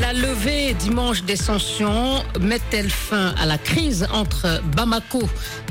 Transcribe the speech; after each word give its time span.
La 0.00 0.12
levée 0.12 0.74
dimanche 0.74 1.22
des 1.24 1.34
sanctions 1.36 2.22
met-elle 2.40 2.90
fin 2.90 3.34
à 3.40 3.46
la 3.46 3.58
crise 3.58 4.06
entre 4.12 4.62
Bamako 4.76 5.22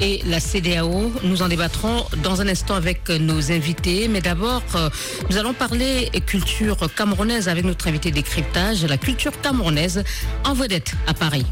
et 0.02 0.22
la 0.26 0.40
CDAO 0.40 1.12
Nous 1.24 1.42
en 1.42 1.48
débattrons 1.48 2.06
dans 2.24 2.42
un 2.42 2.48
instant 2.48 2.76
avec 2.76 3.10
nos 3.10 3.52
invités. 3.52 4.08
Mais 4.08 4.20
d'abord, 4.22 4.64
euh, 4.76 4.90
nous 5.30 5.38
allons 5.38 5.54
parler 5.54 6.10
culture 6.26 6.78
camerounaise 6.96 7.48
avec 7.48 7.64
notre 7.64 7.88
invité 7.88 8.12
décryptage, 8.12 8.84
la 8.86 8.98
culture 8.98 9.40
camerounaise 9.42 10.04
en 10.44 10.54
vedette 10.54 10.94
à 11.08 11.14
Paris. 11.14 11.46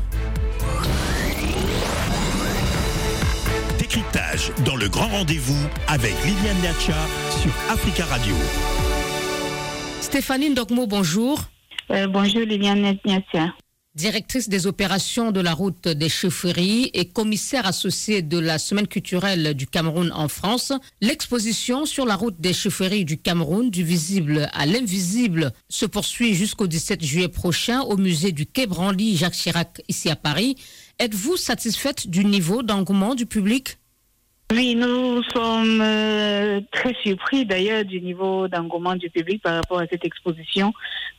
Décryptage 3.80 4.52
dans 4.66 4.76
le 4.76 4.90
grand 4.90 5.08
rendez-vous 5.08 5.64
avec 5.88 6.14
Liliane 6.26 6.58
Niacha 6.62 6.94
sur 7.42 7.52
Africa 7.72 8.06
Radio. 8.06 8.36
Stéphanie 10.02 10.50
Ndokmo, 10.50 10.88
bonjour. 10.88 11.40
Euh, 11.92 12.08
bonjour 12.08 12.42
Liliane 12.42 12.98
Niatia. 13.06 13.54
Directrice 13.94 14.50
des 14.50 14.68
opérations 14.68 15.32
de 15.32 15.40
la 15.40 15.54
route 15.54 15.88
des 15.88 16.10
chaufferies 16.10 16.90
et 16.94 17.06
commissaire 17.06 17.66
associée 17.66 18.22
de 18.22 18.38
la 18.38 18.58
Semaine 18.58 18.88
culturelle 18.88 19.54
du 19.54 19.68
Cameroun 19.68 20.12
en 20.14 20.28
France, 20.28 20.74
l'exposition 21.00 21.86
sur 21.86 22.06
la 22.06 22.16
route 22.16 22.42
des 22.42 22.52
chaufferies 22.52 23.06
du 23.06 23.18
Cameroun, 23.18 23.70
du 23.70 23.84
visible 23.84 24.50
à 24.52 24.66
l'invisible, 24.66 25.54
se 25.70 25.86
poursuit 25.86 26.34
jusqu'au 26.34 26.68
17 26.68 27.06
juillet 27.06 27.30
prochain 27.30 27.82
au 27.82 27.96
musée 27.96 28.34
du 28.34 28.46
Quai 28.46 28.66
Branly 28.68 29.16
Jacques 29.16 29.34
Chirac 29.34 29.82
ici 29.88 30.10
à 30.10 30.18
Paris. 30.18 30.58
Êtes-vous 31.00 31.38
satisfaite 31.38 32.10
du 32.10 32.26
niveau 32.26 32.64
d'engouement 32.64 33.16
du 33.16 33.26
public? 33.26 33.78
Oui, 34.52 34.76
nous 34.76 35.24
sommes 35.34 35.82
euh, 35.82 36.62
très 36.72 36.94
surpris 37.02 37.46
d'ailleurs 37.46 37.84
du 37.84 38.00
niveau 38.00 38.48
d'engouement 38.48 38.96
du 38.96 39.10
public 39.10 39.42
par 39.42 39.56
rapport 39.56 39.80
à 39.80 39.88
cette 39.88 40.06
exposition 40.06 40.72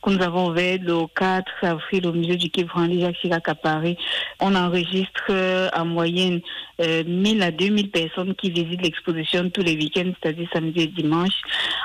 nous 0.07 0.21
avons 0.21 0.47
ouverte 0.49 0.81
le 0.83 1.05
4 1.15 1.45
avril 1.63 2.07
au 2.07 2.13
musée 2.13 2.37
du 2.37 2.49
Quai 2.49 2.63
Branly 2.63 3.05
à 3.05 3.55
Paris. 3.55 3.97
On 4.39 4.55
enregistre 4.55 5.25
euh, 5.29 5.69
en 5.75 5.85
moyenne 5.85 6.39
euh, 6.81 7.03
1000 7.05 7.41
à 7.43 7.51
2000 7.51 7.91
personnes 7.91 8.35
qui 8.35 8.51
visitent 8.51 8.81
l'exposition 8.81 9.49
tous 9.49 9.61
les 9.61 9.75
week-ends, 9.75 10.11
c'est-à-dire 10.21 10.47
samedi 10.53 10.81
et 10.81 10.87
dimanche. 10.87 11.33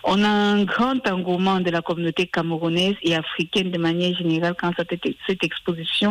On 0.05 0.23
a 0.23 0.29
un 0.29 0.65
grand 0.65 1.07
engouement 1.09 1.61
de 1.61 1.71
la 1.71 1.81
communauté 1.81 2.27
camerounaise 2.27 2.95
et 3.03 3.15
africaine 3.15 3.71
de 3.71 3.79
manière 3.79 4.17
générale 4.17 4.55
cette, 4.77 5.01
cette 5.27 5.45
exposition. 5.45 6.11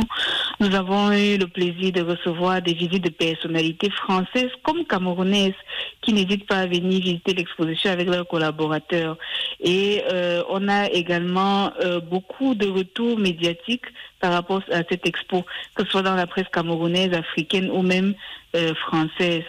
Nous 0.59 0.73
avons 0.75 1.11
eu 1.11 1.37
le 1.37 1.47
plaisir 1.47 1.91
de 1.91 2.01
recevoir 2.01 2.61
des 2.61 2.73
visites 2.73 3.03
de 3.03 3.09
personnalités 3.09 3.89
françaises 3.89 4.51
comme 4.63 4.85
camerounaises 4.85 5.53
qui 6.01 6.13
n'hésitent 6.13 6.47
pas 6.47 6.59
à 6.59 6.65
venir 6.67 7.01
visiter 7.01 7.33
l'exposition 7.33 7.91
avec 7.91 8.07
leurs 8.07 8.27
collaborateurs. 8.27 9.17
Et 9.59 10.03
euh, 10.11 10.43
on 10.49 10.67
a 10.67 10.89
également 10.89 11.71
euh, 11.81 11.99
beaucoup 11.99 12.55
de 12.55 12.67
retours 12.67 13.17
médiatiques 13.17 13.85
par 14.21 14.31
rapport 14.31 14.61
à 14.71 14.83
cette 14.89 15.05
expo, 15.05 15.43
que 15.75 15.83
ce 15.83 15.91
soit 15.91 16.03
dans 16.03 16.15
la 16.15 16.27
presse 16.27 16.47
camerounaise, 16.53 17.13
africaine 17.13 17.69
ou 17.71 17.81
même 17.81 18.13
euh, 18.55 18.73
française. 18.75 19.43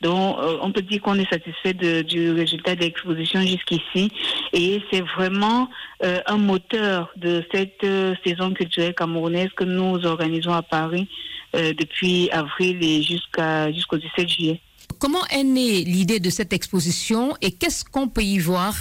Donc, 0.00 0.38
euh, 0.38 0.58
on 0.62 0.70
peut 0.70 0.82
dire 0.82 1.02
qu'on 1.02 1.18
est 1.18 1.28
satisfait 1.28 1.74
du 1.74 2.30
résultat 2.30 2.76
de 2.76 2.82
l'exposition 2.82 3.40
jusqu'ici. 3.40 4.12
Et 4.52 4.80
c'est 4.92 5.00
vraiment 5.00 5.68
euh, 6.04 6.20
un 6.26 6.36
moteur 6.36 7.10
de 7.16 7.44
cette 7.52 7.84
saison 8.24 8.52
culturelle 8.52 8.94
camerounaise 8.94 9.48
que 9.56 9.64
nous 9.64 10.06
organisons 10.06 10.52
à 10.52 10.62
Paris 10.62 11.08
depuis 11.54 12.28
avril 12.30 12.76
et 12.82 13.02
jusqu'au 13.02 13.96
17 13.96 14.28
juillet. 14.28 14.60
Comment 14.98 15.24
est 15.30 15.44
née 15.44 15.82
l'idée 15.82 16.20
de 16.20 16.28
cette 16.28 16.52
exposition 16.52 17.34
et 17.40 17.52
qu'est-ce 17.52 17.84
qu'on 17.84 18.08
peut 18.08 18.22
y 18.22 18.38
voir 18.38 18.74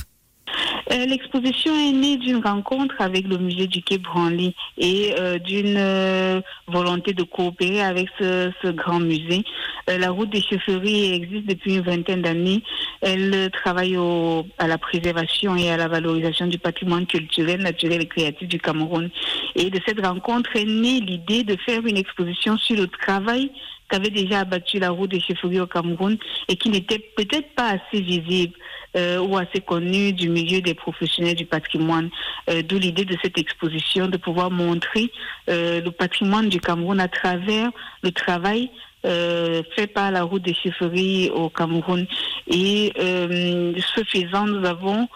Euh, 0.91 1.05
L'exposition 1.05 1.73
est 1.73 1.91
née 1.91 2.17
d'une 2.17 2.43
rencontre 2.43 2.95
avec 2.99 3.27
le 3.27 3.37
musée 3.37 3.67
du 3.67 3.81
Quai 3.81 3.97
Branly 3.97 4.55
et 4.77 5.13
euh, 5.19 5.37
d'une 5.37 5.75
euh, 5.77 6.41
volonté 6.67 7.13
de 7.13 7.23
coopérer 7.23 7.81
avec 7.81 8.07
ce, 8.19 8.71
grand 8.71 8.99
musée. 8.99 9.43
La 9.87 10.11
route 10.11 10.29
des 10.29 10.41
chaufferies 10.41 11.13
existe 11.13 11.47
depuis 11.47 11.75
une 11.75 11.81
vingtaine 11.81 12.21
d'années. 12.21 12.61
Elle 13.01 13.49
travaille 13.51 13.97
à 14.57 14.67
la 14.67 14.77
préservation 14.77 15.55
et 15.55 15.71
à 15.71 15.77
la 15.77 15.87
valorisation 15.87 16.47
du 16.47 16.57
patrimoine 16.57 17.05
culturel, 17.05 17.61
naturel 17.61 18.01
et 18.01 18.07
créatif 18.07 18.47
du 18.47 18.59
Cameroun. 18.59 19.09
Et 19.55 19.69
de 19.69 19.79
cette 19.85 20.05
rencontre 20.05 20.55
est 20.55 20.65
née 20.65 20.99
l'idée 20.99 21.43
de 21.43 21.55
faire 21.65 21.85
une 21.85 21.97
exposition 21.97 22.57
sur 22.57 22.75
le 22.75 22.87
travail 22.87 23.49
qu'avait 23.89 24.09
déjà 24.09 24.39
abattu 24.39 24.79
la 24.79 24.89
route 24.89 25.11
des 25.11 25.21
chaufferies 25.21 25.61
au 25.61 25.67
Cameroun 25.67 26.17
et 26.47 26.55
qui 26.55 26.69
n'était 26.69 26.99
peut-être 26.99 27.53
pas 27.55 27.69
assez 27.69 28.01
visible 28.01 28.53
euh, 28.97 29.19
ou 29.19 29.37
assez 29.37 29.61
connu 29.61 30.11
du 30.11 30.27
milieu 30.27 30.61
des 30.61 30.73
professionnels 30.73 31.35
du 31.35 31.45
patrimoine. 31.45 32.09
Euh, 32.49 32.63
D'où 32.63 32.79
l'idée 32.79 33.05
de 33.05 33.15
cette 33.21 33.37
exposition 33.37 34.07
de 34.07 34.17
pouvoir 34.17 34.49
montrer 34.49 35.11
euh, 35.49 35.81
le 35.81 35.91
patrimoine 35.91 36.49
du 36.49 36.59
Cameroun 36.59 36.99
à 36.99 37.07
travers 37.07 37.69
le 38.01 38.11
travail 38.11 38.71
fait 39.03 39.87
par 39.87 40.11
la 40.11 40.23
route 40.23 40.41
des 40.41 40.53
chaufferies 40.53 41.29
au 41.29 41.47
Cameroun. 41.47 42.05
Et 42.47 42.91
ce 42.97 44.03
faisant, 44.03 44.45
nous 44.47 44.65
avons 44.67 45.07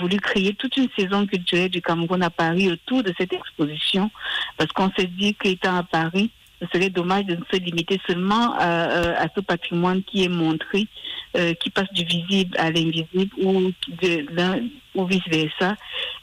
voulu 0.00 0.16
créer 0.16 0.52
toute 0.54 0.76
une 0.76 0.88
saison 0.98 1.24
culturelle 1.26 1.68
du 1.68 1.80
Cameroun 1.80 2.24
à 2.24 2.30
Paris 2.30 2.72
autour 2.72 3.04
de 3.04 3.14
cette 3.16 3.32
exposition, 3.32 4.10
parce 4.56 4.72
qu'on 4.72 4.90
s'est 4.98 5.06
dit 5.06 5.36
qu'étant 5.36 5.76
à 5.76 5.84
Paris, 5.84 6.32
ce 6.60 6.66
serait 6.72 6.90
dommage 6.90 7.24
de 7.26 7.36
se 7.52 7.58
limiter 7.58 8.00
seulement 8.06 8.54
à, 8.54 8.84
à- 8.84 9.22
à 9.24 9.26
ce 9.34 9.40
patrimoine 9.40 10.02
qui 10.02 10.24
est 10.24 10.28
montré, 10.28 10.86
euh, 11.36 11.52
qui 11.54 11.70
passe 11.70 11.92
du 11.92 12.04
visible 12.04 12.56
à 12.58 12.70
l'invisible 12.70 13.30
ou 13.42 13.70
ou 14.94 15.04
vice 15.04 15.28
versa. 15.30 15.76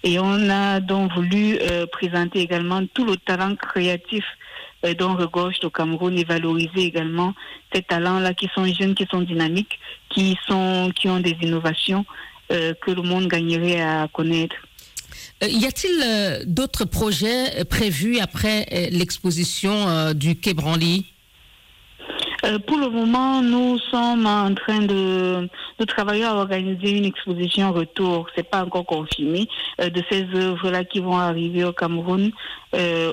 Et 0.03 0.17
on 0.19 0.49
a 0.49 0.79
donc 0.79 1.13
voulu 1.13 1.57
euh, 1.61 1.85
présenter 1.85 2.39
également 2.39 2.81
tout 2.93 3.05
le 3.05 3.17
talent 3.17 3.55
créatif 3.55 4.25
euh, 4.85 4.93
dont 4.95 5.13
regorge 5.15 5.57
le 5.61 5.69
Cameroun 5.69 6.17
et 6.17 6.23
valoriser 6.23 6.81
également 6.85 7.33
ces 7.71 7.83
talents-là 7.83 8.33
qui 8.33 8.49
sont 8.55 8.65
jeunes, 8.65 8.95
qui 8.95 9.05
sont 9.11 9.21
dynamiques, 9.21 9.79
qui 10.09 10.35
sont 10.47 10.91
qui 10.95 11.07
ont 11.07 11.19
des 11.19 11.37
innovations 11.41 12.03
euh, 12.51 12.73
que 12.81 12.91
le 12.91 13.03
monde 13.03 13.27
gagnerait 13.27 13.81
à 13.81 14.07
connaître. 14.11 14.55
Euh, 15.41 15.47
Y 15.47 15.65
a-t-il 15.65 16.01
euh, 16.03 16.43
d'autres 16.45 16.85
projets 16.85 17.59
euh, 17.59 17.63
prévus 17.63 18.19
après 18.19 18.65
l'exposition 18.91 20.13
du 20.13 20.39
Quai 20.39 20.53
Branly? 20.53 21.05
Pour 22.67 22.77
le 22.77 22.89
moment, 22.89 23.41
nous 23.41 23.79
sommes 23.89 24.25
en 24.25 24.53
train 24.53 24.81
de, 24.81 25.47
travailler 25.87 26.25
à 26.25 26.35
organiser 26.35 26.91
une 26.91 27.05
exposition 27.05 27.71
retour. 27.71 28.27
C'est 28.35 28.49
pas 28.49 28.65
encore 28.65 28.85
confirmé 28.85 29.47
de 29.79 30.03
ces 30.11 30.25
œuvres-là 30.35 30.83
qui 30.83 30.99
vont 30.99 31.17
arriver 31.17 31.63
au 31.63 31.71
Cameroun 31.71 32.31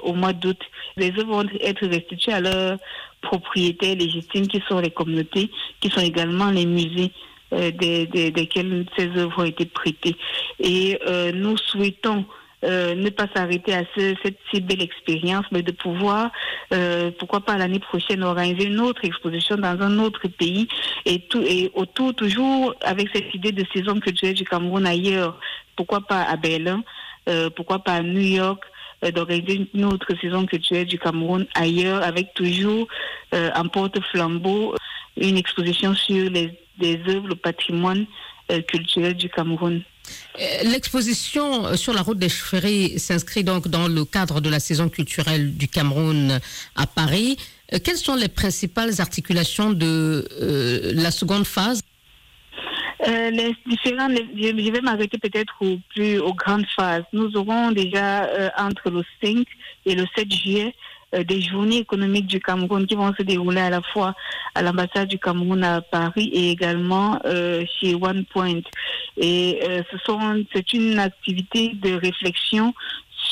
au 0.02 0.14
mois 0.14 0.32
d'août. 0.32 0.58
Les 0.96 1.12
œuvres 1.16 1.42
vont 1.42 1.48
être 1.60 1.86
restituées 1.86 2.32
à 2.32 2.40
leurs 2.40 2.78
propriétaires 3.22 3.94
légitimes, 3.94 4.48
qui 4.48 4.60
sont 4.68 4.80
les 4.80 4.90
communautés, 4.90 5.48
qui 5.80 5.90
sont 5.90 6.00
également 6.00 6.50
les 6.50 6.66
musées. 6.66 7.12
Euh, 7.52 7.70
des, 7.70 8.08
ces 8.96 9.08
œuvres 9.16 9.42
ont 9.42 9.44
été 9.44 9.66
prêtées. 9.66 10.16
Et 10.58 10.98
euh, 11.06 11.32
nous 11.32 11.56
souhaitons 11.56 12.24
euh, 12.62 12.94
ne 12.94 13.08
pas 13.08 13.26
s'arrêter 13.34 13.72
à 13.74 13.84
ce- 13.96 14.14
cette 14.22 14.38
si 14.50 14.60
belle 14.60 14.82
expérience, 14.82 15.46
mais 15.50 15.62
de 15.62 15.72
pouvoir, 15.72 16.30
pourquoi 17.18 17.40
pas 17.40 17.56
l'année 17.56 17.80
prochaine, 17.80 18.22
organiser 18.22 18.64
une 18.66 18.80
autre 18.80 19.04
exposition 19.04 19.56
dans 19.56 19.80
un 19.80 19.98
autre 19.98 20.28
pays 20.28 20.68
et, 21.06 21.20
tout, 21.20 21.42
et 21.42 21.70
autour, 21.74 22.14
toujours 22.14 22.74
avec 22.82 23.08
cette 23.14 23.34
idée 23.34 23.52
de 23.52 23.64
saison 23.74 23.98
culturelle 23.98 24.34
du 24.34 24.44
Cameroun 24.44 24.86
ailleurs. 24.86 25.40
Pourquoi 25.74 26.02
pas 26.02 26.22
à 26.22 26.36
Berlin, 26.36 26.82
pourquoi 27.56 27.78
pas 27.78 27.94
à 27.94 28.02
New 28.02 28.20
York, 28.20 28.62
d'organiser 29.14 29.66
une 29.72 29.86
autre 29.86 30.08
saison 30.20 30.44
culturelle 30.44 30.86
du 30.86 30.98
Cameroun 30.98 31.46
ailleurs, 31.54 32.02
avec 32.02 32.34
toujours 32.34 32.86
en 33.32 33.66
porte-flambeau 33.68 34.74
une 35.16 35.36
exposition 35.36 35.94
sur 35.94 36.30
les, 36.30 36.50
œuvres, 37.08 37.28
le 37.28 37.34
patrimoine 37.36 38.06
euh, 38.50 38.60
culturel 38.62 39.14
du 39.14 39.28
Cameroun. 39.28 39.82
Euh, 40.40 40.44
L'exposition 40.64 41.66
euh, 41.66 41.76
sur 41.76 41.92
la 41.92 42.02
route 42.02 42.18
des 42.18 42.28
chaufferies 42.28 42.98
s'inscrit 42.98 43.44
donc 43.44 43.68
dans 43.68 43.86
le 43.88 44.04
cadre 44.04 44.40
de 44.40 44.48
la 44.48 44.58
saison 44.60 44.88
culturelle 44.88 45.56
du 45.56 45.68
Cameroun 45.68 46.40
à 46.74 46.86
Paris. 46.86 47.36
Quelles 47.84 47.96
sont 47.98 48.16
les 48.16 48.28
principales 48.28 49.00
articulations 49.00 49.70
de 49.72 50.26
euh, 50.40 50.92
la 50.94 51.10
seconde 51.12 51.44
phase? 51.46 51.82
Euh, 53.06 53.30
les 53.30 53.54
différents, 53.66 54.08
les- 54.08 54.26
je 54.36 54.48
je 54.62 54.70
vais 54.72 54.80
m'arrêter 54.82 55.16
peut-être 55.18 55.54
au 55.60 55.78
plus 55.94 56.18
aux 56.18 56.34
grandes 56.34 56.66
phases. 56.76 57.04
Nous 57.12 57.34
aurons 57.36 57.70
déjà 57.72 58.24
euh, 58.24 58.50
entre 58.58 58.90
le 58.90 59.02
5 59.22 59.46
et 59.86 59.94
le 59.94 60.04
7 60.16 60.30
juillet 60.34 60.74
des 61.12 61.42
journées 61.42 61.78
économiques 61.78 62.26
du 62.26 62.40
Cameroun 62.40 62.86
qui 62.86 62.94
vont 62.94 63.12
se 63.14 63.22
dérouler 63.22 63.60
à 63.60 63.70
la 63.70 63.82
fois 63.82 64.14
à 64.54 64.62
l'ambassade 64.62 65.08
du 65.08 65.18
Cameroun 65.18 65.62
à 65.64 65.80
Paris 65.80 66.30
et 66.32 66.50
également 66.50 67.18
chez 67.24 67.94
One 67.94 68.24
Point. 68.26 68.60
Et 69.16 69.60
ce 69.90 69.98
sont, 70.06 70.44
c'est 70.54 70.72
une 70.72 70.98
activité 70.98 71.72
de 71.74 71.94
réflexion 71.94 72.74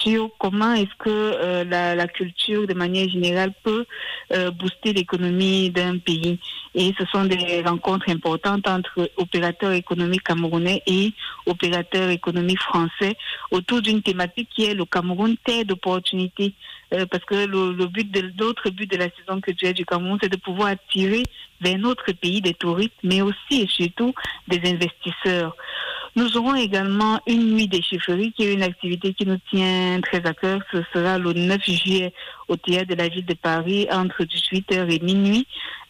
sur 0.02 0.30
comment 0.38 0.74
est-ce 0.74 0.94
que 0.98 1.08
euh, 1.08 1.64
la, 1.64 1.94
la, 1.94 2.06
culture, 2.06 2.66
de 2.66 2.74
manière 2.74 3.08
générale, 3.08 3.52
peut 3.62 3.84
euh, 4.32 4.50
booster 4.50 4.92
l'économie 4.92 5.70
d'un 5.70 5.98
pays. 5.98 6.38
Et 6.74 6.94
ce 6.98 7.04
sont 7.06 7.24
des 7.24 7.62
rencontres 7.62 8.08
importantes 8.10 8.68
entre 8.68 9.10
opérateurs 9.16 9.72
économiques 9.72 10.22
camerounais 10.22 10.82
et 10.86 11.12
opérateurs 11.46 12.10
économiques 12.10 12.60
français 12.60 13.16
autour 13.50 13.82
d'une 13.82 14.02
thématique 14.02 14.48
qui 14.54 14.64
est 14.64 14.74
le 14.74 14.84
Cameroun 14.84 15.36
terre 15.44 15.64
d'opportunités. 15.64 16.54
Euh, 16.94 17.04
parce 17.06 17.24
que 17.24 17.46
le, 17.46 17.72
le 17.72 17.86
but 17.86 18.10
de 18.10 18.32
l'autre 18.38 18.70
but 18.70 18.90
de 18.90 18.96
la 18.96 19.08
saison 19.10 19.40
culturelle 19.40 19.74
du 19.74 19.84
Cameroun, 19.84 20.18
c'est 20.22 20.32
de 20.32 20.38
pouvoir 20.38 20.68
attirer 20.68 21.22
vers 21.60 21.78
notre 21.78 22.12
pays 22.12 22.40
des 22.40 22.54
touristes, 22.54 22.92
mais 23.02 23.20
aussi 23.20 23.62
et 23.62 23.66
surtout 23.66 24.14
des 24.46 24.60
investisseurs. 24.64 25.54
Nous 26.16 26.36
aurons 26.36 26.54
également 26.54 27.20
une 27.26 27.54
nuit 27.54 27.68
des 27.68 27.82
chiffreries 27.82 28.32
qui 28.32 28.44
est 28.44 28.54
une 28.54 28.62
activité 28.62 29.14
qui 29.14 29.26
nous 29.26 29.38
tient 29.50 30.00
très 30.00 30.24
à 30.26 30.34
cœur. 30.34 30.60
Ce 30.72 30.82
sera 30.92 31.18
le 31.18 31.32
9 31.32 31.62
juillet 31.64 32.12
au 32.48 32.56
théâtre 32.56 32.88
de 32.88 32.94
la 32.94 33.08
ville 33.08 33.26
de 33.26 33.34
Paris 33.34 33.86
entre 33.92 34.24
18h 34.24 34.90
et 34.90 34.98
minuit 35.04 35.46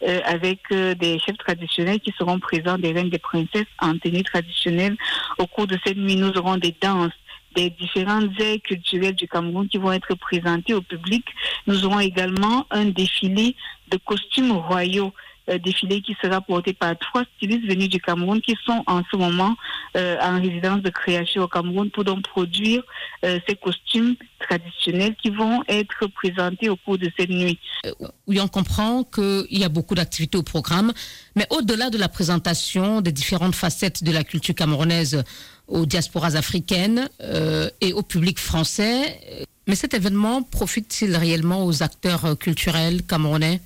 euh, 0.07 0.19
avec 0.25 0.59
euh, 0.71 0.93
des 0.93 1.17
chefs 1.19 1.37
traditionnels 1.37 1.99
qui 1.99 2.13
seront 2.17 2.39
présents, 2.39 2.77
des 2.77 2.91
reines, 2.91 3.09
des 3.09 3.17
princesses 3.17 3.65
en 3.79 3.97
tenue 3.97 4.23
traditionnelle. 4.23 4.97
Au 5.39 5.47
cours 5.47 5.67
de 5.67 5.79
cette 5.83 5.97
nuit, 5.97 6.15
nous 6.15 6.37
aurons 6.37 6.57
des 6.57 6.75
danses 6.79 7.11
des 7.55 7.69
différentes 7.71 8.29
aires 8.39 8.61
culturelles 8.63 9.15
du 9.15 9.27
Cameroun 9.27 9.67
qui 9.67 9.77
vont 9.77 9.91
être 9.91 10.15
présentées 10.15 10.73
au 10.73 10.81
public. 10.81 11.25
Nous 11.67 11.85
aurons 11.85 11.99
également 11.99 12.65
un 12.71 12.85
défilé 12.85 13.55
de 13.89 13.97
costumes 13.97 14.51
royaux 14.51 15.13
euh, 15.49 15.57
défilé 15.57 16.01
qui 16.01 16.15
sera 16.21 16.41
porté 16.41 16.73
par 16.73 16.97
trois 16.99 17.23
stylistes 17.35 17.67
venus 17.67 17.89
du 17.89 17.99
Cameroun 17.99 18.39
qui 18.39 18.55
sont 18.65 18.83
en 18.85 19.01
ce 19.11 19.17
moment 19.17 19.55
euh, 19.97 20.17
en 20.21 20.39
résidence 20.39 20.81
de 20.81 20.89
création 20.89 21.43
au 21.43 21.47
Cameroun 21.47 21.89
pour 21.89 22.03
donc 22.03 22.21
produire 22.21 22.83
euh, 23.25 23.39
ces 23.47 23.55
costumes 23.55 24.15
traditionnels 24.39 25.15
qui 25.15 25.31
vont 25.31 25.63
être 25.67 26.07
présentés 26.07 26.69
au 26.69 26.75
cours 26.75 26.97
de 26.97 27.09
cette 27.17 27.29
nuit. 27.29 27.57
Oui, 28.27 28.39
on 28.39 28.47
comprend 28.47 29.03
qu'il 29.03 29.57
y 29.57 29.63
a 29.63 29.69
beaucoup 29.69 29.95
d'activités 29.95 30.37
au 30.37 30.43
programme, 30.43 30.93
mais 31.35 31.47
au-delà 31.49 31.89
de 31.89 31.97
la 31.97 32.09
présentation 32.09 33.01
des 33.01 33.11
différentes 33.11 33.55
facettes 33.55 34.03
de 34.03 34.11
la 34.11 34.23
culture 34.23 34.53
camerounaise 34.53 35.23
aux 35.69 35.85
diasporas 35.85 36.35
africaines 36.35 37.09
et 37.81 37.93
au 37.93 38.01
public 38.01 38.39
français, 38.39 39.45
mais 39.67 39.75
cet 39.75 39.93
événement 39.93 40.41
profite-t-il 40.41 41.15
réellement 41.15 41.65
aux 41.65 41.83
acteurs 41.83 42.37
culturels 42.37 43.03
camerounais? 43.05 43.61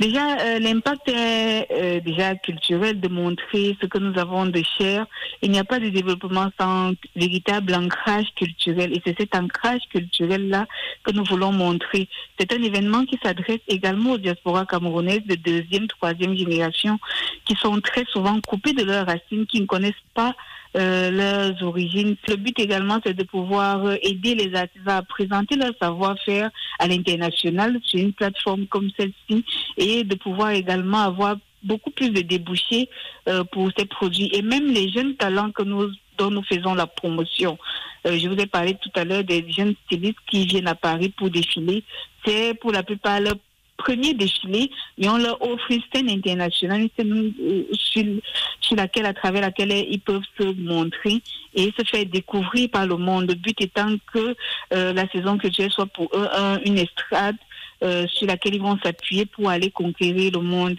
Déjà, 0.00 0.38
euh, 0.38 0.60
l'impact 0.60 1.08
est 1.08 1.66
euh, 1.72 2.00
déjà 2.00 2.36
culturel 2.36 3.00
de 3.00 3.08
montrer 3.08 3.76
ce 3.80 3.86
que 3.86 3.98
nous 3.98 4.16
avons 4.16 4.46
de 4.46 4.62
cher. 4.78 5.06
Il 5.42 5.50
n'y 5.50 5.58
a 5.58 5.64
pas 5.64 5.80
de 5.80 5.88
développement 5.88 6.50
sans 6.58 6.92
véritable 7.16 7.74
ancrage 7.74 8.26
culturel. 8.36 8.92
Et 8.92 9.02
c'est 9.04 9.18
cet 9.18 9.34
ancrage 9.34 9.80
culturel-là 9.90 10.68
que 11.02 11.10
nous 11.10 11.24
voulons 11.24 11.50
montrer. 11.50 12.08
C'est 12.38 12.52
un 12.52 12.62
événement 12.62 13.04
qui 13.06 13.18
s'adresse 13.20 13.58
également 13.66 14.12
aux 14.12 14.18
diasporas 14.18 14.66
camerounaises 14.66 15.26
de 15.26 15.34
deuxième, 15.34 15.88
troisième 15.88 16.36
génération 16.36 16.96
qui 17.44 17.56
sont 17.56 17.80
très 17.80 18.04
souvent 18.04 18.40
coupées 18.46 18.74
de 18.74 18.84
leurs 18.84 19.06
racines, 19.06 19.46
qui 19.46 19.60
ne 19.60 19.66
connaissent 19.66 19.94
pas 20.14 20.36
euh, 20.76 21.10
leurs 21.10 21.62
origines. 21.62 22.16
Le 22.28 22.36
but 22.36 22.58
également, 22.58 22.98
c'est 23.04 23.14
de 23.14 23.22
pouvoir 23.22 23.86
euh, 23.86 23.96
aider 24.02 24.34
les 24.34 24.54
artisans 24.54 24.98
à 24.98 25.02
présenter 25.02 25.56
leur 25.56 25.72
savoir-faire 25.80 26.50
à 26.78 26.86
l'international 26.86 27.78
sur 27.82 28.00
une 28.00 28.12
plateforme 28.12 28.66
comme 28.66 28.90
celle-ci 28.98 29.44
et 29.76 30.04
de 30.04 30.14
pouvoir 30.14 30.50
également 30.50 30.98
avoir 30.98 31.36
beaucoup 31.62 31.90
plus 31.90 32.10
de 32.10 32.20
débouchés 32.20 32.88
euh, 33.28 33.44
pour 33.44 33.70
ces 33.76 33.86
produits 33.86 34.30
et 34.32 34.42
même 34.42 34.70
les 34.70 34.90
jeunes 34.90 35.16
talents 35.16 35.50
que 35.52 35.62
nous 35.62 35.90
dont 36.18 36.30
nous 36.30 36.42
faisons 36.42 36.74
la 36.74 36.88
promotion. 36.88 37.56
je 38.04 38.28
vous 38.28 38.34
ai 38.34 38.46
parlé 38.46 38.74
tout 38.74 38.90
à 38.96 39.04
l'heure 39.04 39.22
des 39.22 39.48
jeunes 39.52 39.74
stylistes 39.86 40.18
qui 40.26 40.46
viennent 40.46 40.66
à 40.66 40.74
Paris 40.74 41.10
pour 41.16 41.30
défiler. 41.30 41.84
C'est 42.24 42.54
pour 42.54 42.72
la 42.72 42.82
plupart 42.82 43.20
leur 43.20 43.36
premier 43.78 44.12
défilé 44.12 44.70
et 44.98 45.08
on 45.08 45.16
leur 45.16 45.40
offre 45.40 45.70
une 45.70 45.80
scène 45.92 46.10
internationale, 46.10 46.82
une 46.82 46.90
scène 46.96 47.32
euh, 47.40 48.20
sur, 48.60 48.76
laquelle, 48.76 49.06
à 49.06 49.14
travers 49.14 49.40
laquelle 49.40 49.72
ils 49.72 50.00
peuvent 50.00 50.20
se 50.38 50.44
montrer 50.60 51.22
et 51.54 51.72
se 51.78 51.84
faire 51.84 52.04
découvrir 52.04 52.68
par 52.70 52.86
le 52.86 52.96
monde. 52.96 53.28
Le 53.28 53.34
but 53.34 53.58
étant 53.60 53.96
que 54.12 54.36
euh, 54.74 54.92
la 54.92 55.08
saison 55.08 55.38
culturelle 55.38 55.70
soit 55.70 55.86
pour 55.86 56.10
eux 56.14 56.28
une 56.66 56.78
estrade 56.78 57.36
euh, 57.82 58.06
sur 58.08 58.26
laquelle 58.26 58.54
ils 58.54 58.60
vont 58.60 58.78
s'appuyer 58.82 59.24
pour 59.24 59.48
aller 59.48 59.70
conquérir 59.70 60.32
le 60.32 60.40
monde. 60.40 60.76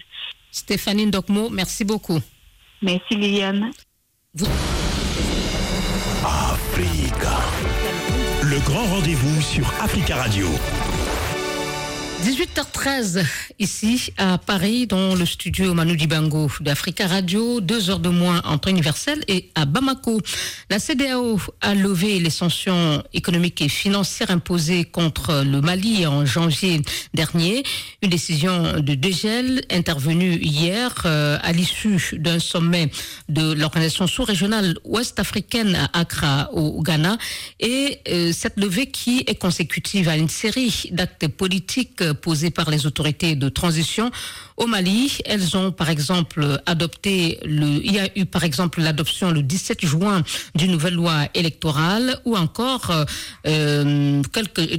Stéphanie 0.50 1.06
Ndokmo, 1.06 1.48
merci 1.48 1.84
beaucoup. 1.84 2.20
Merci 2.82 3.16
Liliane. 3.16 3.70
Africa. 6.24 7.38
Le 8.42 8.58
grand 8.64 8.84
rendez-vous 8.84 9.40
sur 9.40 9.66
Africa 9.80 10.16
Radio. 10.16 10.46
18h13 12.22 13.24
ici 13.58 14.12
à 14.18 14.36
Paris 14.36 14.86
dans 14.86 15.14
le 15.14 15.24
studio 15.24 15.72
Manu 15.72 15.96
Dibango 15.96 16.50
d'Africa 16.60 17.06
Radio, 17.06 17.62
deux 17.62 17.88
heures 17.88 17.98
de 17.98 18.10
moins 18.10 18.42
en 18.44 18.58
temps 18.58 18.68
universel 18.68 19.24
et 19.26 19.50
à 19.54 19.64
Bamako. 19.64 20.20
La 20.68 20.78
CDAO 20.78 21.40
a 21.62 21.74
levé 21.74 22.20
les 22.20 22.28
sanctions 22.28 23.02
économiques 23.14 23.62
et 23.62 23.70
financières 23.70 24.30
imposées 24.30 24.84
contre 24.84 25.42
le 25.44 25.62
Mali 25.62 26.06
en 26.06 26.26
janvier 26.26 26.82
dernier. 27.14 27.62
Une 28.02 28.10
décision 28.10 28.80
de 28.80 28.94
dégel 28.94 29.64
intervenue 29.70 30.38
hier 30.42 30.94
euh, 31.06 31.38
à 31.42 31.52
l'issue 31.52 32.18
d'un 32.18 32.38
sommet 32.38 32.90
de 33.30 33.54
l'organisation 33.54 34.06
sous-régionale 34.06 34.76
ouest-africaine 34.84 35.74
à 35.74 36.00
Accra 36.00 36.50
au 36.52 36.82
Ghana 36.82 37.16
et 37.60 38.00
euh, 38.08 38.32
cette 38.32 38.58
levée 38.58 38.90
qui 38.90 39.24
est 39.26 39.36
consécutive 39.36 40.08
à 40.08 40.16
une 40.16 40.28
série 40.28 40.90
d'actes 40.92 41.28
politiques 41.28 42.02
posées 42.12 42.50
par 42.50 42.70
les 42.70 42.86
autorités 42.86 43.34
de 43.36 43.48
transition 43.48 44.10
au 44.60 44.66
Mali. 44.66 45.18
Elles 45.24 45.56
ont 45.56 45.72
par 45.72 45.90
exemple 45.90 46.60
adopté 46.66 47.38
le, 47.44 47.66
il 47.84 47.92
y 47.92 47.98
a 47.98 48.08
eu 48.16 48.26
par 48.26 48.44
exemple 48.44 48.80
l'adoption 48.80 49.30
le 49.32 49.42
17 49.42 49.84
juin 49.84 50.22
d'une 50.54 50.70
nouvelle 50.70 50.94
loi 50.94 51.26
électorale 51.34 52.20
ou 52.24 52.36
encore 52.36 52.92
euh, 53.46 54.22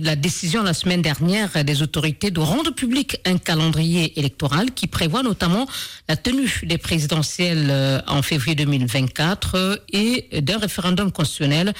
la 0.01 0.16
décision 0.16 0.63
la 0.63 0.74
semaine 0.74 1.01
dernière 1.01 1.63
des 1.66 1.81
autorités 1.81 2.31
de 2.31 2.39
rendre 2.39 2.72
public 2.72 3.18
un 3.25 3.38
calendrier 3.38 4.18
électoral 4.19 4.72
qui 4.72 4.88
prévoit 4.88 5.24
notamment 5.24 5.68
la 6.07 6.16
tenue 6.16 6.62
des 6.63 6.77
présidentielles 6.77 7.68
euh, 7.69 8.00
en 8.07 8.22
février 8.22 8.56
2024 8.56 9.84
et 9.92 10.42
d'un 10.42 10.60
référendum 10.60 11.12
constitutionnel 11.12 11.74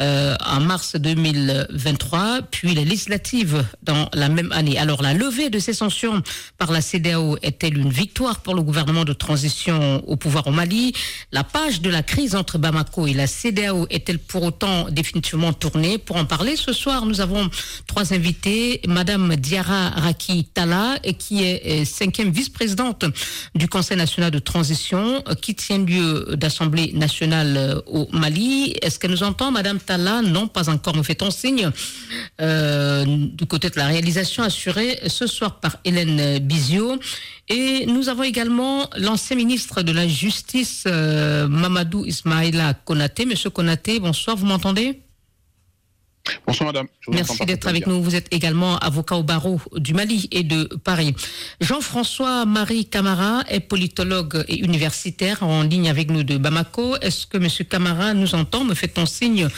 euh, 0.00 0.34
en 0.44 0.60
mars 0.60 0.96
2023, 0.96 2.42
puis 2.50 2.74
les 2.74 2.84
législatives 2.84 3.64
dans 3.82 4.08
la 4.12 4.28
même 4.28 4.50
année. 4.52 4.78
Alors 4.78 5.02
la 5.02 5.14
levée 5.14 5.50
de 5.50 5.58
ces 5.58 5.72
sanctions 5.72 6.22
par 6.58 6.72
la 6.72 6.80
CDAO 6.80 7.38
est-elle 7.44 7.78
une 7.78 7.90
victoire 7.90 8.40
pour 8.40 8.54
le 8.54 8.62
gouvernement 8.62 9.04
de 9.04 9.12
transition 9.12 10.02
au 10.08 10.16
pouvoir 10.16 10.46
au 10.46 10.50
Mali? 10.50 10.92
La 11.30 11.44
page 11.44 11.80
de 11.80 11.90
la 11.90 12.02
crise 12.02 12.34
entre 12.34 12.58
Bamako 12.58 13.06
et 13.06 13.12
la 13.12 13.26
CDAO 13.26 13.86
est-elle 13.90 14.18
pour 14.18 14.42
autant 14.42 14.88
définitivement 14.90 15.52
tournée? 15.52 15.98
Pour 15.98 16.16
en 16.16 16.24
parler 16.24 16.56
ce 16.56 16.72
soir, 16.72 17.06
nous 17.06 17.20
avons 17.20 17.48
trois 17.86 18.12
invités. 18.12 18.80
Madame 18.88 19.36
Diara 19.36 19.90
Raki 19.90 20.44
Tala, 20.44 20.98
qui 21.18 21.44
est 21.44 21.82
euh, 21.82 21.84
cinquième 21.84 22.30
vice-présidente 22.30 23.04
du 23.54 23.68
Conseil 23.68 23.96
national 23.96 24.30
de 24.30 24.38
transition, 24.38 25.22
euh, 25.28 25.34
qui 25.34 25.54
tient 25.54 25.78
lieu 25.78 26.34
d'Assemblée 26.36 26.92
nationale 26.94 27.56
euh, 27.56 27.80
au 27.86 28.08
Mali. 28.12 28.74
Est-ce 28.82 28.98
qu'elle 28.98 29.10
nous 29.10 29.22
entend, 29.22 29.50
Madame 29.50 29.78
Tala? 29.78 30.22
Non, 30.22 30.48
pas 30.48 30.70
encore. 30.70 30.96
Nous 30.96 31.04
fait-on 31.04 31.30
signe 31.30 31.70
du 32.38 33.46
côté 33.46 33.70
de 33.70 33.76
la 33.76 33.86
réalisation 33.86 34.42
assurée 34.42 34.98
ce 35.06 35.26
soir 35.26 35.60
par 35.60 35.76
Hélène 35.84 36.38
Bizio. 36.38 36.98
Et 37.48 37.86
nous 37.86 38.08
avons 38.08 38.22
également 38.22 38.88
l'ancien 38.96 39.36
ministre 39.36 39.82
de 39.82 39.92
la 39.92 40.08
Justice, 40.08 40.84
euh, 40.86 41.46
Mamadou 41.48 42.04
Ismaïla 42.04 42.74
Konaté. 42.84 43.26
Monsieur 43.26 43.50
Konaté, 43.50 44.00
bonsoir, 44.00 44.36
vous 44.36 44.46
m'entendez? 44.46 45.00
Bonsoir 46.46 46.68
madame. 46.68 46.86
Merci 47.08 47.44
d'être 47.44 47.66
avec 47.68 47.86
nous. 47.86 48.02
Vous 48.02 48.14
êtes 48.14 48.28
également 48.32 48.78
avocat 48.78 49.16
au 49.16 49.22
barreau 49.22 49.60
du 49.76 49.92
Mali 49.92 50.26
et 50.30 50.42
de 50.42 50.64
Paris. 50.82 51.14
Jean-François 51.60 52.46
Marie 52.46 52.86
Camara 52.86 53.42
est 53.48 53.60
politologue 53.60 54.42
et 54.48 54.58
universitaire 54.58 55.42
en 55.42 55.62
ligne 55.62 55.90
avec 55.90 56.10
nous 56.10 56.22
de 56.22 56.38
Bamako. 56.38 56.96
Est-ce 57.02 57.26
que 57.26 57.36
monsieur 57.36 57.64
Camara 57.64 58.14
nous 58.14 58.34
entend? 58.34 58.64
Me 58.64 58.74
fait-on 58.74 59.04
signe? 59.04 59.48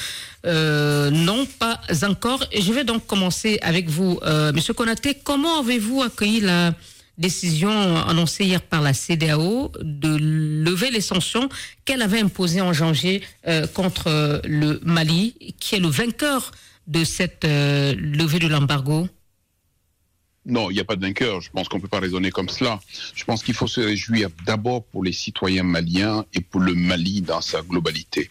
Euh, 0.45 1.11
non, 1.11 1.47
pas 1.59 1.81
encore. 2.03 2.45
Et 2.51 2.63
je 2.63 2.73
vais 2.73 2.85
donc 2.85 3.07
commencer 3.07 3.59
avec 3.63 3.89
vous, 3.89 4.19
euh, 4.25 4.53
Monsieur 4.53 4.75
Konaté. 4.75 5.15
Comment 5.23 5.61
avez-vous 5.61 6.03
accueilli 6.03 6.41
la 6.41 6.75
décision 7.19 7.71
annoncée 7.97 8.45
hier 8.45 8.63
par 8.63 8.83
la 8.83 8.93
CDAO 8.93 9.73
de 9.81 10.17
lever 10.19 10.91
les 10.91 11.01
sanctions 11.01 11.49
qu'elle 11.85 12.03
avait 12.03 12.21
imposées 12.21 12.61
en 12.61 12.73
janvier 12.73 13.23
euh, 13.47 13.67
contre 13.67 14.41
le 14.45 14.81
Mali, 14.85 15.55
qui 15.59 15.75
est 15.77 15.81
le 15.81 15.89
vainqueur 15.89 16.53
de 16.87 17.05
cette 17.05 17.45
levée 17.45 18.39
de 18.39 18.47
l'embargo 18.47 19.09
Non, 20.45 20.71
il 20.71 20.75
n'y 20.75 20.81
a 20.81 20.85
pas 20.85 20.95
de 20.95 21.01
vainqueur. 21.01 21.41
Je 21.41 21.51
pense 21.51 21.69
qu'on 21.69 21.79
ne 21.79 21.83
peut 21.83 21.89
pas 21.89 21.99
raisonner 21.99 22.31
comme 22.31 22.49
cela. 22.49 22.79
Je 23.15 23.25
pense 23.25 23.43
qu'il 23.43 23.55
faut 23.55 23.67
se 23.67 23.81
réjouir 23.81 24.29
d'abord 24.47 24.85
pour 24.85 25.03
les 25.03 25.13
citoyens 25.13 25.65
maliens 25.65 26.25
et 26.33 26.41
pour 26.41 26.61
le 26.61 26.75
Mali 26.75 27.23
dans 27.23 27.41
sa 27.41 27.63
globalité. 27.63 28.31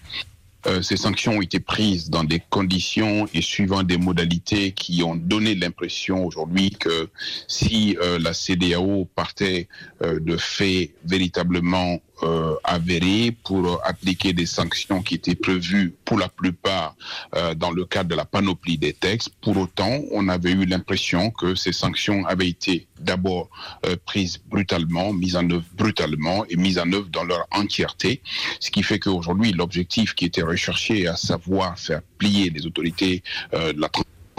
Euh, 0.67 0.81
ces 0.81 0.98
sanctions 0.98 1.34
ont 1.38 1.41
été 1.41 1.60
prises 1.60 2.10
dans 2.10 2.24
des 2.24 2.41
conditions 2.50 3.27
et 3.34 3.41
suivant 3.41 3.84
des 3.84 3.98
modalités 3.98 4.72
qui 4.72 5.03
ont 5.03 5.15
donné 5.15 5.55
l'impression 5.55 6.25
aujourd'hui 6.25 6.72
que 6.72 7.10
si 7.48 7.98
euh, 8.01 8.17
la 8.19 8.34
CDAO 8.34 9.05
partait 9.15 9.67
euh, 10.01 10.19
de 10.19 10.38
faits 10.38 10.91
véritablement 11.05 12.00
avérés 12.63 13.36
pour 13.43 13.81
appliquer 13.86 14.34
des 14.34 14.45
sanctions 14.45 15.01
qui 15.01 15.15
étaient 15.15 15.36
prévues 15.36 15.95
pour 16.05 16.17
la 16.17 16.29
plupart 16.29 16.95
dans 17.55 17.72
le 17.72 17.86
cadre 17.86 18.10
de 18.10 18.15
la 18.15 18.25
panoplie 18.25 18.77
des 18.77 18.93
textes, 18.93 19.29
pour 19.41 19.57
autant, 19.57 20.01
on 20.12 20.29
avait 20.29 20.51
eu 20.51 20.65
l'impression 20.65 21.31
que 21.31 21.55
ces 21.55 21.74
sanctions 21.74 22.25
avaient 22.25 22.50
été 22.50 22.88
d'abord 23.00 23.50
prises 24.05 24.39
brutalement, 24.48 25.13
mises 25.13 25.36
en 25.36 25.50
œuvre 25.50 25.65
brutalement 25.74 26.45
et 26.50 26.55
mises 26.55 26.79
en 26.79 26.91
œuvre 26.91 27.10
dans 27.10 27.24
leur 27.24 27.45
entièreté, 27.51 28.22
ce 28.60 28.72
qui 28.72 28.84
fait 28.84 29.00
qu'aujourd'hui, 29.00 29.51
l'objectif 29.51 30.13
qui 30.13 30.25
était 30.25 30.41
recherché, 30.41 31.07
à 31.07 31.15
savoir 31.15 31.77
faire 31.77 32.01
plier 32.17 32.50
les 32.50 32.65
autorités 32.65 33.24
euh, 33.53 33.74
de 33.74 33.79
la 33.79 33.89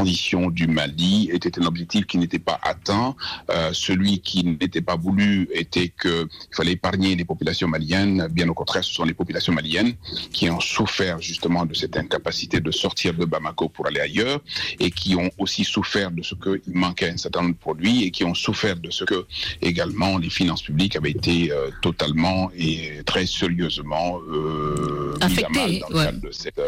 du 0.05 0.67
Mali 0.67 1.31
était 1.33 1.59
un 1.59 1.65
objectif 1.65 2.07
qui 2.07 2.19
n'était 2.19 2.39
pas 2.39 2.61
atteint. 2.63 3.17
Euh, 3.51 3.71
celui 3.73 4.21
qui 4.21 4.45
n'était 4.45 4.83
pas 4.83 4.97
voulu 4.97 5.49
était 5.53 5.89
qu'il 5.89 6.27
fallait 6.55 6.73
épargner 6.73 7.17
les 7.17 7.25
populations 7.25 7.69
maliennes. 7.69 8.29
Bien 8.31 8.49
au 8.49 8.55
contraire, 8.55 8.85
ce 8.85 8.93
sont 8.93 9.05
les 9.05 9.15
populations 9.15 9.53
maliennes 9.53 9.95
qui 10.33 10.51
ont 10.51 10.61
souffert 10.61 11.21
justement 11.21 11.65
de 11.65 11.75
cette 11.75 11.97
incapacité 11.97 12.61
de 12.61 12.71
sortir 12.71 13.15
de 13.15 13.25
Bamako 13.25 13.69
pour 13.69 13.87
aller 13.87 14.01
ailleurs 14.01 14.41
et 14.79 14.91
qui 14.91 15.15
ont 15.15 15.31
aussi 15.39 15.65
souffert 15.65 16.11
de 16.11 16.23
ce 16.23 16.35
qu'il 16.35 16.75
manquait 16.75 17.11
un 17.11 17.17
certain 17.17 17.41
nombre 17.43 17.55
de 17.55 17.61
produits 17.61 18.05
et 18.05 18.11
qui 18.11 18.25
ont 18.25 18.35
souffert 18.35 18.77
de 18.77 18.91
ce 18.91 19.05
que 19.05 19.27
également 19.63 20.19
les 20.19 20.31
finances 20.31 20.63
publiques 20.63 20.97
avaient 20.97 21.11
été 21.11 21.51
euh, 21.53 21.71
totalement 21.83 22.51
et 22.57 23.03
très 23.07 23.27
sérieusement 23.27 24.21
euh, 24.31 25.15
affectées 25.21 25.81
dans 25.81 25.89
le 25.89 26.05
cadre 26.05 26.21
de 26.21 26.31
cette, 26.31 26.61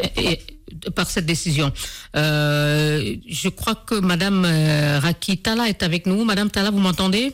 par 0.95 1.09
cette 1.09 1.25
décision. 1.25 1.71
Euh, 2.15 3.15
je 3.27 3.49
crois 3.49 3.75
que 3.75 3.95
Madame 3.95 4.45
euh, 4.45 4.99
Raki 4.99 5.37
Tala 5.37 5.69
est 5.69 5.83
avec 5.83 6.05
nous. 6.05 6.23
Madame 6.23 6.49
Tala, 6.49 6.71
vous 6.71 6.79
m'entendez? 6.79 7.33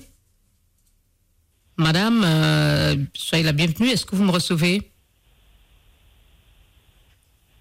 Madame, 1.77 2.23
euh, 2.25 2.95
soyez 3.13 3.43
la 3.43 3.51
bienvenue. 3.51 3.89
Est-ce 3.89 4.05
que 4.05 4.15
vous 4.15 4.23
me 4.23 4.31
recevez? 4.31 4.91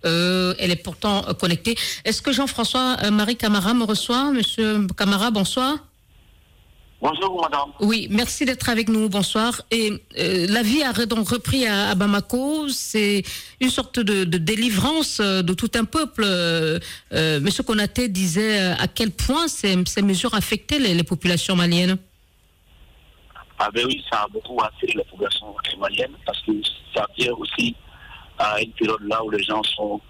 Elle 0.05 0.71
est 0.71 0.83
pourtant 0.83 1.23
connectée. 1.41 1.77
Est-ce 2.05 2.21
que 2.21 2.31
Jean-François 2.31 3.11
Marie 3.11 3.37
Camara 3.37 3.73
me 3.73 3.85
reçoit? 3.85 4.33
Monsieur 4.33 4.87
Camara, 4.89 5.31
bonsoir. 5.31 5.79
Bonjour, 7.07 7.39
madame. 7.43 7.71
Oui, 7.81 8.09
merci 8.11 8.47
d'être 8.47 8.71
avec 8.71 8.89
nous. 8.89 9.11
Bonsoir. 9.11 9.61
Et 9.71 9.91
euh, 10.19 10.47
la 10.49 10.63
vie 10.63 10.83
a 10.83 10.91
donc 11.05 11.29
repris 11.29 11.67
à, 11.67 11.95
Bamako. 11.95 12.71
C'est 12.71 13.23
une 13.61 13.69
sorte 13.69 14.01
de, 14.01 14.25
délivrance 14.25 15.21
euh, 15.21 15.43
de 15.43 15.53
tout 15.53 15.71
un 15.75 15.85
peuple. 15.85 16.23
Euh, 16.25 16.81
Monsieur 17.13 17.63
Konaté 17.63 18.09
disait 18.09 18.59
à 18.59 18.89
quel 18.89 19.11
point 19.11 19.49
ces, 19.49 19.77
mesures 20.01 20.33
affectaient 20.33 20.79
les, 20.79 21.05
populations 21.05 21.55
maliennes. 21.55 21.99
Ah 23.59 23.69
ben 23.71 23.85
oui, 23.85 24.03
ça 24.11 24.23
a 24.23 24.29
beaucoup 24.29 24.59
affecté 24.63 24.97
les 24.97 25.05
populations 25.05 25.55
maliennes 25.79 26.17
parce 26.25 26.41
que 26.41 26.53
ça 26.97 27.07
vient 27.19 27.35
aussi 27.35 27.77
à 28.39 28.63
une 28.63 28.73
période 28.73 29.03
là 29.03 29.23
où 29.23 29.29
les 29.29 29.43
gens 29.43 29.63
sont 29.63 30.01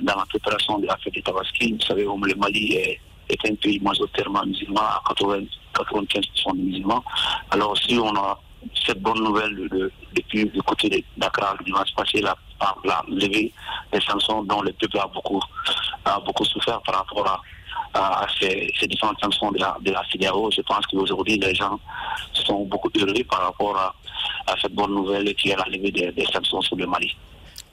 dans 0.00 0.16
la 0.16 0.24
préparation 0.24 0.78
de 0.78 0.86
la 0.86 0.96
fête 0.96 1.12
des 1.12 1.22
Tabaski. 1.22 1.74
Vous 1.74 1.86
savez, 1.86 2.04
le 2.04 2.34
Mali 2.36 2.72
est, 2.76 2.98
est 3.30 3.50
un 3.50 3.54
pays 3.54 3.80
majoritairement 3.80 4.44
musulman 4.44 4.80
à 4.80 5.02
80 5.08 5.44
95% 5.74 6.56
de 6.56 6.62
musulmans. 6.62 7.04
Alors 7.50 7.76
si 7.78 7.98
on 7.98 8.14
a 8.16 8.38
cette 8.86 9.00
bonne 9.00 9.22
nouvelle 9.22 9.68
depuis 10.14 10.44
du 10.46 10.62
côté 10.62 10.88
de 10.88 11.02
Dakar 11.16 11.56
dimanche 11.64 11.94
passé, 11.96 12.20
la, 12.20 12.36
la 12.84 13.02
levée 13.08 13.52
des 13.92 14.00
sanctions 14.00 14.42
dont 14.44 14.62
le 14.62 14.72
peuple 14.72 14.98
a 14.98 15.06
beaucoup, 15.06 15.40
a 16.04 16.20
beaucoup 16.20 16.44
souffert 16.44 16.80
par 16.82 16.96
rapport 16.96 17.42
à, 17.94 18.26
ces, 18.38 18.86
différentes 18.86 19.20
sanctions 19.20 19.50
de 19.52 19.58
la, 19.58 19.76
de 19.80 19.90
la 19.90 20.02
Je 20.12 20.60
pense 20.62 20.86
qu'aujourd'hui, 20.86 21.38
les 21.38 21.54
gens 21.54 21.78
sont 22.34 22.64
beaucoup 22.64 22.90
heureux 22.96 23.24
par 23.28 23.42
rapport 23.42 23.76
à, 23.76 23.94
cette 24.60 24.74
bonne 24.74 24.94
nouvelle 24.94 25.32
qui 25.36 25.50
est 25.50 25.56
la 25.56 25.64
levée 25.64 25.90
des 25.92 26.26
sanctions 26.32 26.60
sur 26.60 26.76
le 26.76 26.86
Mali. 26.86 27.16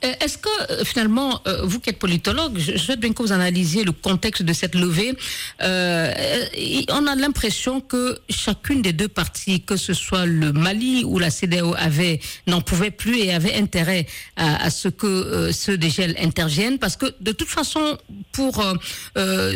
Euh, 0.04 0.12
est-ce 0.20 0.38
que 0.38 0.48
euh, 0.70 0.84
finalement, 0.84 1.40
euh, 1.46 1.62
vous 1.64 1.80
qui 1.80 1.90
êtes 1.90 1.98
politologue, 1.98 2.58
je, 2.58 2.76
souhaite 2.76 3.00
bien 3.00 3.12
que 3.12 3.22
vous 3.22 3.32
analysiez 3.32 3.84
le 3.84 3.92
contexte 3.92 4.42
de 4.42 4.52
cette 4.52 4.74
levée. 4.74 5.14
on 5.60 7.06
a 7.06 7.14
l'impression 7.16 7.80
que 7.80 8.18
chacune 8.28 8.82
des 8.82 8.92
deux 8.92 9.08
parties, 9.08 9.62
que 9.62 9.76
ce 9.76 9.94
soit 9.94 10.26
le 10.26 10.52
Mali 10.52 11.04
ou 11.04 11.18
la 11.18 11.30
CDAO, 11.30 11.74
avait 11.76 12.20
n'en 12.46 12.60
pouvait 12.60 12.90
plus 12.90 13.18
et 13.18 13.32
avait 13.32 13.54
intérêt 13.54 14.06
à, 14.36 14.70
ce 14.70 14.88
que 14.88 15.50
ceux 15.52 15.76
des 15.76 15.90
GEL 15.90 16.14
interviennent, 16.20 16.78
parce 16.78 16.96
que 16.96 17.06
de 17.20 17.32
toute 17.32 17.48
façon, 17.48 17.98
pour 18.32 18.64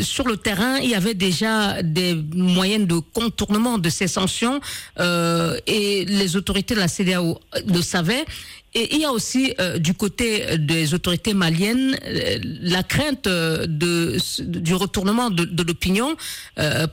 sur 0.00 0.26
le 0.26 0.36
terrain, 0.36 0.78
il 0.78 0.90
y 0.90 0.94
avait 0.94 1.14
déjà 1.14 1.82
des 1.82 2.14
moyens 2.34 2.86
de 2.86 2.98
contournement 2.98 3.78
de 3.78 3.90
ces 3.90 4.08
sanctions 4.08 4.60
et 4.98 6.04
les 6.06 6.36
autorités 6.36 6.74
de 6.74 6.80
la 6.80 6.88
CDAO 6.88 7.40
le 7.66 7.82
savaient. 7.82 8.24
Et 8.74 8.94
il 8.94 9.00
y 9.00 9.04
a 9.04 9.12
aussi 9.12 9.54
euh, 9.60 9.78
du 9.78 9.92
côté 9.92 10.56
des 10.56 10.94
autorités 10.94 11.34
maliennes 11.34 11.98
euh, 12.06 12.38
la 12.42 12.82
crainte 12.82 13.26
euh, 13.26 13.66
de, 13.68 14.16
du 14.40 14.74
retournement 14.74 15.28
de, 15.28 15.44
de 15.44 15.62
l'opinion 15.62 16.16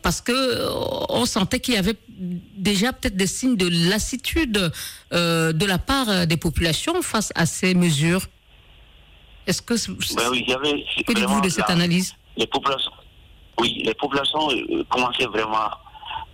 parce 0.03 0.21
que 0.21 0.33
on 1.09 1.25
sentait 1.25 1.59
qu'il 1.59 1.75
y 1.75 1.77
avait 1.77 1.95
déjà 2.09 2.91
peut-être 2.91 3.15
des 3.15 3.27
signes 3.27 3.55
de 3.55 3.69
lassitude 3.89 4.71
de 5.12 5.65
la 5.65 5.77
part 5.77 6.27
des 6.27 6.38
populations 6.38 7.01
face 7.01 7.31
à 7.36 7.45
ces 7.45 7.74
mesures. 7.74 8.21
Est-ce 9.48 9.62
que 9.62 9.74
ben 10.15 10.29
oui, 10.31 10.45
que 11.07 11.13
dites-vous 11.13 11.41
de 11.41 11.50
cette 11.50 11.69
analyse? 11.69 12.15
les 12.38 12.48
populations, 12.48 12.91
Oui, 13.59 13.81
les 13.86 13.93
populations 13.93 14.48
commençaient 14.89 15.25
vraiment 15.25 15.69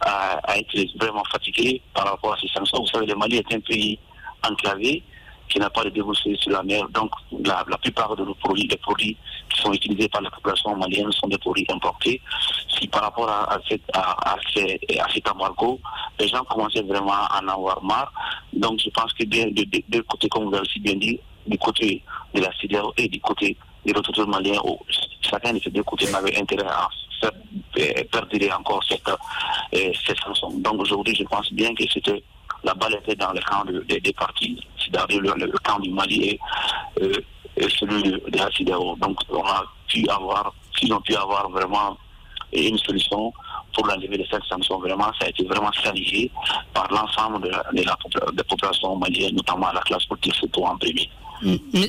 à, 0.01 0.39
à, 0.43 0.57
être 0.57 0.97
vraiment 0.99 1.23
fatiguées 1.31 1.81
par 1.93 2.05
rapport 2.05 2.33
à 2.33 2.37
ces 2.39 2.47
sanctions. 2.47 2.79
Vous 2.79 2.87
savez, 2.87 3.05
le 3.05 3.15
Mali 3.15 3.37
est 3.37 3.53
un 3.53 3.59
pays 3.59 3.99
enclavé 4.43 5.03
qui 5.49 5.59
n'a 5.59 5.69
pas 5.69 5.83
de 5.83 5.89
débouchés 5.89 6.35
sur 6.39 6.51
la 6.51 6.63
mer. 6.63 6.87
Donc, 6.89 7.11
la, 7.43 7.63
plupart 7.81 8.15
de 8.15 8.25
nos 8.25 8.35
produits, 8.35 8.67
les 8.67 8.77
produits 8.77 9.17
qui 9.49 9.61
sont 9.61 9.73
utilisés 9.73 10.09
par 10.09 10.21
la 10.21 10.29
population 10.29 10.75
malienne 10.75 11.11
sont 11.11 11.27
des 11.27 11.37
produits 11.37 11.65
importés. 11.69 12.21
Si 12.69 12.87
par 12.87 13.03
rapport 13.03 13.29
à, 13.29 13.53
à, 13.53 13.59
ces, 13.69 14.79
à 14.99 15.07
cet 15.13 15.29
embargo, 15.29 15.79
les 16.19 16.27
gens 16.27 16.43
commençaient 16.43 16.81
vraiment 16.81 17.13
à 17.13 17.41
en 17.41 17.47
avoir 17.47 17.83
marre. 17.83 18.11
Donc, 18.53 18.79
je 18.83 18.89
pense 18.89 19.13
que 19.13 19.23
de 19.23 19.81
deux 19.89 20.03
côtés, 20.03 20.29
comme 20.29 20.45
vous 20.45 20.53
avez 20.53 20.61
aussi 20.61 20.79
bien 20.79 20.95
dit, 20.95 21.19
du 21.47 21.57
côté 21.57 22.03
de 22.33 22.41
la 22.41 22.51
CDAO 22.59 22.93
et 22.97 23.07
du 23.07 23.19
côté 23.19 23.55
des 23.85 23.93
autres 23.93 24.25
maliens, 24.25 24.59
chacun 25.21 25.53
de 25.53 25.59
ces 25.59 25.69
deux 25.69 25.83
côtés 25.83 26.09
n'avait 26.11 26.35
intérêt 26.37 26.67
à 26.67 26.89
faire 27.21 27.31
euh, 27.77 28.03
perdre 28.11 28.57
encore 28.59 28.83
cette, 28.83 29.07
euh, 29.07 29.91
cette. 30.05 30.17
Donc, 30.57 30.81
aujourd'hui, 30.81 31.15
je 31.15 31.23
pense 31.23 31.51
bien 31.53 31.73
que 31.75 31.83
c'était 31.91 32.23
la 32.65 32.73
balle 32.73 32.95
était 32.95 33.15
dans 33.15 33.31
le 33.31 33.39
camp 33.41 33.63
des 33.87 34.13
partis, 34.13 34.59
c'est-à-dire 34.77 35.21
le, 35.21 35.59
camp 35.63 35.79
du 35.79 35.91
Mali 35.91 36.29
et, 36.29 36.39
euh, 37.01 37.13
celui 37.79 38.03
de, 38.03 38.21
la 38.37 38.51
CIDAO. 38.51 38.95
Donc 38.97 39.17
on 39.29 39.43
a 39.43 39.63
pu 39.87 40.05
avoir, 40.09 40.53
s'ils 40.77 40.93
ont 40.93 41.01
pu 41.01 41.15
avoir 41.15 41.49
vraiment 41.49 41.97
une 42.51 42.77
solution 42.79 43.31
pour 43.73 43.85
l'enlever 43.87 44.17
de 44.17 44.25
cette 44.31 44.43
sanction, 44.43 44.79
vraiment, 44.79 45.11
ça 45.19 45.25
a 45.25 45.29
été 45.29 45.43
vraiment 45.45 45.71
salué 45.83 46.31
par 46.73 46.87
l'ensemble 46.91 47.41
de, 47.41 47.49
la, 47.49 47.63
de 47.73 48.43
population 48.43 48.95
malienne, 48.95 49.35
notamment 49.35 49.71
la 49.71 49.81
classe 49.81 50.05
politique, 50.05 50.35
surtout 50.35 50.63
en 50.63 50.77
premier. 50.77 51.09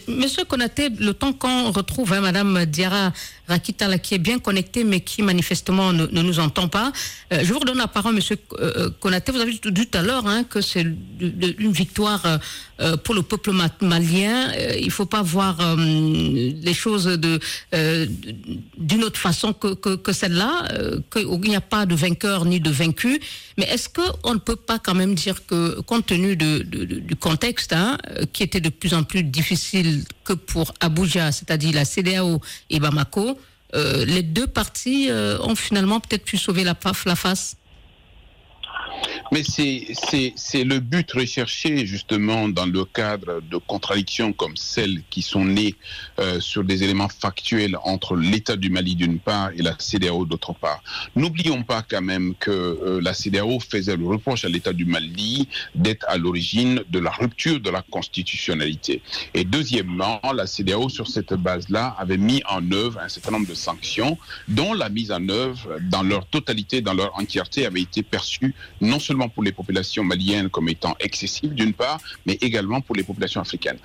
Monsieur 0.08 0.44
Konaté, 0.44 0.88
le 0.88 1.14
temps 1.14 1.32
qu'on 1.32 1.70
retrouve 1.70 2.12
hein, 2.12 2.20
Madame 2.20 2.64
Diara 2.66 3.12
Rakita, 3.48 3.98
qui 3.98 4.14
est 4.14 4.18
bien 4.18 4.38
connectée, 4.38 4.84
mais 4.84 5.00
qui 5.00 5.22
manifestement 5.22 5.92
ne, 5.92 6.06
nous 6.06 6.38
entend 6.38 6.68
pas, 6.68 6.92
euh, 7.32 7.40
je 7.42 7.52
vous 7.52 7.58
redonne 7.58 7.78
la 7.78 7.88
parole, 7.88 8.14
Monsieur 8.14 8.36
euh, 8.58 8.72
euh, 8.76 8.90
Konaté. 9.00 9.32
Vous 9.32 9.40
avez 9.40 9.52
dit 9.52 9.60
tout 9.60 9.98
à 9.98 10.02
l'heure 10.02 10.26
hein, 10.26 10.44
que 10.44 10.60
c'est 10.60 10.82
une 10.82 11.72
victoire 11.72 12.40
pour 13.04 13.14
le 13.14 13.22
peuple 13.22 13.52
malien. 13.80 14.52
il 14.78 14.86
ne 14.86 14.90
faut 14.90 15.06
pas 15.06 15.22
voir 15.22 15.56
les 15.76 16.74
choses 16.74 17.06
d'une 18.76 19.04
autre 19.04 19.18
façon 19.18 19.52
que, 19.52 20.12
celle-là, 20.12 20.68
qu'il 21.10 21.40
n'y 21.40 21.56
a 21.56 21.60
pas 21.60 21.86
de 21.86 21.94
vainqueur 21.94 22.44
ni 22.44 22.60
de 22.60 22.70
vaincu. 22.70 23.20
Mais 23.56 23.64
est-ce 23.64 23.88
qu'on 23.88 24.34
ne 24.34 24.38
peut 24.38 24.56
pas 24.56 24.78
quand 24.78 24.94
même 24.94 25.14
dire 25.14 25.46
que, 25.46 25.80
compte 25.80 26.06
tenu 26.06 26.36
du 26.36 27.16
contexte, 27.16 27.72
hein, 27.72 27.96
qui 28.32 28.42
était 28.42 28.60
de 28.60 28.68
plus 28.68 28.92
en 28.94 29.04
plus 29.04 29.22
difficile 29.22 30.04
que 30.24 30.34
pour 30.34 30.74
Abuja, 30.80 31.32
c'est-à-dire 31.32 31.74
la 31.74 31.84
CDAO 31.84 32.40
et 32.68 32.80
Bamako, 32.80 33.28
euh, 33.30 33.34
les 34.06 34.22
deux 34.22 34.46
parties 34.46 35.10
euh, 35.10 35.38
ont 35.40 35.56
finalement 35.56 36.00
peut-être 36.00 36.24
pu 36.24 36.36
sauver 36.36 36.64
la, 36.64 36.74
la 37.04 37.16
face 37.16 37.56
Mais 39.32 39.42
c'est 39.42 40.64
le 40.64 40.78
but 40.78 41.10
recherché 41.12 41.86
justement 41.86 42.48
dans 42.48 42.66
le 42.66 42.84
cadre 42.84 43.40
de 43.40 43.56
contradictions 43.56 44.32
comme 44.32 44.56
celles 44.56 45.02
qui 45.10 45.22
sont 45.22 45.44
nées 45.44 45.74
euh, 46.20 46.40
sur 46.40 46.64
des 46.64 46.84
éléments 46.84 47.08
factuels 47.08 47.76
entre 47.82 48.16
l'État 48.16 48.56
du 48.56 48.70
Mali 48.70 48.94
d'une 48.94 49.18
part 49.18 49.50
et 49.56 49.62
la 49.62 49.74
CDAO 49.78 50.24
d'autre 50.26 50.52
part. 50.54 50.82
N'oublions 51.16 51.62
pas 51.62 51.82
quand 51.82 52.02
même 52.02 52.34
que 52.38 52.50
euh, 52.50 53.00
la 53.02 53.14
CDAO 53.14 53.58
faisait 53.60 53.96
le 53.96 54.06
reproche 54.06 54.44
à 54.44 54.48
l'État 54.48 54.72
du 54.72 54.84
Mali 54.84 55.48
d'être 55.74 56.06
à 56.08 56.16
l'origine 56.16 56.82
de 56.88 56.98
la 56.98 57.10
rupture 57.10 57.60
de 57.60 57.70
la 57.70 57.82
constitutionnalité. 57.82 59.02
Et 59.34 59.44
deuxièmement, 59.44 60.20
la 60.34 60.46
CDAO 60.46 60.88
sur 60.88 61.08
cette 61.08 61.34
base-là 61.34 61.96
avait 61.98 62.16
mis 62.16 62.42
en 62.48 62.70
œuvre 62.72 63.00
un 63.00 63.08
certain 63.08 63.32
nombre 63.32 63.48
de 63.48 63.54
sanctions 63.54 64.18
dont 64.48 64.72
la 64.72 64.88
mise 64.88 65.10
en 65.10 65.28
œuvre 65.28 65.78
dans 65.80 66.02
leur 66.02 66.26
totalité, 66.26 66.80
dans 66.80 66.94
leur 66.94 67.18
entièreté 67.18 67.66
avait 67.66 67.82
été 67.82 68.02
perçue 68.02 68.54
non 68.80 68.98
seulement 68.98 69.28
pour 69.28 69.42
les 69.42 69.52
populations 69.52 70.04
maliennes 70.04 70.48
comme 70.48 70.68
étant 70.68 70.94
excessive 71.00 71.54
d'une 71.54 71.72
part, 71.72 72.00
mais 72.26 72.34
également 72.40 72.80
pour 72.80 72.94
les 72.94 73.02
populations 73.02 73.40
africaines. 73.40 73.78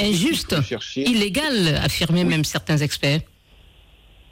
Injuste, 0.00 0.56
illégal, 0.96 1.80
affirmaient 1.82 2.24
même 2.24 2.44
certains 2.44 2.78
experts. 2.78 3.20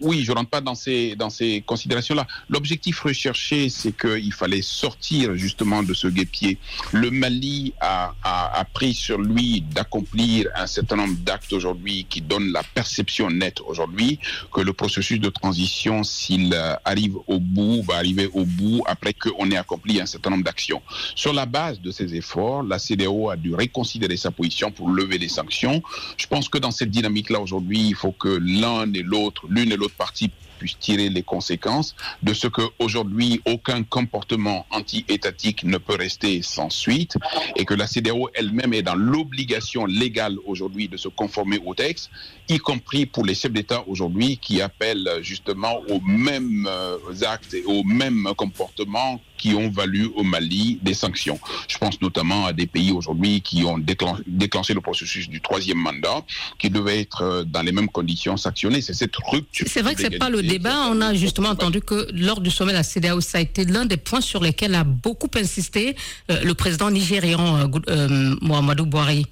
Oui, 0.00 0.22
je 0.24 0.32
rentre 0.32 0.50
pas 0.50 0.60
dans 0.60 0.74
ces, 0.74 1.14
dans 1.16 1.30
ces 1.30 1.62
considérations-là. 1.66 2.26
L'objectif 2.48 3.00
recherché, 3.00 3.68
c'est 3.68 3.96
qu'il 3.96 4.32
fallait 4.32 4.62
sortir 4.62 5.36
justement 5.36 5.82
de 5.82 5.92
ce 5.94 6.06
guépier. 6.06 6.58
Le 6.92 7.10
Mali 7.10 7.74
a, 7.80 8.14
a, 8.22 8.60
a 8.60 8.64
pris 8.64 8.94
sur 8.94 9.18
lui 9.18 9.60
d'accomplir 9.60 10.48
un 10.54 10.66
certain 10.66 10.96
nombre 10.96 11.16
d'actes 11.18 11.52
aujourd'hui 11.52 12.06
qui 12.08 12.20
donnent 12.20 12.50
la 12.52 12.62
perception 12.62 13.30
nette 13.30 13.60
aujourd'hui 13.66 14.18
que 14.52 14.60
le 14.60 14.72
processus 14.72 15.20
de 15.20 15.28
transition, 15.28 16.02
s'il 16.02 16.54
euh, 16.54 16.74
arrive 16.84 17.16
au 17.26 17.38
bout, 17.38 17.82
va 17.82 17.96
arriver 17.96 18.28
au 18.32 18.44
bout 18.44 18.82
après 18.86 19.12
qu'on 19.12 19.50
ait 19.50 19.56
accompli 19.56 20.00
un 20.00 20.06
certain 20.06 20.30
nombre 20.30 20.44
d'actions. 20.44 20.82
Sur 21.14 21.32
la 21.32 21.46
base 21.46 21.80
de 21.80 21.90
ces 21.90 22.14
efforts, 22.14 22.62
la 22.62 22.78
CDO 22.78 23.30
a 23.30 23.36
dû 23.36 23.54
reconsidérer 23.54 24.16
sa 24.16 24.30
position 24.30 24.70
pour 24.70 24.88
lever 24.90 25.18
les 25.18 25.28
sanctions. 25.28 25.82
Je 26.16 26.26
pense 26.26 26.48
que 26.48 26.58
dans 26.58 26.70
cette 26.70 26.90
dynamique-là 26.90 27.40
aujourd'hui, 27.40 27.88
il 27.88 27.94
faut 27.94 28.12
que 28.12 28.38
l'un 28.42 28.92
et 28.92 29.02
l'autre, 29.02 29.46
l'une 29.48 29.72
et 29.72 29.76
l'autre 29.76 29.89
partie 29.96 30.30
puisse 30.60 30.78
tirer 30.78 31.08
les 31.08 31.22
conséquences 31.22 31.96
de 32.22 32.34
ce 32.34 32.46
que 32.46 32.60
aujourd'hui 32.78 33.40
aucun 33.46 33.82
comportement 33.82 34.66
anti-étatique 34.70 35.64
ne 35.64 35.78
peut 35.78 35.96
rester 35.96 36.42
sans 36.42 36.68
suite 36.68 37.16
et 37.56 37.64
que 37.64 37.72
la 37.72 37.86
CDAO 37.86 38.28
elle-même 38.34 38.74
est 38.74 38.82
dans 38.82 38.94
l'obligation 38.94 39.86
légale 39.86 40.36
aujourd'hui 40.44 40.86
de 40.88 40.98
se 40.98 41.08
conformer 41.08 41.58
au 41.64 41.74
texte, 41.74 42.10
y 42.50 42.58
compris 42.58 43.06
pour 43.06 43.24
les 43.24 43.34
chefs 43.34 43.52
d'État 43.52 43.82
aujourd'hui 43.86 44.36
qui 44.36 44.60
appellent 44.60 45.08
justement 45.22 45.80
aux 45.88 46.00
mêmes 46.02 46.68
euh, 46.68 46.98
actes 47.26 47.54
et 47.54 47.64
aux 47.64 47.82
mêmes 47.82 48.28
comportements 48.36 49.18
qui 49.40 49.54
ont 49.54 49.70
valu 49.70 50.10
au 50.16 50.22
Mali 50.22 50.78
des 50.82 50.92
sanctions. 50.92 51.40
Je 51.66 51.78
pense 51.78 51.98
notamment 52.02 52.44
à 52.44 52.52
des 52.52 52.66
pays 52.66 52.92
aujourd'hui 52.92 53.40
qui 53.40 53.64
ont 53.64 53.78
déclenché 54.26 54.74
le 54.74 54.82
processus 54.82 55.30
du 55.30 55.40
troisième 55.40 55.78
mandat, 55.78 56.22
qui 56.58 56.68
devait 56.68 57.00
être 57.00 57.22
euh, 57.22 57.44
dans 57.44 57.62
les 57.62 57.72
mêmes 57.72 57.88
conditions 57.88 58.36
sanctionnés. 58.36 58.82
C'est 58.82 58.92
cette 58.92 59.16
rupture. 59.16 59.66
C'est 59.66 59.80
vrai 59.80 59.94
que 59.94 60.02
c'est 60.02 60.18
pas 60.18 60.28
le 60.28 60.42
débat. 60.50 60.88
On 60.90 61.00
a 61.00 61.14
justement 61.14 61.50
entendu 61.50 61.80
que 61.80 62.08
lors 62.12 62.40
du 62.40 62.50
sommet 62.50 62.72
de 62.72 62.78
la 62.78 62.82
CDAO, 62.82 63.20
ça 63.20 63.38
a 63.38 63.40
été 63.40 63.64
l'un 63.64 63.86
des 63.86 63.96
points 63.96 64.20
sur 64.20 64.42
lesquels 64.42 64.74
a 64.74 64.84
beaucoup 64.84 65.30
insisté 65.36 65.94
euh, 66.30 66.42
le 66.42 66.54
président 66.54 66.90
nigérian 66.90 67.70
euh, 67.88 68.34
Mohamedou 68.42 68.84
Bouhari. 68.86 69.26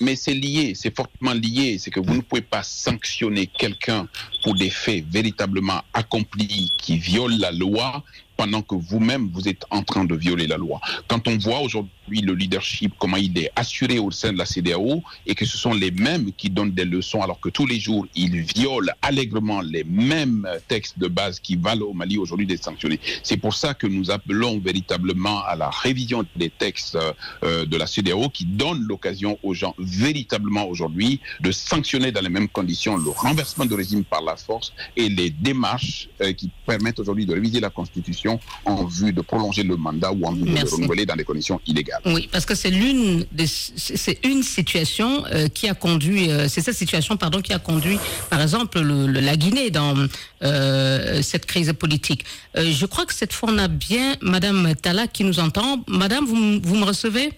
Mais 0.00 0.16
c'est 0.16 0.32
lié, 0.32 0.72
c'est 0.74 0.94
fortement 0.96 1.34
lié. 1.34 1.76
C'est 1.78 1.90
que 1.90 2.00
vous 2.00 2.14
ne 2.14 2.22
pouvez 2.22 2.40
pas 2.40 2.62
sanctionner 2.62 3.46
quelqu'un 3.46 4.08
pour 4.42 4.54
des 4.54 4.70
faits 4.70 5.04
véritablement 5.10 5.82
accomplis 5.92 6.72
qui 6.78 6.96
violent 6.96 7.36
la 7.38 7.52
loi 7.52 8.02
pendant 8.38 8.62
que 8.62 8.74
vous-même, 8.74 9.28
vous 9.34 9.48
êtes 9.48 9.64
en 9.70 9.82
train 9.82 10.06
de 10.06 10.14
violer 10.14 10.46
la 10.46 10.56
loi. 10.56 10.80
Quand 11.08 11.28
on 11.28 11.36
voit 11.36 11.60
aujourd'hui 11.60 11.92
le 12.18 12.34
leadership, 12.34 12.92
comment 12.98 13.16
il 13.16 13.36
est 13.38 13.50
assuré 13.56 13.98
au 13.98 14.10
sein 14.10 14.32
de 14.32 14.38
la 14.38 14.46
CDAO, 14.46 15.02
et 15.26 15.34
que 15.34 15.44
ce 15.44 15.56
sont 15.56 15.72
les 15.72 15.90
mêmes 15.90 16.32
qui 16.36 16.50
donnent 16.50 16.72
des 16.72 16.84
leçons, 16.84 17.22
alors 17.22 17.40
que 17.40 17.48
tous 17.48 17.66
les 17.66 17.78
jours, 17.78 18.06
ils 18.14 18.40
violent 18.40 18.92
allègrement 19.02 19.60
les 19.60 19.84
mêmes 19.84 20.48
textes 20.68 20.98
de 20.98 21.08
base 21.08 21.40
qui 21.40 21.56
valent 21.56 21.86
au 21.86 21.92
Mali 21.92 22.18
aujourd'hui 22.18 22.46
d'être 22.46 22.64
sanctionnés. 22.64 23.00
C'est 23.22 23.36
pour 23.36 23.54
ça 23.54 23.74
que 23.74 23.86
nous 23.86 24.10
appelons 24.10 24.58
véritablement 24.58 25.42
à 25.44 25.56
la 25.56 25.70
révision 25.70 26.24
des 26.36 26.50
textes 26.50 26.98
euh, 27.44 27.66
de 27.66 27.76
la 27.76 27.86
CDAO 27.86 28.28
qui 28.28 28.44
donnent 28.44 28.84
l'occasion 28.88 29.38
aux 29.42 29.54
gens 29.54 29.74
véritablement 29.78 30.66
aujourd'hui 30.66 31.20
de 31.40 31.52
sanctionner 31.52 32.12
dans 32.12 32.20
les 32.20 32.28
mêmes 32.28 32.48
conditions 32.48 32.96
le 32.96 33.10
renversement 33.10 33.66
de 33.66 33.74
régime 33.74 34.04
par 34.04 34.22
la 34.22 34.36
force 34.36 34.72
et 34.96 35.08
les 35.08 35.30
démarches 35.30 36.08
euh, 36.20 36.32
qui 36.32 36.50
permettent 36.66 36.98
aujourd'hui 36.98 37.26
de 37.26 37.34
réviser 37.34 37.60
la 37.60 37.70
Constitution 37.70 38.40
en 38.64 38.84
vue 38.84 39.12
de 39.12 39.20
prolonger 39.20 39.62
le 39.62 39.76
mandat 39.76 40.12
ou 40.12 40.24
en 40.24 40.32
vue 40.32 40.42
de 40.42 40.54
le 40.54 40.68
renouveler 40.68 41.06
dans 41.06 41.16
des 41.16 41.24
conditions 41.24 41.60
illégales. 41.66 41.99
Oui, 42.06 42.28
parce 42.32 42.46
que 42.46 42.54
c'est 42.54 42.70
l'une 42.70 43.26
c'est 43.46 44.18
une 44.24 44.42
situation 44.42 45.24
euh, 45.26 45.48
qui 45.48 45.68
a 45.68 45.74
conduit, 45.74 46.30
euh, 46.30 46.48
c'est 46.48 46.60
cette 46.60 46.76
situation 46.76 47.16
pardon 47.16 47.42
qui 47.42 47.52
a 47.52 47.58
conduit, 47.58 47.98
par 48.30 48.40
exemple, 48.40 48.80
la 48.80 49.36
Guinée 49.36 49.70
dans 49.70 49.94
euh, 50.42 51.22
cette 51.22 51.46
crise 51.46 51.72
politique. 51.78 52.24
je 52.54 52.86
crois 52.86 53.06
que 53.06 53.14
cette 53.14 53.32
fois 53.32 53.50
on 53.52 53.58
a 53.58 53.68
bien 53.68 54.16
Madame 54.22 54.74
Tala 54.74 55.06
qui 55.06 55.24
nous 55.24 55.40
entend. 55.40 55.84
Madame, 55.88 56.24
vous, 56.24 56.60
vous 56.62 56.76
me 56.76 56.84
recevez? 56.84 57.32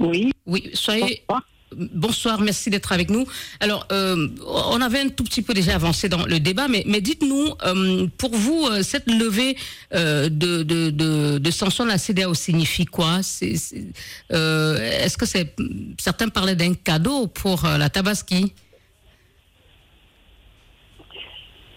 Oui. 0.00 0.32
Oui, 0.46 0.70
soyez. 0.74 1.22
Bonsoir, 1.76 2.40
merci 2.40 2.70
d'être 2.70 2.90
avec 2.92 3.10
nous. 3.10 3.26
Alors, 3.60 3.86
euh, 3.92 4.28
on 4.46 4.80
avait 4.80 5.00
un 5.00 5.10
tout 5.10 5.24
petit 5.24 5.42
peu 5.42 5.52
déjà 5.52 5.74
avancé 5.74 6.08
dans 6.08 6.24
le 6.24 6.40
débat, 6.40 6.68
mais, 6.68 7.00
dites-nous, 7.02 7.52
euh, 7.64 8.06
pour 8.16 8.34
vous, 8.34 8.66
euh, 8.66 8.82
cette 8.82 9.10
levée 9.10 9.58
de, 9.92 10.28
de, 10.62 10.90
de 11.38 11.84
la 11.86 11.98
CDAO 11.98 12.32
signifie 12.32 12.86
quoi? 12.86 13.18
Est-ce 13.20 15.16
que 15.18 15.26
c'est 15.26 15.54
certains 15.98 16.28
parlaient 16.28 16.56
d'un 16.56 16.72
cadeau 16.72 17.26
pour 17.26 17.64
la 17.66 17.90
Tabaski? 17.90 18.54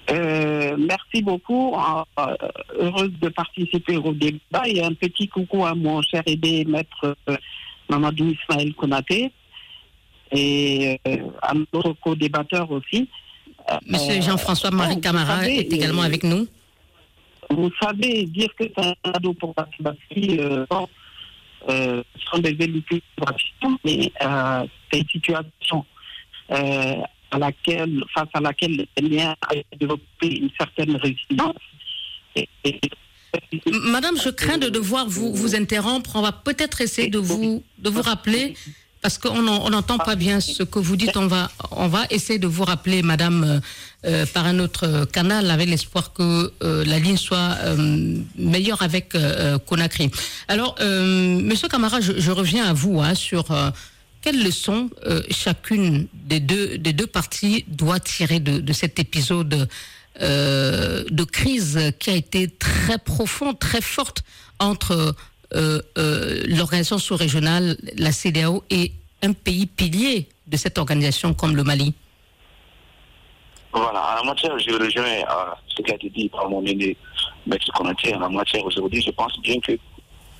Merci 0.10 1.22
beaucoup. 1.22 1.76
heureuse 2.80 3.12
de 3.22 3.28
participer 3.30 3.98
au 3.98 4.14
débat. 4.14 4.66
Et 4.66 4.82
un 4.82 4.94
petit 4.94 5.28
coucou 5.28 5.66
à 5.66 5.76
mon 5.76 6.02
cher 6.02 6.24
aidé 6.26 6.64
maître 6.66 7.18
Mamadou 7.90 8.34
Ismaël 8.34 8.74
Konaté 8.76 9.32
et 10.32 11.00
euh, 11.08 11.18
à 11.42 11.54
notre 11.54 11.94
co-débatteur 11.94 12.70
aussi. 12.72 13.08
Monsieur 13.88 14.18
euh, 14.18 14.22
Jean-François 14.22 14.72
Marie 14.72 15.00
Camara 15.00 15.48
est 15.48 15.72
également 15.72 16.02
avec 16.02 16.24
nous. 16.24 16.48
Vous 17.50 17.72
savez, 17.82 18.26
dire 18.26 18.50
que 18.58 18.66
c'est 18.66 18.86
un 18.86 19.12
cadeau 19.12 19.34
pour 19.34 19.54
la 19.58 19.66
Tabaski, 19.66 20.40
euh, 20.40 20.66
euh, 21.68 22.04
sont 22.32 22.40
des 22.40 22.56
élucubrations, 22.60 23.80
mais 23.84 24.12
euh, 24.22 24.66
c'est 24.92 25.00
une 25.00 25.10
situation 25.10 25.86
euh, 26.52 26.96
à 27.32 27.38
laquelle, 27.38 28.04
face 28.14 28.30
à 28.34 28.40
laquelle 28.40 28.86
les 28.98 29.24
ont 29.24 29.36
développé 29.80 30.28
une 30.28 30.50
certaine 30.58 30.96
résilience. 30.96 31.56
Madame, 33.92 34.16
je 34.18 34.30
crains 34.30 34.58
de 34.58 34.70
devoir 34.70 35.08
vous, 35.08 35.34
vous 35.34 35.56
interrompre. 35.56 36.16
On 36.16 36.22
va 36.22 36.32
peut-être 36.32 36.82
essayer 36.82 37.10
de 37.10 37.20
vous, 37.20 37.64
de 37.78 37.90
vous 37.90 38.02
rappeler 38.02 38.56
parce 39.02 39.18
qu'on 39.18 39.42
n'entend 39.42 39.98
pas 39.98 40.16
bien 40.16 40.40
ce 40.42 40.64
que 40.64 40.80
vous 40.80 40.96
dites. 40.96 41.16
On 41.16 41.28
va, 41.28 41.50
on 41.72 41.88
va 41.88 42.06
essayer 42.10 42.40
de 42.40 42.48
vous 42.48 42.66
rappeler, 42.66 43.02
Madame, 43.02 43.44
euh, 43.44 43.60
euh, 44.06 44.26
par 44.26 44.46
un 44.46 44.60
autre 44.60 45.06
canal, 45.06 45.50
avec 45.52 45.70
l'espoir 45.70 46.12
que 46.14 46.52
euh, 46.64 46.84
la 46.86 47.00
ligne 47.00 47.18
soit 47.18 47.58
meilleure 48.38 48.82
avec 48.82 49.16
Conakry. 49.68 50.12
Alors, 50.48 50.76
Monsieur 50.82 51.68
Camara, 51.68 52.02
je, 52.02 52.32
reviens 52.32 52.66
à 52.66 52.74
vous 52.74 53.02
hein, 53.02 53.16
sur 53.16 53.46
quelles 54.22 54.44
leçons 54.44 54.90
chacune 55.30 56.08
des 56.14 56.40
deux, 56.40 56.78
des 56.78 56.94
deux 56.94 57.08
parties 57.08 57.66
doit 57.68 58.00
tirer 58.00 58.40
de, 58.40 58.60
de 58.60 58.74
cet 58.74 59.00
épisode 59.00 59.68
de 60.20 61.24
crise 61.24 61.80
qui 62.00 62.10
a 62.10 62.16
été 62.16 62.50
très 62.50 62.98
profond, 62.98 63.54
très 63.54 63.82
forte 63.82 64.24
entre 64.60 65.16
euh, 65.54 65.82
euh, 65.98 66.44
l'organisation 66.48 66.98
sous-régionale, 66.98 67.78
la 67.98 68.12
CDAO, 68.12 68.64
est 68.70 68.92
un 69.22 69.34
pays 69.34 69.66
pilier 69.66 70.28
de 70.48 70.58
cette 70.58 70.78
organisation 70.78 71.34
comme 71.34 71.56
le 71.56 71.64
Mali 71.64 71.94
Voilà, 73.74 74.20
en 74.22 74.26
matière, 74.26 74.58
je 74.60 74.72
rejoins 74.72 75.24
à 75.28 75.58
ce 75.68 75.82
qui 75.82 75.92
a 75.92 75.96
été 75.96 76.10
dit 76.10 76.30
par 76.30 76.50
mon 76.50 76.66
aîné, 76.66 76.96
M. 77.50 77.58
Konaté. 77.76 78.16
En 78.16 78.30
matière, 78.30 78.66
aujourd'hui, 78.66 79.02
je 79.02 79.12
pense 79.12 79.40
bien 79.42 79.60
que 79.60 79.74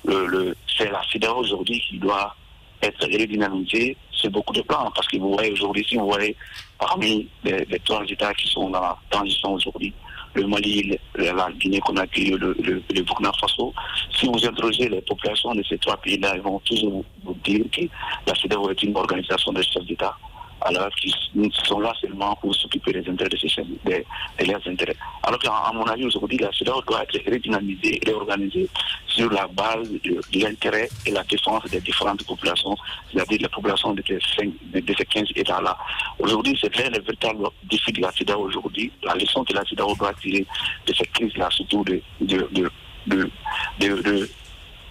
le, 0.04 0.56
c'est 0.76 0.90
la 0.90 1.02
CDAO 1.12 1.38
aujourd'hui 1.38 1.80
qui 1.88 1.98
doit 1.98 2.34
être 2.82 3.02
redynamisée 3.04 3.96
c'est 4.20 4.30
beaucoup 4.30 4.52
de 4.52 4.62
plans, 4.62 4.90
parce 4.94 5.06
que 5.08 5.16
vous 5.16 5.32
voyez 5.32 5.52
aujourd'hui, 5.52 5.84
si 5.88 5.96
vous 5.96 6.06
voyez 6.06 6.36
parmi 6.78 7.28
les, 7.44 7.64
les 7.64 7.78
trois 7.80 8.04
États 8.08 8.34
qui 8.34 8.48
sont 8.48 8.70
dans 8.70 8.80
la 8.80 8.98
transition 9.10 9.54
aujourd'hui, 9.54 9.92
le 10.34 10.46
Mali, 10.46 10.98
la 11.16 11.50
Guinée-Conakry, 11.52 12.30
le, 12.30 12.56
le, 12.62 12.82
le, 12.94 13.02
Burkina 13.02 13.32
Faso. 13.40 13.72
Si 14.14 14.26
vous 14.26 14.44
interrogez 14.44 14.88
les 14.88 15.00
populations 15.00 15.54
de 15.54 15.62
ces 15.62 15.78
trois 15.78 15.96
pays-là, 15.96 16.36
ils 16.36 16.42
vont 16.42 16.58
toujours 16.60 17.04
vous 17.24 17.36
dire 17.44 17.64
que 17.72 17.82
la 18.26 18.34
CEDEAO 18.34 18.70
est 18.70 18.82
une 18.82 18.96
organisation 18.96 19.52
de 19.52 19.62
chefs 19.62 19.84
d'État. 19.84 20.16
Alors 20.62 20.90
qu'ils 20.96 21.52
sont 21.64 21.80
là 21.80 21.92
seulement 22.00 22.36
pour 22.36 22.54
s'occuper 22.54 22.92
des 22.92 23.08
intérêts 23.08 23.30
de, 23.30 23.36
ces 23.36 23.48
chaînes, 23.48 23.76
de, 23.84 24.04
leurs 24.44 24.66
intérêts. 24.66 24.96
Alors 25.22 25.38
qu'à 25.38 25.72
mon 25.72 25.84
avis, 25.84 26.04
aujourd'hui, 26.06 26.38
la 26.38 26.52
CEDAW 26.52 26.82
doit 26.82 27.02
être 27.02 27.30
redynamisée, 27.30 28.00
réorganisée 28.04 28.68
sur 29.06 29.30
la 29.30 29.46
base 29.48 29.88
de, 29.90 30.20
l'intérêt 30.34 30.88
et 31.06 31.10
la 31.10 31.22
défense 31.24 31.64
des 31.70 31.80
différentes 31.80 32.24
populations, 32.24 32.76
c'est-à-dire 33.12 33.38
la 33.42 33.48
population 33.48 33.94
de 33.94 34.02
ces, 34.06 34.46
de 34.46 34.94
ces 34.96 35.04
15 35.04 35.28
États-là. 35.36 35.76
Aujourd'hui, 36.18 36.58
c'est 36.60 36.74
le 36.76 37.00
véritable 37.02 37.48
défi 37.64 37.92
de 37.92 38.02
la 38.02 38.12
CEDAW 38.12 38.40
aujourd'hui, 38.40 38.92
la 39.02 39.14
leçon 39.14 39.44
que 39.44 39.54
la 39.54 39.64
CEDAW 39.64 39.94
doit 39.96 40.14
tirer 40.14 40.46
de 40.86 40.94
cette 40.94 41.12
crise-là, 41.12 41.48
surtout 41.50 41.84
de, 41.84 42.00
de, 42.20 42.48
de, 42.52 42.70
de, 43.06 43.30
de, 43.78 44.28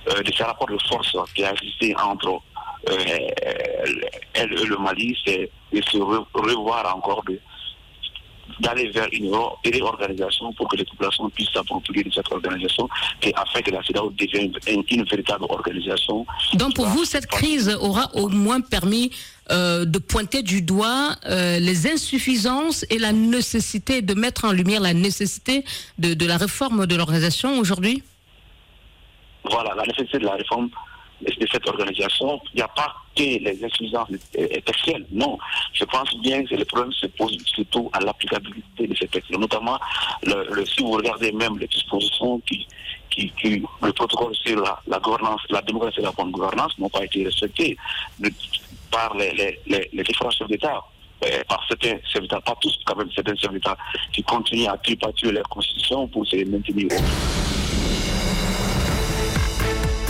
euh, 0.08 0.24
de 0.24 0.32
ces 0.32 0.44
rapports 0.44 0.68
de 0.68 0.78
force 0.88 1.16
qui 1.36 1.44
a 1.44 1.52
existé 1.52 1.96
entre 1.98 2.42
elle 2.88 4.54
et 4.54 4.66
le 4.66 4.78
Mali, 4.78 5.18
c'est 5.26 5.50
de 5.74 5.82
se 5.84 5.98
revoir 5.98 6.96
encore, 6.96 7.24
d'aller 8.60 8.90
vers 8.90 9.08
une 9.12 9.32
réorganisation 9.64 10.52
pour 10.54 10.68
que 10.68 10.76
les 10.76 10.86
populations 10.86 11.30
puissent 11.30 11.52
s'approprier 11.54 12.04
de 12.04 12.12
cette 12.12 12.32
organisation 12.32 12.90
et 13.22 13.34
afin 13.36 13.62
que 13.62 13.72
la 13.72 13.84
CEDAO 13.84 14.10
devienne 14.12 14.52
une, 14.68 15.04
véritable 15.04 15.46
organisation. 15.50 16.26
Donc 16.56 16.76
pour 16.76 16.88
vous, 16.88 17.06
cette 17.06 17.28
crise 17.28 17.70
aura 17.80 18.10
au 18.16 18.28
moins 18.28 18.62
permis 18.62 19.12
euh, 19.52 19.86
de 19.86 20.00
pointer 20.00 20.44
du 20.44 20.62
doigt 20.62 21.16
euh, 21.26 21.60
les 21.60 21.88
insuffisances 21.92 22.86
et 22.90 23.00
la 23.00 23.12
nécessité 23.12 24.02
de 24.02 24.14
mettre 24.14 24.46
en 24.46 24.52
lumière 24.52 24.82
la 24.82 24.94
nécessité 24.94 25.64
de, 25.98 26.14
de 26.14 26.26
la 26.26 26.38
réforme 26.38 26.86
de 26.86 26.96
l'organisation 26.96 27.58
aujourd'hui? 27.60 28.04
Voilà, 29.50 29.74
la 29.76 29.84
nécessité 29.84 30.20
de 30.20 30.26
la 30.26 30.34
réforme 30.34 30.70
de 31.22 31.48
cette 31.52 31.68
organisation, 31.68 32.40
il 32.54 32.58
n'y 32.58 32.62
a 32.62 32.68
pas 32.68 32.96
que 33.16 33.24
les 33.24 33.60
insuffisances 33.64 34.10
textuelles. 34.66 35.06
Non, 35.12 35.38
je 35.74 35.84
pense 35.86 36.16
bien 36.22 36.44
que 36.46 36.56
le 36.56 36.66
problème 36.66 36.92
se 36.94 37.08
pose 37.08 37.38
surtout 37.46 37.90
à 37.94 38.00
l'applicabilité 38.00 38.88
de 38.88 38.96
ces 38.96 39.08
textes. 39.08 39.32
Notamment, 39.32 39.80
le, 40.24 40.66
si 40.66 40.82
vous 40.82 40.92
regardez 40.92 41.32
même 41.32 41.58
les 41.60 41.68
dispositions 41.68 42.40
qui, 42.42 42.68
qui, 43.10 43.64
le 43.82 43.94
protocole 43.94 44.36
sur 44.36 44.64
la, 44.88 45.00
gouvernance, 45.00 45.42
la 45.50 45.62
démocratie 45.62 46.00
et 46.00 46.04
la 46.04 46.12
bonne 46.12 46.32
gouvernance 46.32 46.78
n'ont 46.80 46.90
pas 46.90 47.04
été 47.04 47.26
respectées 47.26 47.78
par 48.92 49.16
les, 49.16 49.60
différents 50.04 50.32
chefs 50.32 50.48
d'État 50.48 50.82
euh, 51.26 51.44
par 51.50 51.62
certains 51.68 51.98
d'État, 52.22 52.40
pas 52.40 52.56
tous, 52.62 52.80
quand 52.86 52.96
même 52.96 53.10
certains 53.14 53.34
d'État 53.52 53.76
qui 54.14 54.24
continuent 54.24 54.70
à 54.70 54.78
tripatuer 54.78 55.32
leur 55.32 55.48
constitution 55.50 56.08
pour 56.08 56.26
se 56.26 56.38
maintenir 56.46 56.88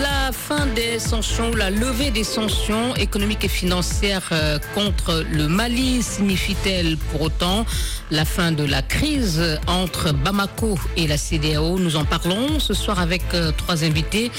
La 0.00 0.30
fin 0.32 0.66
des 0.66 0.98
sanctions, 0.98 1.54
la 1.54 1.70
levée 1.70 2.10
des 2.10 2.24
sanctions 2.24 2.94
économiques 2.96 3.44
et 3.44 3.48
financières 3.48 4.28
euh, 4.32 4.58
contre 4.74 5.24
le 5.32 5.48
Mali 5.48 6.02
signifie-t-elle 6.02 6.96
pour 6.96 7.22
autant 7.22 7.64
la 8.10 8.24
fin 8.24 8.52
de 8.52 8.64
la 8.64 8.82
crise 8.82 9.58
entre 9.66 10.12
Bamako 10.12 10.78
et 10.96 11.06
la 11.06 11.16
CDAO 11.16 11.78
Nous 11.78 11.96
en 11.96 12.04
parlons 12.04 12.60
ce 12.60 12.74
soir 12.74 13.00
avec 13.00 13.22
euh, 13.34 13.52
trois 13.56 13.84
invités. 13.84 14.30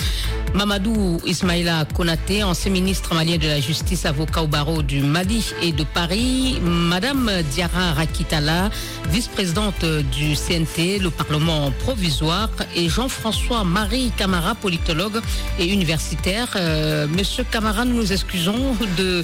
Mamadou 0.54 1.20
Ismaïla 1.26 1.86
Konaté, 1.94 2.44
ancien 2.44 2.72
ministre 2.72 3.14
malien 3.14 3.38
de 3.38 3.48
la 3.48 3.60
Justice, 3.60 4.06
avocat 4.06 4.44
au 4.44 4.48
barreau 4.48 4.82
du 4.82 5.02
Mali 5.02 5.54
et 5.62 5.72
de 5.72 5.84
Paris. 5.84 6.60
Madame 6.62 7.30
Diara 7.52 7.94
Rakitala, 7.94 8.70
vice-présidente 9.10 9.84
du 10.12 10.36
CNT, 10.36 11.00
le 11.00 11.10
Parlement 11.10 11.72
provisoire. 11.80 12.50
Et 12.76 12.90
Jean-François 12.90 13.64
Marie 13.64 14.12
Camara, 14.18 14.56
politologue 14.56 15.22
et 15.60 15.68
universitaire. 15.68 16.54
Euh, 16.56 17.08
monsieur 17.08 17.44
Camara, 17.44 17.86
nous 17.86 17.96
nous 17.96 18.14
excusons 18.14 18.76
de 18.98 19.24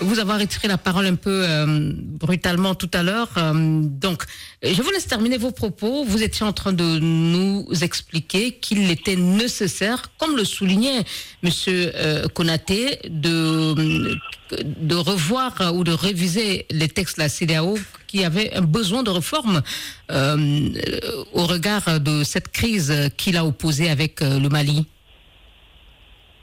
vous 0.00 0.18
avoir 0.18 0.38
retiré 0.38 0.68
la 0.68 0.78
parole 0.78 1.06
un 1.06 1.14
peu 1.14 1.44
euh, 1.48 1.92
brutalement 1.94 2.74
tout 2.74 2.90
à 2.92 3.02
l'heure. 3.02 3.28
Euh, 3.36 3.80
donc, 3.82 4.24
je 4.62 4.80
vous 4.82 4.90
laisse 4.90 5.06
terminer 5.06 5.38
vos 5.38 5.50
propos. 5.50 6.04
Vous 6.04 6.22
étiez 6.22 6.44
en 6.44 6.52
train 6.52 6.72
de 6.72 6.98
nous 6.98 7.66
expliquer 7.82 8.52
qu'il 8.52 8.90
était 8.90 9.16
nécessaire, 9.16 10.10
comme 10.18 10.36
le 10.36 10.44
soulignait 10.44 11.04
Monsieur 11.42 11.92
Konaté, 12.34 12.98
de 13.08 14.18
de 14.60 14.94
revoir 14.94 15.72
ou 15.74 15.82
de 15.82 15.92
réviser 15.92 16.66
les 16.70 16.88
textes 16.88 17.16
de 17.16 17.22
la 17.22 17.30
CDAO 17.30 17.78
qui 18.06 18.22
avaient 18.22 18.52
un 18.52 18.60
besoin 18.60 19.02
de 19.02 19.08
réforme 19.08 19.62
au 20.10 21.46
regard 21.46 22.00
de 22.00 22.22
cette 22.22 22.48
crise 22.48 22.92
qu'il 23.16 23.38
a 23.38 23.46
opposée 23.46 23.88
avec 23.88 24.20
le 24.20 24.46
Mali 24.50 24.86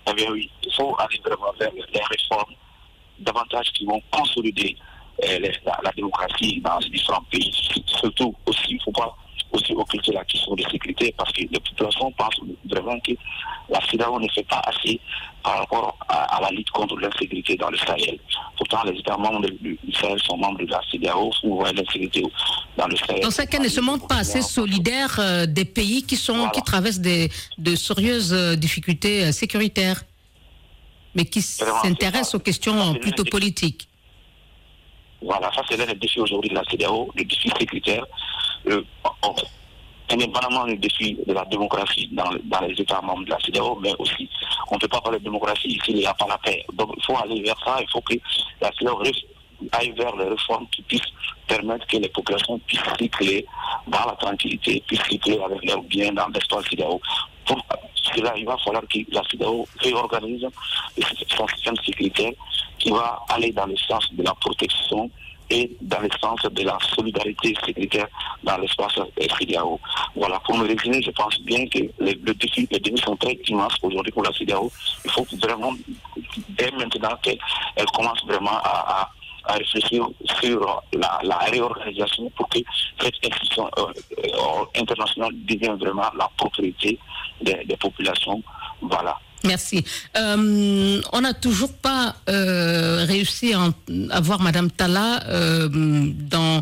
eh 0.07 0.29
oui, 0.31 0.49
il 0.63 0.73
faut 0.73 0.95
aller 0.99 1.19
vraiment 1.23 1.53
vers 1.59 1.71
les 1.73 2.01
réformes 2.01 2.53
davantage 3.19 3.67
qui 3.73 3.85
vont 3.85 4.01
consolider 4.11 4.75
euh, 5.27 5.39
la, 5.83 5.91
démocratie 5.95 6.61
dans 6.61 6.79
ces 6.81 6.89
différents 6.89 7.23
pays. 7.31 7.51
Surtout 7.87 8.35
aussi, 8.45 8.65
il 8.69 8.75
ne 8.75 8.81
faut 8.81 8.91
pas 8.91 9.15
aussi 9.51 9.73
occulter 9.73 10.13
la 10.13 10.23
question 10.25 10.55
de 10.55 10.63
sécurité 10.63 11.13
parce 11.17 11.31
que 11.33 11.41
les 11.41 11.59
populations 11.59 12.11
pensent 12.13 12.39
vraiment 12.65 12.99
que 13.01 13.11
la 13.69 13.81
CEDAO 13.89 14.19
ne 14.19 14.27
fait 14.29 14.47
pas 14.47 14.61
assez 14.65 14.99
par 15.43 15.59
rapport 15.59 15.97
à, 16.07 16.39
la 16.41 16.49
lutte 16.51 16.69
contre 16.71 16.97
l'insécurité 16.97 17.55
dans 17.55 17.69
le 17.69 17.77
Sahel. 17.77 18.19
Pourtant, 18.57 18.83
les 18.85 18.97
États 18.99 19.17
membres 19.17 19.47
du, 19.61 19.77
Sahel 19.93 20.19
sont 20.19 20.37
membres 20.37 20.59
de 20.59 20.67
la 20.69 20.81
CEDAO 20.91 21.31
ou 21.43 21.63
l'insécurité 21.63 22.23
dans 22.77 22.87
le 22.87 22.95
Sahel. 22.95 23.21
Dans 23.21 23.31
ce 23.31 23.41
cas, 23.43 23.59
ne 23.59 23.67
se 23.67 23.81
montrent 23.81 24.07
pas 24.07 24.17
assez 24.17 24.41
solidaires 24.41 25.17
euh, 25.19 25.45
des 25.45 25.65
pays 25.65 26.03
qui, 26.03 26.15
sont, 26.15 26.49
qui 26.49 26.61
traversent 26.61 26.99
des, 26.99 27.29
de 27.57 27.75
sérieuses 27.75 28.33
euh, 28.33 28.55
difficultés 28.55 29.25
euh, 29.25 29.31
sécuritaires, 29.31 30.03
mais 31.15 31.25
qui 31.25 31.41
s'intéressent 31.41 32.35
aux 32.35 32.39
questions 32.39 32.93
plutôt 32.95 33.23
politiques. 33.23 33.87
Voilà, 35.21 35.51
ça 35.53 35.61
c'est 35.69 35.75
le 35.75 35.93
défi 35.95 36.19
aujourd'hui 36.19 36.49
de 36.49 36.55
la 36.55 36.63
CEDAO, 36.69 37.09
le 37.15 37.25
défi 37.25 37.49
sécuritaire 37.49 38.05
indépendamment 40.11 40.65
du 40.65 40.77
défi 40.77 41.17
de 41.25 41.33
la 41.33 41.45
démocratie 41.45 42.09
dans, 42.11 42.29
les 42.61 42.73
États 42.73 43.01
membres 43.01 43.25
de 43.25 43.29
la 43.29 43.39
CDAO, 43.39 43.79
mais 43.81 43.93
aussi, 43.99 44.29
on 44.71 44.75
ne 44.75 44.79
peut 44.79 44.87
pas 44.87 45.01
parler 45.01 45.19
de 45.19 45.23
démocratie 45.23 45.79
s'il 45.83 45.95
n'y 45.95 46.05
a 46.05 46.13
pas 46.13 46.27
la 46.27 46.37
paix. 46.37 46.65
Donc, 46.73 46.91
il 46.97 47.05
faut 47.05 47.17
aller 47.17 47.41
vers 47.41 47.59
ça, 47.63 47.77
il 47.81 47.89
faut 47.89 48.01
que 48.01 48.15
la 48.61 48.71
CDAO 48.77 49.01
aille 49.73 49.91
vers 49.91 50.15
les 50.15 50.25
réformes 50.25 50.67
qui 50.69 50.81
puissent 50.83 51.01
permettre 51.47 51.85
que 51.87 51.97
les 51.97 52.09
populations 52.09 52.59
puissent 52.59 52.81
circuler 52.97 53.45
dans 53.87 54.05
la 54.05 54.13
tranquillité, 54.13 54.83
puissent 54.87 55.03
circuler 55.03 55.39
avec 55.43 55.63
leurs 55.65 55.81
biens 55.83 56.13
dans 56.13 56.27
l'espace 56.27 56.65
CDAO. 56.69 56.99
Pour 57.45 57.65
cela, 58.15 58.33
il 58.37 58.45
va 58.45 58.57
falloir 58.57 58.83
que 58.87 58.99
la 59.11 59.21
CDAO 59.29 59.67
réorganise 59.79 60.47
son 61.29 61.47
système 61.47 61.75
sécuritaire 61.85 62.31
qui 62.77 62.91
va 62.91 63.23
aller 63.29 63.51
dans 63.51 63.65
le 63.65 63.75
sens 63.77 64.07
de 64.13 64.23
la 64.23 64.33
protection 64.35 65.09
et 65.49 65.75
dans 65.81 65.99
le 65.99 66.09
sens 66.21 66.41
de 66.43 66.63
la 66.63 66.77
solidarité 66.95 67.55
sécuritaire 67.65 68.07
dans 68.43 68.57
l'espace 68.57 68.99
CDAO. 69.39 69.79
Voilà, 70.15 70.39
pour 70.41 70.57
me 70.57 70.67
résumer, 70.67 71.01
je 71.01 71.11
pense 71.11 71.39
bien 71.41 71.67
que 71.67 71.79
les, 71.99 72.15
défis, 72.15 72.67
les 72.71 72.79
défis 72.79 73.01
sont 73.03 73.15
très 73.15 73.37
immenses 73.47 73.75
aujourd'hui 73.81 74.11
pour 74.11 74.23
la 74.23 74.31
CDAO. 74.31 74.71
Il 75.05 75.11
faut 75.11 75.25
vraiment, 75.41 75.73
dès 76.49 76.71
maintenant 76.71 77.15
qu'elle 77.21 77.39
commence 77.93 78.23
vraiment 78.25 78.57
à, 78.63 79.09
réfléchir 79.47 80.07
sur 80.39 80.83
la, 80.93 81.37
réorganisation 81.37 82.29
pour 82.35 82.47
que 82.49 82.59
cette 82.99 83.15
institution 83.25 83.67
euh, 83.79 83.85
euh, 84.25 84.79
internationale 84.79 85.31
devienne 85.33 85.77
vraiment 85.77 86.05
la 86.15 86.29
propriété 86.37 86.99
des 87.41 87.77
populations. 87.77 88.43
Voilà. 88.81 89.17
Merci. 89.43 89.83
Euh, 90.17 91.01
on 91.13 91.21
n'a 91.21 91.33
toujours 91.33 91.73
pas 91.73 92.15
euh, 92.29 93.05
réussi 93.05 93.53
à, 93.53 94.19
voir 94.19 94.41
Madame 94.41 94.69
Tala 94.69 95.23
euh, 95.27 95.69
dans 95.71 96.61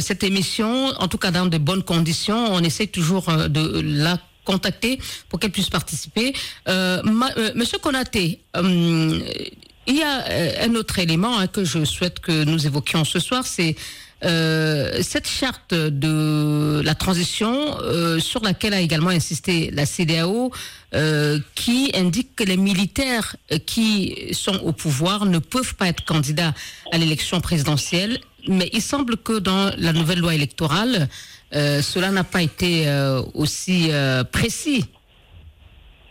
cette 0.00 0.24
émission, 0.24 0.88
en 0.98 1.06
tout 1.06 1.18
cas 1.18 1.30
dans 1.30 1.46
de 1.46 1.56
bonnes 1.56 1.84
conditions. 1.84 2.52
On 2.52 2.64
essaie 2.64 2.88
toujours 2.88 3.26
de 3.48 3.80
la 3.80 4.18
contacter 4.44 4.98
pour 5.28 5.38
qu'elle 5.38 5.52
puisse 5.52 5.70
participer. 5.70 6.32
Monsieur 6.66 7.78
Konaté, 7.78 8.40
il 8.56 9.96
y 9.96 10.02
a 10.02 10.64
un 10.64 10.74
autre 10.74 10.98
élément 10.98 11.38
hein, 11.38 11.46
que 11.46 11.64
je 11.64 11.84
souhaite 11.84 12.18
que 12.18 12.42
nous 12.42 12.66
évoquions 12.66 13.04
ce 13.04 13.20
soir, 13.20 13.46
c'est 13.46 13.76
euh, 14.24 14.98
cette 15.02 15.28
charte 15.28 15.74
de 15.74 16.80
la 16.84 16.94
transition, 16.94 17.78
euh, 17.82 18.18
sur 18.18 18.42
laquelle 18.42 18.74
a 18.74 18.80
également 18.80 19.10
insisté 19.10 19.70
la 19.72 19.86
CDAO, 19.86 20.50
euh, 20.94 21.38
qui 21.54 21.92
indique 21.94 22.34
que 22.34 22.44
les 22.44 22.56
militaires 22.56 23.36
qui 23.66 24.28
sont 24.32 24.58
au 24.64 24.72
pouvoir 24.72 25.24
ne 25.26 25.38
peuvent 25.38 25.74
pas 25.76 25.88
être 25.88 26.04
candidats 26.04 26.54
à 26.92 26.98
l'élection 26.98 27.40
présidentielle, 27.40 28.18
mais 28.48 28.70
il 28.72 28.82
semble 28.82 29.16
que 29.16 29.38
dans 29.38 29.70
la 29.76 29.92
nouvelle 29.92 30.20
loi 30.20 30.34
électorale, 30.34 31.08
cela 31.52 32.10
n'a 32.10 32.24
pas 32.24 32.42
été 32.42 32.86
aussi 33.34 33.90
précis. 34.32 34.84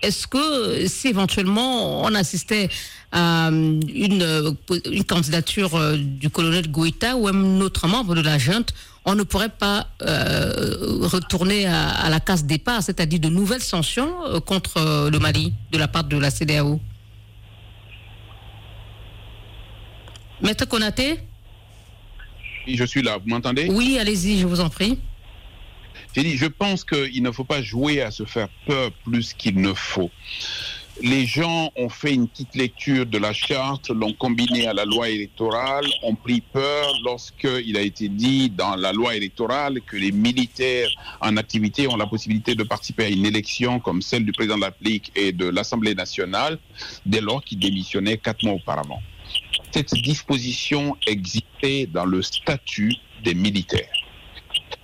Est-ce 0.07 0.25
que 0.25 0.87
si 0.87 1.09
éventuellement 1.09 2.01
on 2.01 2.15
assistait 2.15 2.69
à 3.11 3.47
euh, 3.47 3.79
une, 3.87 4.21
euh, 4.21 4.51
une 4.91 5.03
candidature 5.03 5.75
euh, 5.75 5.97
du 5.97 6.29
colonel 6.29 6.69
Goïta 6.71 7.15
ou 7.15 7.27
un 7.27 7.61
autre 7.61 7.87
membre 7.87 8.15
de 8.15 8.21
la 8.21 8.37
junte, 8.37 8.73
on 9.05 9.15
ne 9.15 9.23
pourrait 9.23 9.49
pas 9.49 9.87
retourner 10.01 11.65
à, 11.65 12.09
la 12.09 12.19
case 12.19 12.43
départ, 12.43 12.83
c'est-à-dire 12.83 13.19
de 13.21 13.29
nouvelles 13.29 13.61
sanctions 13.61 14.11
contre 14.45 15.09
le 15.09 15.17
Mali 15.17 15.53
de 15.71 15.77
la 15.77 15.87
part 15.87 16.03
de 16.03 16.17
la 16.17 16.29
CDAO 16.29 16.81
Maître 20.41 20.65
Konaté? 20.67 21.19
Je 22.67 22.83
suis 22.83 23.01
là, 23.01 23.17
vous 23.17 23.29
m'entendez? 23.29 23.69
Oui, 23.71 23.97
allez-y, 23.97 24.39
je 24.39 24.45
vous 24.45 24.59
en 24.59 24.69
prie. 24.69 24.99
Je 26.15 26.47
pense 26.47 26.83
qu'il 26.83 27.23
ne 27.23 27.31
faut 27.31 27.43
pas 27.43 27.61
jouer 27.61 28.01
à 28.01 28.11
se 28.11 28.25
faire 28.25 28.49
peur 28.65 28.91
plus 29.03 29.33
qu'il 29.33 29.59
ne 29.61 29.73
faut. 29.73 30.11
Les 31.03 31.27
gens 31.27 31.71
ont 31.75 31.89
fait 31.89 32.15
une 32.15 32.27
petite 32.27 32.55
lecture 32.55 33.05
de 33.05 33.19
la 33.19 33.31
charte, 33.31 33.89
l'ont 33.89 34.13
combinée 34.13 34.65
à 34.65 34.73
la 34.73 34.83
loi 34.83 35.09
électorale, 35.09 35.85
ont 36.01 36.15
pris 36.15 36.41
peur 36.41 36.91
lorsqu'il 37.03 37.77
a 37.77 37.81
été 37.81 38.09
dit 38.09 38.49
dans 38.49 38.75
la 38.75 38.93
loi 38.93 39.15
électorale 39.15 39.79
que 39.85 39.95
les 39.95 40.11
militaires 40.11 40.89
en 41.21 41.37
activité 41.37 41.87
ont 41.87 41.97
la 41.97 42.07
possibilité 42.07 42.55
de 42.55 42.63
participer 42.63 43.05
à 43.05 43.09
une 43.09 43.27
élection 43.27 43.79
comme 43.79 44.01
celle 44.01 44.25
du 44.25 44.31
président 44.31 44.55
de 44.55 44.61
la 44.61 44.67
République 44.67 45.11
et 45.15 45.31
de 45.31 45.47
l'Assemblée 45.47 45.93
nationale 45.93 46.57
dès 47.05 47.21
lors 47.21 47.43
qu'ils 47.43 47.59
démissionnaient 47.59 48.17
quatre 48.17 48.43
mois 48.43 48.55
auparavant. 48.55 49.01
Cette 49.71 49.93
disposition 49.93 50.97
existait 51.05 51.85
dans 51.85 52.05
le 52.05 52.23
statut 52.23 52.95
des 53.23 53.35
militaires. 53.35 53.96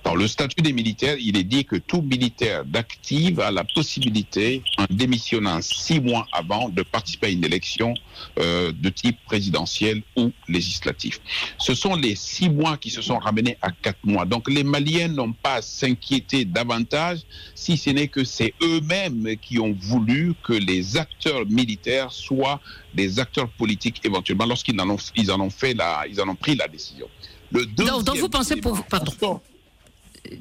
Dans 0.04 0.14
le 0.14 0.28
statut 0.28 0.60
des 0.60 0.74
militaires, 0.74 1.16
il 1.18 1.34
est 1.38 1.44
dit 1.44 1.64
que 1.64 1.76
tout 1.76 2.02
militaire 2.02 2.66
d'active 2.66 3.40
a 3.40 3.50
la 3.50 3.64
possibilité, 3.64 4.62
en 4.76 4.84
démissionnant 4.90 5.62
six 5.62 5.98
mois 5.98 6.26
avant, 6.30 6.68
de 6.68 6.82
participer 6.82 7.28
à 7.28 7.30
une 7.30 7.42
élection 7.42 7.94
euh, 8.38 8.70
de 8.70 8.90
type 8.90 9.16
présidentiel 9.24 10.02
ou 10.14 10.30
législatif. 10.46 11.20
Ce 11.58 11.74
sont 11.74 11.94
les 11.94 12.16
six 12.16 12.50
mois 12.50 12.76
qui 12.76 12.90
se 12.90 13.00
sont 13.00 13.18
ramenés 13.18 13.56
à 13.62 13.70
quatre 13.70 14.04
mois. 14.04 14.26
Donc 14.26 14.50
les 14.50 14.62
Maliens 14.62 15.08
n'ont 15.08 15.32
pas 15.32 15.54
à 15.54 15.62
s'inquiéter 15.62 16.44
davantage, 16.44 17.20
si 17.54 17.78
ce 17.78 17.88
n'est 17.88 18.08
que 18.08 18.24
c'est 18.24 18.52
eux-mêmes 18.62 19.36
qui 19.40 19.58
ont 19.58 19.72
voulu 19.72 20.34
que 20.42 20.52
les 20.52 20.98
acteurs 20.98 21.46
militaires 21.46 22.12
soient 22.12 22.60
des 22.92 23.18
acteurs 23.20 23.48
politiques 23.48 24.02
éventuellement 24.04 24.44
lorsqu'ils 24.44 24.78
en 24.82 24.90
ont, 24.90 24.98
ils 25.16 25.32
en 25.32 25.40
ont 25.40 25.50
fait 25.50 25.72
la, 25.72 26.04
ils 26.10 26.20
en 26.20 26.28
ont 26.28 26.34
pris 26.34 26.56
la 26.56 26.68
décision. 26.68 27.08
Le 27.52 27.64
donc, 27.64 28.16
vous 28.18 28.28
pensez 28.28 28.56
pour 28.56 28.84
pardon 28.84 29.40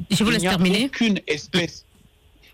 je 0.10 0.24
vous 0.24 0.32
laisse 0.32 0.42
terminer. 0.42 0.86
Aucune 0.86 1.20
espèce 1.28 1.86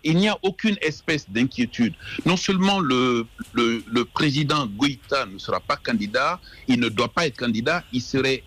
il 0.02 0.16
n'y 0.16 0.28
a 0.28 0.38
aucune 0.42 0.76
espèce 0.80 1.28
d'inquiétude. 1.28 1.94
Non 2.24 2.36
seulement 2.36 2.80
le, 2.80 3.26
le, 3.52 3.84
le, 3.86 4.04
président 4.06 4.66
Goïta 4.66 5.26
ne 5.26 5.38
sera 5.38 5.60
pas 5.60 5.76
candidat, 5.76 6.40
il 6.68 6.80
ne 6.80 6.88
doit 6.88 7.12
pas 7.12 7.26
être 7.26 7.36
candidat, 7.36 7.84
il 7.92 8.00
serait 8.00 8.42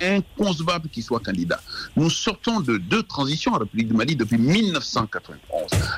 inconcevable 0.00 0.88
qu'il 0.88 1.02
soit 1.02 1.20
candidat. 1.20 1.60
Nous 1.96 2.10
sortons 2.10 2.60
de 2.60 2.76
deux 2.76 3.02
transitions 3.02 3.52
en 3.54 3.58
République 3.58 3.88
du 3.88 3.94
Mali 3.94 4.16
depuis 4.16 4.38
1991. 4.38 5.38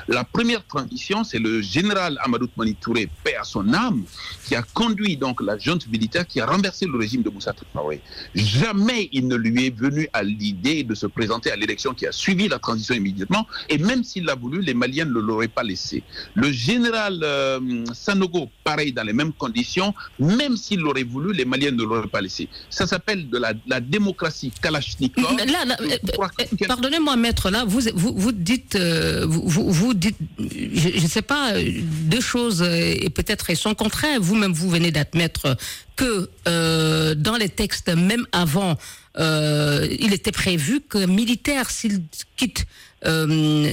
La 0.07 0.23
première 0.23 0.65
transition, 0.65 1.23
c'est 1.23 1.39
le 1.39 1.61
général 1.61 2.17
Amadou 2.23 2.47
Mani 2.57 2.75
Touré, 2.75 3.09
paix 3.23 3.35
à 3.35 3.43
son 3.43 3.73
âme, 3.73 4.03
qui 4.47 4.55
a 4.55 4.61
conduit 4.61 5.17
donc 5.17 5.41
la 5.41 5.57
junte 5.57 5.87
militaire 5.87 6.25
qui 6.27 6.39
a 6.39 6.45
renversé 6.45 6.85
le 6.85 6.97
régime 6.97 7.21
de 7.21 7.29
Moussa 7.29 7.53
Traoré. 7.53 8.01
Jamais 8.35 9.09
il 9.11 9.27
ne 9.27 9.35
lui 9.35 9.67
est 9.67 9.77
venu 9.77 10.07
à 10.13 10.23
l'idée 10.23 10.83
de 10.83 10.95
se 10.95 11.07
présenter 11.07 11.51
à 11.51 11.55
l'élection 11.55 11.93
qui 11.93 12.05
a 12.05 12.11
suivi 12.11 12.47
la 12.47 12.59
transition 12.59 12.95
immédiatement, 12.95 13.47
et 13.69 13.77
même 13.77 14.03
s'il 14.03 14.25
l'a 14.25 14.35
voulu, 14.35 14.61
les 14.61 14.73
Maliens 14.73 15.05
ne 15.05 15.19
l'auraient 15.19 15.47
pas 15.47 15.63
laissé. 15.63 16.03
Le 16.35 16.51
général 16.51 17.19
euh, 17.23 17.59
Sanogo, 17.93 18.49
pareil, 18.63 18.91
dans 18.93 19.03
les 19.03 19.13
mêmes 19.13 19.33
conditions, 19.33 19.93
même 20.19 20.57
s'il 20.57 20.79
l'aurait 20.79 21.03
voulu, 21.03 21.33
les 21.33 21.45
Maliens 21.45 21.71
ne 21.71 21.83
l'auraient 21.83 22.07
pas 22.07 22.21
laissé. 22.21 22.49
Ça 22.69 22.87
s'appelle 22.87 23.29
de 23.29 23.37
la, 23.37 23.53
la 23.67 23.79
démocratie 23.79 24.51
kalachnikov. 24.61 25.37
Euh, 25.39 26.65
pardonnez-moi, 26.67 27.15
maître, 27.15 27.49
là, 27.49 27.65
vous, 27.65 27.81
vous, 27.95 28.31
dites, 28.31 28.75
euh, 28.75 29.25
vous, 29.27 29.43
vous, 29.45 29.60
dites, 29.93 30.17
je 30.39 31.03
ne 31.03 31.07
sais 31.07 31.21
pas, 31.21 31.53
deux 31.59 32.21
choses, 32.21 32.61
et 32.61 33.09
peut-être 33.09 33.49
elles 33.49 33.57
sont 33.57 33.75
contraires. 33.75 34.19
Vous-même, 34.21 34.53
vous 34.53 34.69
venez 34.69 34.91
d'admettre 34.91 35.57
que 35.95 36.29
euh, 36.47 37.15
dans 37.15 37.37
les 37.37 37.49
textes, 37.49 37.89
même 37.89 38.25
avant, 38.31 38.77
il 39.17 40.13
était 40.13 40.31
prévu 40.31 40.81
que 40.81 41.05
militaire, 41.05 41.69
s'il 41.69 42.01
quitte 42.37 42.65
euh, 43.05 43.71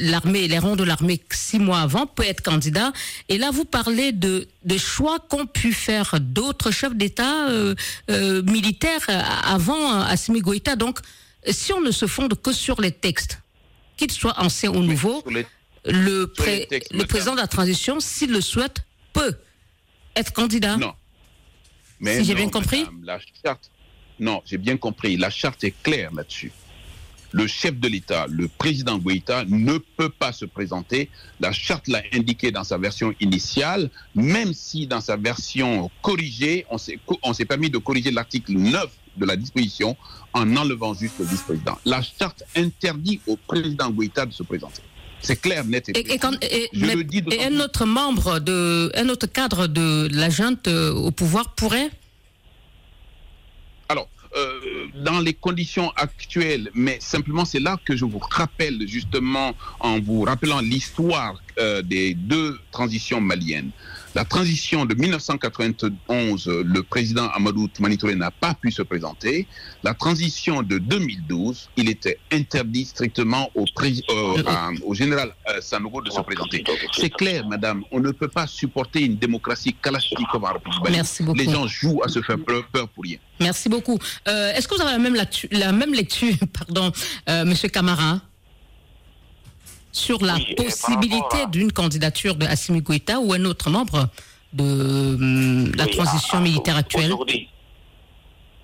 l'armée, 0.00 0.48
les 0.48 0.58
rangs 0.58 0.76
de 0.76 0.84
l'armée 0.84 1.20
six 1.30 1.58
mois 1.58 1.80
avant, 1.80 2.06
peut 2.06 2.24
être 2.24 2.42
candidat. 2.42 2.92
Et 3.28 3.36
là, 3.38 3.50
vous 3.50 3.64
parlez 3.64 4.12
de, 4.12 4.48
de 4.64 4.78
choix 4.78 5.18
qu'ont 5.28 5.46
pu 5.46 5.72
faire 5.72 6.14
d'autres 6.20 6.70
chefs 6.70 6.94
d'État 6.94 7.48
euh, 7.48 7.74
euh, 8.10 8.42
militaires 8.42 9.06
avant 9.44 10.00
Assimi 10.00 10.40
Goïta. 10.40 10.74
Donc, 10.76 11.00
si 11.48 11.72
on 11.72 11.80
ne 11.80 11.90
se 11.90 12.06
fonde 12.06 12.34
que 12.40 12.52
sur 12.52 12.80
les 12.80 12.92
textes, 12.92 13.40
qu'ils 13.96 14.12
soient 14.12 14.38
anciens 14.38 14.70
ou 14.70 14.82
nouveaux, 14.82 15.22
le, 15.26 15.44
le 15.86 17.04
président 17.04 17.32
de 17.32 17.40
la 17.40 17.46
transition, 17.46 18.00
s'il 18.00 18.32
le 18.32 18.40
souhaite, 18.40 18.84
peut 19.12 19.36
être 20.14 20.32
candidat. 20.32 20.76
Non. 20.76 20.94
Mais 22.00 22.18
si 22.18 22.24
j'ai 22.24 22.34
bien 22.34 22.50
compris 22.50 22.84
la 23.02 23.18
charte, 23.42 23.70
Non, 24.18 24.42
j'ai 24.44 24.58
bien 24.58 24.76
compris. 24.76 25.16
La 25.16 25.30
charte 25.30 25.64
est 25.64 25.74
claire 25.82 26.12
là-dessus 26.12 26.52
le 27.32 27.46
chef 27.46 27.78
de 27.78 27.88
l'État, 27.88 28.26
le 28.30 28.48
président 28.48 28.96
Goïta, 28.96 29.44
ne 29.44 29.76
peut 29.76 30.08
pas 30.08 30.32
se 30.32 30.46
présenter. 30.46 31.10
La 31.38 31.52
charte 31.52 31.86
l'a 31.86 32.02
indiqué 32.14 32.50
dans 32.50 32.64
sa 32.64 32.78
version 32.78 33.14
initiale, 33.20 33.90
même 34.14 34.54
si 34.54 34.86
dans 34.86 35.02
sa 35.02 35.16
version 35.16 35.90
corrigée, 36.00 36.64
on 36.70 37.32
s'est 37.34 37.44
permis 37.44 37.68
de 37.68 37.76
corriger 37.76 38.10
l'article 38.10 38.52
9 38.52 38.90
de 39.16 39.26
la 39.26 39.36
disposition 39.36 39.96
en 40.32 40.56
enlevant 40.56 40.94
juste 40.94 41.18
le 41.18 41.24
vice-président. 41.24 41.78
La 41.84 42.02
charte 42.02 42.44
interdit 42.56 43.20
au 43.26 43.36
président 43.36 43.90
Goïta 43.90 44.26
de 44.26 44.32
se 44.32 44.42
présenter. 44.42 44.82
C'est 45.20 45.40
clair, 45.40 45.64
net 45.64 45.88
et, 45.88 45.92
et, 45.98 46.14
et, 46.14 47.44
un 47.44 47.60
autre 47.60 47.86
membre, 47.86 48.38
de, 48.38 48.92
un 48.94 49.08
autre 49.08 49.26
cadre 49.26 49.66
de 49.66 50.08
la 50.12 50.28
junte 50.30 50.68
euh, 50.68 50.92
au 50.92 51.10
pouvoir 51.10 51.54
pourrait? 51.54 51.90
Alors, 53.88 54.08
euh, 54.36 54.60
dans 55.04 55.20
les 55.20 55.32
conditions 55.32 55.90
actuelles, 55.96 56.70
mais 56.74 56.98
simplement 57.00 57.44
c'est 57.46 57.60
là 57.60 57.78
que 57.84 57.96
je 57.96 58.04
vous 58.04 58.18
rappelle 58.18 58.86
justement 58.86 59.54
en 59.80 59.98
vous 59.98 60.22
rappelant 60.22 60.60
l'histoire 60.60 61.40
euh, 61.58 61.80
des 61.80 62.14
deux 62.14 62.58
transitions 62.70 63.20
maliennes. 63.20 63.70
La 64.16 64.24
transition 64.24 64.86
de 64.86 64.94
1991, 64.94 66.48
le 66.48 66.82
président 66.82 67.28
Amadou 67.34 67.68
Toumani 67.68 67.98
n'a 68.16 68.30
pas 68.30 68.54
pu 68.54 68.70
se 68.70 68.80
présenter. 68.80 69.46
La 69.82 69.92
transition 69.92 70.62
de 70.62 70.78
2012, 70.78 71.68
il 71.76 71.90
était 71.90 72.18
interdit 72.32 72.86
strictement 72.86 73.50
au, 73.54 73.66
euh, 73.82 74.42
au 74.86 74.94
général 74.94 75.34
euh, 75.50 75.60
Sanogo 75.60 76.00
de 76.00 76.08
se 76.08 76.18
présenter. 76.22 76.64
C'est 76.94 77.10
clair, 77.10 77.46
madame, 77.46 77.82
on 77.92 78.00
ne 78.00 78.10
peut 78.10 78.28
pas 78.28 78.46
supporter 78.46 79.04
une 79.04 79.16
démocratie 79.16 79.74
kalachnikov 79.74 80.44
en 80.44 80.90
Merci 80.90 81.22
beaucoup. 81.22 81.38
Les 81.38 81.50
gens 81.50 81.66
jouent 81.66 82.00
à 82.02 82.08
se 82.08 82.22
faire 82.22 82.38
peur, 82.38 82.88
pour 82.88 83.04
rien. 83.04 83.18
Merci 83.38 83.68
beaucoup. 83.68 83.98
Euh, 84.28 84.54
est-ce 84.54 84.66
que 84.66 84.76
vous 84.76 84.80
avez 84.80 84.92
la 84.92 84.98
même, 84.98 85.26
la 85.50 85.72
même 85.72 85.92
lecture, 85.92 86.32
pardon, 86.54 86.90
Monsieur 87.44 87.68
Camara? 87.68 88.22
Sur 89.96 90.22
la 90.22 90.36
possibilité 90.56 91.46
d'une 91.50 91.72
candidature 91.72 92.34
de 92.36 92.44
Assimi 92.46 92.82
Goïta 92.82 93.18
ou 93.18 93.32
un 93.32 93.44
autre 93.46 93.70
membre 93.70 94.08
de 94.52 94.62
hum, 94.62 95.74
la 95.74 95.86
transition 95.86 96.40
militaire 96.40 96.76
actuelle 96.76 97.12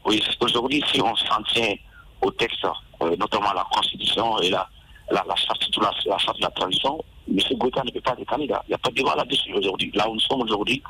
Oui, 0.04 0.22
aujourd'hui, 0.40 0.84
si 0.92 1.00
on 1.00 1.16
s'en 1.16 1.42
tient 1.44 1.74
au 2.20 2.30
texte, 2.32 2.66
euh, 3.02 3.16
notamment 3.16 3.52
la 3.54 3.66
Constitution 3.72 4.38
et 4.40 4.50
la, 4.50 4.68
la, 5.10 5.24
la, 5.26 5.34
charte, 5.34 5.66
la, 5.80 6.18
charte 6.18 6.36
de 6.36 6.42
la 6.42 6.50
transition, 6.50 7.02
M. 7.28 7.38
Goïta 7.58 7.82
ne 7.82 7.90
peut 7.90 8.00
pas 8.02 8.12
être 8.12 8.26
candidat. 8.26 8.62
Il 8.66 8.70
n'y 8.70 8.74
a 8.74 8.78
pas 8.78 8.90
de 8.90 8.94
débat 8.94 9.14
là-dessus 9.16 9.54
aujourd'hui. 9.54 9.90
Là 9.94 10.08
où 10.10 10.14
nous 10.14 10.20
sommes 10.20 10.42
aujourd'hui, 10.42 10.82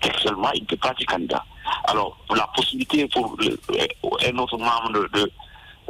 actuellement, 0.00 0.52
il 0.54 0.62
ne 0.62 0.66
peut 0.66 0.76
pas 0.76 0.90
être 0.90 1.04
candidat. 1.06 1.44
Alors, 1.88 2.16
la 2.34 2.46
possibilité 2.54 3.08
pour 3.08 3.36
un 4.24 4.38
autre 4.38 4.58
membre 4.58 4.92
de, 4.92 5.08
de, 5.12 5.32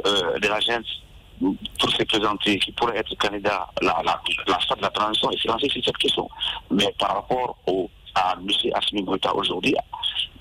euh, 0.07 0.39
de 0.39 0.47
l'agence 0.47 1.03
pour 1.39 1.91
se 1.91 2.03
présenter, 2.03 2.59
qui 2.59 2.71
pourrait 2.71 2.97
être 2.97 3.15
candidat 3.17 3.67
la, 3.81 4.01
la, 4.03 4.21
de 4.45 4.81
la 4.81 4.89
transition, 4.89 5.29
c'est 5.41 5.47
lancé 5.47 5.69
sur 5.69 5.83
cette 5.83 5.97
question. 5.97 6.29
Mais 6.71 6.93
par 6.97 7.15
rapport 7.15 7.57
au, 7.67 7.89
à 8.15 8.35
M. 8.39 8.47
Assimi 8.73 9.03
Goïta 9.03 9.35
aujourd'hui, 9.35 9.75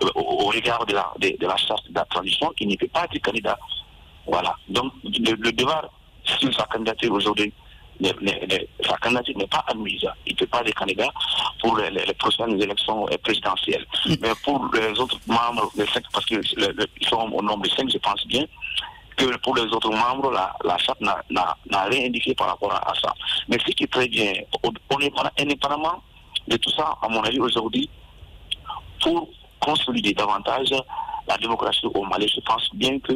euh, 0.02 0.08
au, 0.14 0.46
regard 0.46 0.84
de 0.86 0.94
la, 0.94 1.12
de, 1.18 1.46
la 1.46 1.56
charte 1.56 1.88
de 1.88 1.94
la 1.94 2.04
transition, 2.06 2.52
il 2.60 2.68
ne 2.68 2.76
peut 2.76 2.88
pas 2.88 3.04
être 3.04 3.18
candidat. 3.22 3.58
Voilà. 4.26 4.54
Donc, 4.68 4.92
le, 5.04 5.34
le 5.34 5.52
débat 5.52 5.88
sur 6.24 6.52
sa 6.54 6.64
candidature 6.64 7.12
aujourd'hui, 7.12 7.52
sa 8.02 8.96
candidature 8.98 9.36
n'est 9.38 9.46
pas 9.46 9.64
admise. 9.68 10.06
Il 10.26 10.32
ne 10.32 10.38
peut 10.38 10.46
pas 10.46 10.60
être 10.60 10.74
candidat 10.74 11.08
pour 11.60 11.76
les, 11.78 11.90
prochaines 12.14 12.60
élections 12.60 13.06
présidentielles. 13.22 13.86
Mm. 14.06 14.14
Mais 14.20 14.32
pour 14.44 14.68
les 14.74 14.98
autres 14.98 15.18
membres, 15.26 15.70
les 15.76 15.86
cinq, 15.86 16.04
parce 16.12 16.26
qu'ils 16.26 16.42
sont 17.02 17.16
au 17.16 17.42
nombre 17.42 17.62
de 17.62 17.70
cinq, 17.70 17.88
je 17.90 17.98
pense 17.98 18.26
bien, 18.26 18.44
que 19.16 19.36
pour 19.38 19.56
les 19.56 19.62
autres 19.62 19.90
membres, 19.90 20.30
la, 20.30 20.54
la 20.64 20.76
n'a 21.70 21.84
rien 21.84 22.06
indiqué 22.06 22.34
par 22.34 22.48
rapport 22.48 22.72
à, 22.72 22.92
ça. 23.02 23.12
Mais 23.48 23.58
ce 23.58 23.72
qui 23.72 23.84
est 23.84 23.92
très 23.92 24.08
bien, 24.08 24.32
on 24.62 25.00
est 25.00 25.12
indépendamment 25.40 26.02
de 26.46 26.56
tout 26.56 26.70
ça, 26.70 26.96
à 27.02 27.08
mon 27.08 27.22
avis, 27.22 27.40
aujourd'hui, 27.40 27.88
pour 29.02 29.28
consolider 29.60 30.12
davantage 30.12 30.70
la 31.26 31.36
démocratie 31.38 31.86
au 31.86 32.04
Mali, 32.04 32.28
je 32.32 32.40
pense 32.40 32.68
bien 32.74 32.98
que 33.00 33.12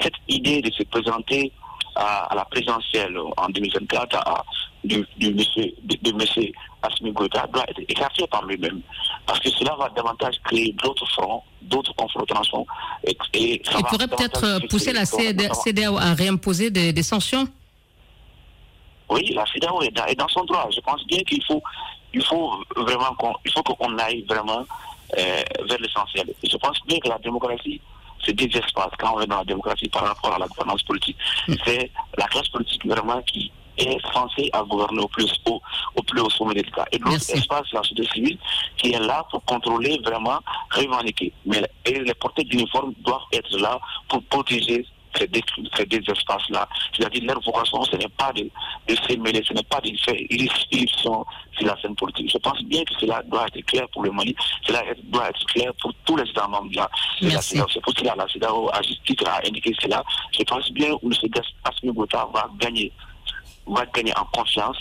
cette 0.00 0.14
idée 0.28 0.60
de 0.62 0.72
se 0.72 0.82
présenter 0.84 1.52
à, 1.94 2.34
la 2.34 2.44
présidentielle 2.44 3.16
en 3.36 3.48
2024 3.48 4.16
à, 4.16 4.44
du, 4.84 5.06
monsieur, 5.34 5.72
de, 5.82 6.12
monsieur 6.12 6.50
Asmi 6.82 7.12
Goïta 7.12 7.46
doit 7.52 7.64
être 7.68 7.80
écarté 7.88 8.26
par 8.28 8.44
lui-même. 8.44 8.80
Parce 9.26 9.40
que 9.40 9.50
cela 9.50 9.74
va 9.76 9.88
davantage 9.90 10.36
créer 10.44 10.72
d'autres 10.82 11.06
fronts, 11.10 11.42
d'autres 11.62 11.94
confrontations. 11.94 12.66
Et, 13.04 13.16
Il 13.34 13.84
pourrait 13.84 14.08
peut-être 14.08 14.66
pousser 14.68 14.92
la 14.92 15.04
CDAO 15.04 15.98
à 15.98 16.14
réimposer 16.14 16.70
des, 16.70 17.02
sanctions 17.02 17.48
Oui, 19.08 19.32
la 19.34 19.44
CDAO 19.46 19.82
est 19.82 20.16
dans, 20.16 20.28
son 20.28 20.44
droit. 20.44 20.68
Je 20.74 20.80
pense 20.80 21.04
bien 21.06 21.20
qu'il 21.24 21.42
faut, 21.44 21.62
il 22.12 22.24
faut 22.24 22.52
vraiment 22.76 23.14
qu'on, 23.18 23.34
il 23.44 23.52
faut 23.52 23.62
qu'on 23.62 23.98
aille 23.98 24.22
vraiment 24.28 24.64
euh, 25.18 25.42
vers 25.68 25.78
l'essentiel. 25.78 26.32
Je 26.42 26.56
pense 26.56 26.78
bien 26.86 26.98
que 27.00 27.08
la 27.08 27.18
démocratie 27.18 27.80
c'est 28.24 28.34
des 28.34 28.46
espaces 28.58 28.90
quand 28.98 29.14
on 29.14 29.20
est 29.20 29.26
dans 29.26 29.38
la 29.38 29.44
démocratie 29.44 29.88
par 29.88 30.02
rapport 30.02 30.34
à 30.34 30.38
la 30.38 30.46
gouvernance 30.46 30.82
politique. 30.82 31.16
Mm. 31.46 31.54
C'est 31.64 31.90
la 32.16 32.26
classe 32.26 32.48
politique 32.48 32.84
vraiment 32.86 33.22
qui 33.22 33.50
est 33.78 34.12
censée 34.12 34.50
à 34.52 34.62
gouverner 34.62 35.00
au 35.02 35.08
plus 35.08 35.32
haut, 35.46 35.60
au 35.96 36.02
plus 36.02 36.20
haut 36.20 36.30
sommet 36.30 36.54
de 36.54 36.62
l'État. 36.62 36.84
Et 36.92 36.98
l'autre 36.98 37.16
espace, 37.16 37.72
la 37.72 37.82
société 37.82 38.08
civile, 38.12 38.38
qui 38.76 38.92
est 38.92 38.98
là 38.98 39.24
pour 39.30 39.44
contrôler 39.44 39.98
vraiment, 40.04 40.38
revendiquer. 40.70 41.32
Mais 41.46 41.62
les 41.86 42.14
porteurs 42.14 42.44
d'uniforme 42.44 42.92
doivent 43.04 43.20
être 43.32 43.56
là 43.58 43.78
pour 44.08 44.22
protéger 44.24 44.84
ces, 45.16 45.26
des 45.26 46.02
espaces-là. 46.06 46.68
C'est-à-dire 46.96 47.24
leur 47.24 47.40
vocation, 47.40 47.82
ce 47.84 47.96
n'est 47.96 48.08
pas 48.08 48.32
de, 48.32 48.48
de 48.88 48.94
se 48.94 49.16
mêler, 49.16 49.42
ce 49.46 49.52
n'est 49.52 49.62
pas 49.64 49.80
de 49.80 49.90
faire 50.04 50.14
irruption 50.30 51.24
sur 51.56 51.66
la 51.66 51.80
scène 51.80 51.94
politique. 51.96 52.30
Je 52.32 52.38
pense 52.38 52.62
bien 52.64 52.84
que 52.84 52.94
cela 53.00 53.22
doit 53.24 53.46
être 53.46 53.64
clair 53.66 53.86
pour 53.92 54.04
le 54.04 54.10
Mali, 54.10 54.34
cela 54.66 54.82
doit 55.04 55.30
être 55.30 55.44
clair 55.46 55.72
pour 55.80 55.92
tous 56.04 56.16
les 56.16 56.28
États 56.28 56.46
membres 56.46 56.70
de 56.70 56.76
la 56.76 57.40
C'est 57.40 57.80
pour 57.80 57.92
cela 57.96 58.12
que 58.12 58.18
la 58.18 58.28
CEDAO, 58.28 58.70
à 58.72 58.82
juste 58.82 59.04
titre, 59.04 59.28
a 59.28 59.46
indiqué 59.46 59.74
cela. 59.80 60.02
Je 60.36 60.42
pense 60.44 60.70
bien 60.72 60.96
que 60.98 61.06
M. 61.06 61.42
Asmi 61.64 61.90
Bota 61.90 62.28
va 62.32 62.48
gagner 62.58 62.92
va 63.74 63.86
gagner 63.86 64.12
en 64.16 64.24
confiance 64.26 64.76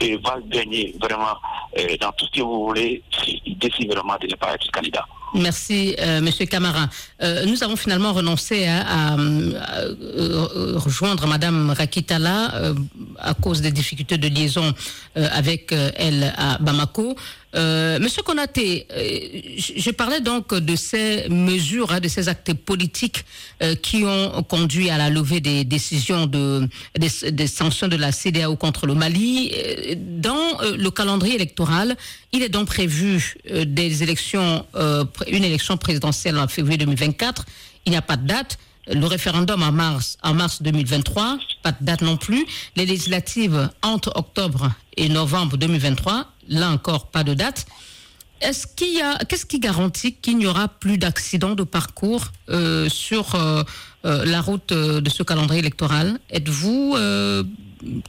et 0.00 0.16
va 0.16 0.38
gagner 0.46 0.94
vraiment 1.00 1.36
euh, 1.78 1.96
dans 2.00 2.12
tout 2.12 2.26
ce 2.26 2.38
que 2.38 2.42
vous 2.42 2.66
voulez 2.66 3.02
s'il 3.22 3.58
décide 3.58 3.92
vraiment 3.92 4.16
de 4.20 4.26
ne 4.26 4.34
pas 4.36 4.54
être 4.54 4.70
candidat. 4.70 5.06
Merci, 5.34 5.96
euh, 5.98 6.20
Monsieur 6.20 6.44
Camara. 6.44 6.88
Euh, 7.22 7.46
nous 7.46 7.64
avons 7.64 7.76
finalement 7.76 8.12
renoncé 8.12 8.66
à, 8.66 9.16
euh, 9.16 10.76
rejoindre 10.76 11.26
Madame 11.26 11.70
Rakitala 11.70 12.74
à 13.18 13.34
cause 13.34 13.62
des 13.62 13.70
difficultés 13.70 14.18
de 14.18 14.28
liaison 14.28 14.74
avec 15.14 15.72
elle 15.72 16.34
à 16.36 16.58
Bamako. 16.58 17.16
Euh, 17.54 17.98
Monsieur 17.98 18.22
Konaté, 18.22 18.86
euh, 18.92 19.40
je 19.58 19.90
parlais 19.90 20.20
donc 20.20 20.54
de 20.54 20.74
ces 20.74 21.28
mesures, 21.28 21.92
hein, 21.92 22.00
de 22.00 22.08
ces 22.08 22.28
actes 22.28 22.54
politiques 22.54 23.24
euh, 23.62 23.74
qui 23.74 24.04
ont 24.04 24.42
conduit 24.42 24.88
à 24.88 24.96
la 24.96 25.10
levée 25.10 25.40
des 25.40 25.64
décisions 25.64 26.26
de 26.26 26.66
des, 26.98 27.46
sanctions 27.46 27.88
de 27.88 27.96
la 27.96 28.10
CDAO 28.10 28.56
contre 28.56 28.86
le 28.86 28.94
Mali. 28.94 29.52
Dans 29.96 30.58
le 30.62 30.90
calendrier 30.90 31.34
électoral, 31.34 31.96
il 32.32 32.42
est 32.42 32.48
donc 32.48 32.68
prévu 32.68 33.36
des 33.66 34.02
élections, 34.02 34.64
une 35.28 35.44
élection 35.44 35.76
présidentielle 35.76 36.38
en 36.38 36.48
février 36.48 36.78
2024. 36.78 37.44
Il 37.84 37.90
n'y 37.90 37.98
a 37.98 38.02
pas 38.02 38.16
de 38.16 38.26
date. 38.26 38.58
Le 38.88 39.06
référendum 39.06 39.62
en 39.62 39.70
mars, 39.70 40.18
en 40.22 40.34
mars 40.34 40.60
2023, 40.62 41.38
pas 41.62 41.72
de 41.72 41.84
date 41.84 42.02
non 42.02 42.16
plus. 42.16 42.44
Les 42.74 42.86
législatives 42.86 43.70
entre 43.82 44.12
octobre 44.16 44.72
et 44.96 45.08
novembre 45.08 45.56
2023, 45.56 46.26
là 46.52 46.70
encore 46.70 47.06
pas 47.08 47.24
de 47.24 47.34
date. 47.34 47.66
Est-ce 48.40 48.66
qu'il 48.66 48.92
y 48.92 49.00
a, 49.00 49.18
qu'est-ce 49.18 49.46
qui 49.46 49.60
garantit 49.60 50.14
qu'il 50.14 50.36
n'y 50.36 50.46
aura 50.46 50.68
plus 50.68 50.98
d'accidents 50.98 51.54
de 51.54 51.62
parcours 51.62 52.26
euh, 52.48 52.88
sur 52.88 53.34
euh, 53.34 53.62
euh, 54.04 54.24
la 54.24 54.40
route 54.40 54.72
de 54.72 55.10
ce 55.10 55.22
calendrier 55.22 55.60
électoral? 55.60 56.18
Êtes-vous 56.30 56.96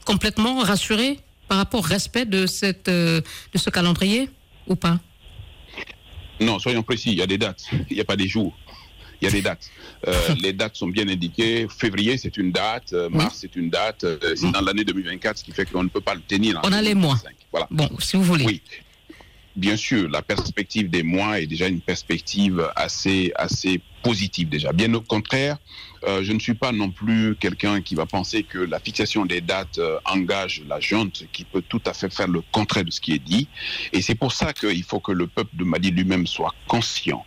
complètement 0.06 0.60
rassuré 0.60 1.19
par 1.47 1.58
rapport 1.58 1.82
au 1.82 1.84
respect 1.84 2.25
de 2.25 2.45
de 2.45 3.58
ce 3.58 3.69
calendrier 3.69 4.29
ou 4.67 4.75
pas? 4.75 4.99
Non, 6.39 6.58
soyons 6.58 6.84
précis. 6.84 7.12
Il 7.12 7.17
y 7.19 7.21
a 7.21 7.27
des 7.27 7.38
dates. 7.38 7.65
Il 7.89 7.95
n'y 7.95 8.01
a 8.01 8.06
pas 8.06 8.15
des 8.15 8.27
jours 8.27 8.58
il 9.23 9.27
y 9.27 9.29
a 9.29 9.31
des 9.31 9.41
dates. 9.41 9.71
Euh, 10.07 10.36
les 10.41 10.53
dates 10.53 10.75
sont 10.75 10.88
bien 10.88 11.07
indiquées. 11.07 11.67
Février, 11.69 12.17
c'est 12.17 12.38
une 12.38 12.51
date. 12.51 12.93
Euh, 12.93 13.09
mars, 13.09 13.38
c'est 13.41 13.55
une 13.55 13.69
date. 13.69 14.03
Euh, 14.03 14.17
c'est 14.36 14.51
dans 14.51 14.62
l'année 14.62 14.83
2024, 14.83 15.38
ce 15.38 15.43
qui 15.43 15.51
fait 15.51 15.69
qu'on 15.69 15.83
ne 15.83 15.89
peut 15.89 16.01
pas 16.01 16.15
le 16.15 16.21
tenir. 16.21 16.59
On 16.63 16.73
a 16.73 16.81
les 16.81 16.93
mois. 16.93 17.17
Voilà. 17.51 17.67
Bon, 17.71 17.89
si 17.99 18.17
vous 18.17 18.23
voulez. 18.23 18.45
Oui. 18.45 18.62
Bien 19.55 19.77
sûr, 19.77 20.09
la 20.09 20.23
perspective 20.23 20.89
des 20.89 21.03
mois 21.03 21.39
est 21.39 21.45
déjà 21.45 21.67
une 21.67 21.79
perspective 21.79 22.67
assez, 22.75 23.31
assez 23.36 23.79
positive 24.01 24.49
déjà. 24.49 24.73
Bien 24.73 24.91
au 24.95 25.01
contraire, 25.01 25.57
je 26.03 26.33
ne 26.33 26.39
suis 26.39 26.55
pas 26.55 26.71
non 26.71 26.89
plus 26.89 27.36
quelqu'un 27.39 27.79
qui 27.81 27.93
va 27.93 28.07
penser 28.07 28.41
que 28.41 28.57
la 28.57 28.79
fixation 28.79 29.27
des 29.27 29.41
dates 29.41 29.79
engage 30.05 30.63
la 30.67 30.79
junte, 30.79 31.25
qui 31.31 31.43
peut 31.43 31.62
tout 31.62 31.81
à 31.86 31.93
fait 31.93 32.12
faire 32.12 32.29
le 32.29 32.41
contraire 32.51 32.83
de 32.83 32.89
ce 32.89 32.99
qui 32.99 33.13
est 33.13 33.23
dit. 33.23 33.47
Et 33.91 34.01
c'est 34.01 34.15
pour 34.15 34.31
ça 34.31 34.53
qu'il 34.53 34.83
faut 34.83 34.99
que 34.99 35.12
le 35.12 35.27
peuple 35.27 35.55
de 35.55 35.63
Mali 35.63 35.91
lui-même 35.91 36.25
soit 36.25 36.55
conscient 36.67 37.23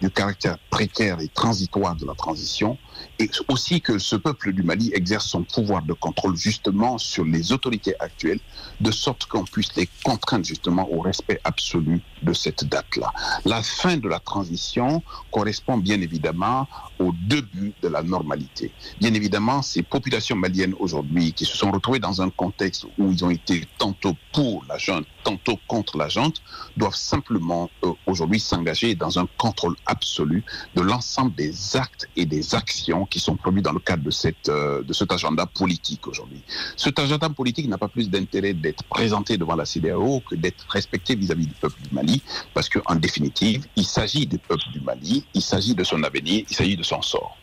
du 0.00 0.10
caractère 0.10 0.58
précaire 0.70 1.20
et 1.20 1.28
transitoire 1.28 1.96
de 1.96 2.06
la 2.06 2.14
transition, 2.14 2.78
et 3.18 3.30
aussi 3.48 3.80
que 3.80 3.98
ce 3.98 4.16
peuple 4.16 4.52
du 4.52 4.62
Mali 4.62 4.90
exerce 4.94 5.26
son 5.26 5.42
pouvoir 5.42 5.82
de 5.82 5.92
contrôle 5.92 6.36
justement 6.36 6.98
sur 6.98 7.24
les 7.24 7.52
autorités 7.52 7.94
actuelles, 8.00 8.40
de 8.80 8.90
sorte 8.90 9.26
qu'on 9.26 9.44
puisse 9.44 9.74
les 9.76 9.88
contraindre 10.04 10.44
justement 10.44 10.88
au 10.92 11.00
respect 11.00 11.40
absolu 11.44 12.00
de 12.22 12.32
cette 12.32 12.64
date-là. 12.64 13.12
La 13.44 13.62
fin 13.62 13.96
de 13.96 14.08
la 14.08 14.20
transition 14.20 15.02
correspond 15.30 15.78
bien 15.78 16.00
évidemment 16.00 16.68
au 16.98 17.12
début 17.26 17.72
de 17.82 17.88
la 17.88 18.02
normalité. 18.02 18.72
Bien 19.00 19.14
évidemment, 19.14 19.62
ces 19.62 19.82
populations 19.82 20.36
maliennes 20.36 20.74
aujourd'hui 20.78 21.32
qui 21.32 21.44
se 21.44 21.56
sont 21.56 21.70
retrouvées 21.70 21.98
dans 21.98 22.22
un 22.22 22.30
contexte 22.30 22.86
où 22.98 23.10
ils 23.10 23.24
ont 23.24 23.30
été 23.30 23.66
tantôt 23.78 24.14
pour 24.32 24.64
la 24.68 24.78
junte, 24.78 25.06
tantôt 25.24 25.58
contre 25.66 25.96
la 25.96 26.08
junte, 26.08 26.42
doivent 26.76 26.94
simplement 26.94 27.70
euh, 27.84 27.92
aujourd'hui 28.06 28.40
s'engager 28.40 28.94
dans 28.94 29.18
un 29.18 29.26
contrôle 29.38 29.76
absolu 29.86 30.44
de 30.74 30.82
l'ensemble 30.82 31.34
des 31.34 31.76
actes 31.76 32.08
et 32.16 32.26
des 32.26 32.54
actions 32.54 33.06
qui 33.08 33.20
sont 33.20 33.36
produits 33.36 33.62
dans 33.62 33.72
le 33.72 33.80
cadre 33.80 34.02
de, 34.02 34.10
cette, 34.10 34.48
euh, 34.48 34.82
de 34.82 34.92
cet 34.92 35.12
agenda 35.12 35.46
politique 35.46 36.06
aujourd'hui. 36.06 36.42
Cet 36.76 36.98
agenda 36.98 37.28
politique 37.28 37.68
n'a 37.68 37.78
pas 37.78 37.88
plus 37.88 38.08
d'intérêt 38.08 38.54
d'être 38.54 38.84
présenté 38.84 39.36
devant 39.36 39.56
la 39.56 39.64
CDAO 39.64 40.20
que 40.28 40.34
d'être 40.34 40.66
respecté 40.68 41.14
vis-à-vis 41.14 41.46
du 41.46 41.54
peuple 41.54 41.80
du 41.82 41.94
Mali, 41.94 42.22
parce 42.54 42.68
qu'en 42.68 42.94
définitive, 42.94 43.66
il 43.76 43.84
s'agit 43.84 44.26
du 44.26 44.38
peuple 44.38 44.64
du 44.72 44.80
Mali, 44.80 45.24
il 45.34 45.42
s'agit 45.42 45.74
de 45.74 45.84
son 45.84 46.02
avenir, 46.02 46.44
il 46.48 46.54
s'agit 46.54 46.76
de 46.76 46.82
son 46.82 47.02
sort. 47.02 47.36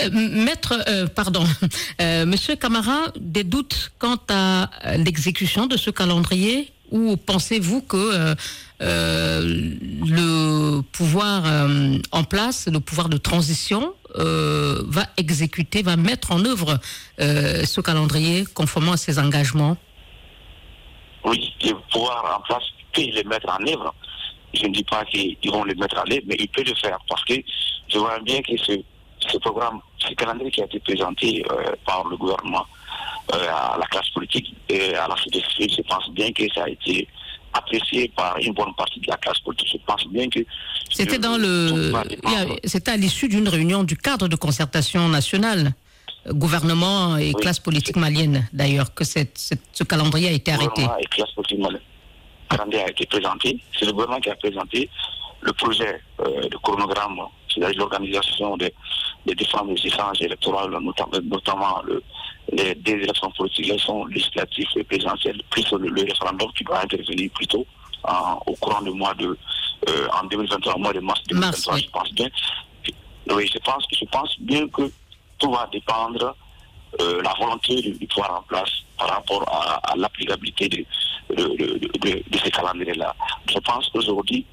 Euh, 0.00 0.10
maître, 0.12 0.74
euh, 0.88 1.06
pardon, 1.06 1.44
Monsieur 2.00 2.56
Camara, 2.56 3.06
des 3.18 3.44
doutes 3.44 3.92
quant 3.98 4.18
à 4.28 4.70
l'exécution 4.98 5.66
de 5.66 5.76
ce 5.76 5.90
calendrier 5.90 6.73
ou 6.94 7.16
pensez-vous 7.16 7.82
que 7.82 8.34
le 8.80 10.80
pouvoir 10.80 11.44
en 12.12 12.24
place, 12.24 12.68
le 12.72 12.80
pouvoir 12.80 13.08
de 13.08 13.18
transition, 13.18 13.94
euh, 14.16 14.80
va 14.86 15.06
exécuter, 15.16 15.82
va 15.82 15.96
mettre 15.96 16.30
en 16.30 16.44
œuvre 16.44 16.78
euh, 17.18 17.64
ce 17.64 17.80
calendrier 17.80 18.44
conformément 18.44 18.92
à 18.92 18.96
ses 18.96 19.18
engagements? 19.18 19.76
Oui, 21.24 21.52
le 21.64 21.74
pouvoir 21.90 22.38
en 22.38 22.40
place 22.42 22.62
peut 22.92 23.02
les 23.02 23.24
mettre 23.24 23.48
en 23.48 23.66
œuvre. 23.66 23.92
Je 24.52 24.66
ne 24.66 24.72
dis 24.72 24.84
pas 24.84 25.04
qu'ils 25.06 25.50
vont 25.50 25.64
les 25.64 25.74
mettre 25.74 25.96
en 25.96 26.08
œuvre, 26.08 26.22
mais 26.26 26.36
il 26.38 26.48
peut 26.48 26.62
le 26.62 26.74
faire 26.76 26.98
parce 27.08 27.24
que 27.24 27.34
je 27.88 27.98
vois 27.98 28.20
bien 28.20 28.40
que 28.42 28.56
ce, 28.56 29.38
programme, 29.38 29.80
ce 29.98 30.14
calendrier 30.14 30.52
qui 30.52 30.62
a 30.62 30.66
été 30.66 30.78
présenté 30.78 31.44
euh, 31.50 31.72
par 31.84 32.06
le 32.06 32.16
gouvernement 32.16 32.66
à 33.32 33.76
la 33.78 33.86
classe 33.86 34.08
politique 34.10 34.54
et 34.68 34.94
à 34.94 35.08
la 35.08 35.16
société 35.16 35.42
civile, 35.50 35.74
je 35.76 35.82
pense 35.82 36.10
bien 36.10 36.32
que 36.32 36.44
ça 36.54 36.64
a 36.64 36.68
été 36.68 37.08
apprécié 37.52 38.12
par 38.16 38.36
une 38.38 38.52
bonne 38.52 38.74
partie 38.74 39.00
de 39.00 39.06
la 39.08 39.16
classe 39.16 39.38
politique. 39.40 39.68
Je 39.72 39.78
pense 39.86 40.06
bien 40.08 40.28
que 40.28 40.40
c'était 40.90 41.18
dans 41.18 41.36
le, 41.36 41.92
c'était 42.64 42.92
à 42.92 42.96
l'issue 42.96 43.28
d'une 43.28 43.48
réunion 43.48 43.84
du 43.84 43.96
cadre 43.96 44.28
de 44.28 44.36
concertation 44.36 45.08
nationale, 45.08 45.72
gouvernement 46.28 47.16
et 47.16 47.32
classe 47.34 47.60
politique 47.60 47.96
malienne 47.96 48.48
d'ailleurs 48.52 48.92
que 48.94 49.04
cette, 49.04 49.38
ce 49.72 49.84
calendrier 49.84 50.28
a 50.28 50.32
été 50.32 50.52
arrêté. 50.52 50.82
Et 51.00 51.06
classe 51.06 51.30
politique 51.32 51.58
malienne. 51.58 51.80
Le 52.50 52.56
calendrier 52.56 52.84
a 52.84 52.90
été 52.90 53.06
présenté. 53.06 53.60
C'est 53.78 53.86
le 53.86 53.92
gouvernement 53.92 54.20
qui 54.20 54.30
a 54.30 54.36
présenté 54.36 54.90
le 55.40 55.52
projet 55.52 56.00
euh, 56.20 56.48
de 56.48 56.56
chronogramme, 56.56 57.20
c'est-à-dire 57.52 57.78
l'organisation 57.78 58.56
des, 58.56 58.72
des 59.26 59.34
différents 59.34 59.66
échanges 59.74 60.20
électoraux, 60.20 60.68
notamment, 60.68 61.82
le, 61.84 62.02
les 62.52 62.74
des 62.74 62.92
élections 62.92 63.30
politiques, 63.30 63.68
élections 63.68 64.04
législatives 64.06 64.66
et 64.76 64.84
présidentielles, 64.84 65.40
plus 65.50 65.70
le, 65.72 65.88
le 65.88 66.02
référendum 66.02 66.50
qui 66.56 66.64
doit 66.64 66.80
intervenir 66.82 67.30
plutôt 67.32 67.66
au 68.46 68.54
courant 68.56 68.82
du 68.82 68.90
mois 68.90 69.14
de 69.14 69.36
euh, 69.88 70.08
en 70.20 70.26
2023, 70.26 70.78
mois 70.78 70.92
de 70.92 71.00
mars 71.00 71.22
2023, 71.28 71.76
je 71.76 71.88
pense 71.90 72.12
bien. 72.12 72.28
Oui, 73.30 73.50
je 73.52 73.58
pense, 73.58 73.84
je 73.90 74.04
pense 74.06 74.38
bien 74.40 74.66
que 74.68 74.90
tout 75.38 75.50
va 75.50 75.68
dépendre 75.72 76.36
euh, 77.00 77.22
la 77.22 77.34
volonté 77.38 77.74
du, 77.76 78.06
pouvoir 78.06 78.38
en 78.38 78.42
place 78.42 78.70
par 78.98 79.08
rapport 79.08 79.44
à, 79.48 79.94
l'applicabilité 79.96 80.68
de, 80.68 80.86
de, 81.30 82.38
ces 82.38 82.50
calendriers-là. 82.50 83.14
Je 83.50 83.58
pense 83.58 83.88
qu'aujourd'hui, 83.90 84.46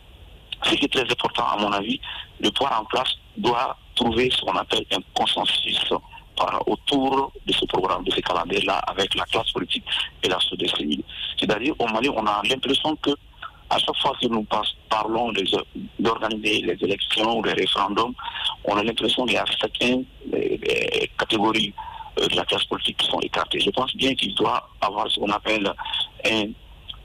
ce 0.64 0.76
qui 0.76 0.86
est 0.86 0.94
très 0.94 1.10
important 1.10 1.46
à 1.46 1.58
mon 1.58 1.72
avis, 1.72 2.00
le 2.40 2.50
pouvoir 2.52 2.82
en 2.82 2.86
place 2.86 3.14
doit 3.38 3.78
trouver 3.96 4.30
ce 4.32 4.42
qu'on 4.42 4.56
appelle 4.56 4.86
un 4.92 5.00
consensus 5.14 5.94
autour 6.66 7.32
de 7.46 7.54
ce 7.54 7.66
programme, 7.66 8.04
de 8.04 8.12
ces 8.12 8.22
calendriers-là, 8.22 8.78
avec 8.88 9.14
la 9.16 9.26
classe 9.26 9.52
politique 9.52 9.84
et 10.24 10.30
la 10.30 10.40
société 10.40 10.68
civile. 10.76 11.04
C'est-à-dire, 11.40 11.74
au 11.80 11.88
Mali, 11.88 12.10
on 12.10 12.26
a 12.26 12.42
l'impression 12.50 12.96
que 12.98 13.12
à 13.70 13.78
chaque 13.78 13.96
fois 14.02 14.14
que 14.22 14.28
nous 14.28 14.46
parlons 14.90 15.32
d'organiser 15.98 16.62
les 16.62 16.78
élections 16.82 17.40
ou 17.40 17.44
les 17.44 17.54
référendums, 17.54 18.14
on 18.66 18.76
a 18.76 18.84
l'impression 18.84 19.26
qu'il 19.26 19.36
y 19.36 19.38
a 19.38 19.46
certaines 19.60 20.04
catégories 21.18 21.74
euh, 22.20 22.28
de 22.28 22.36
la 22.36 22.44
classe 22.44 22.66
politique 22.66 22.98
qui 22.98 23.08
sont 23.08 23.20
écartées. 23.22 23.62
Je 23.62 23.70
pense 23.70 23.96
bien 23.96 24.14
qu'il 24.14 24.36
doit 24.36 24.70
avoir 24.82 25.10
ce 25.10 25.20
qu'on 25.20 25.32
appelle 25.32 25.72
un 26.26 26.48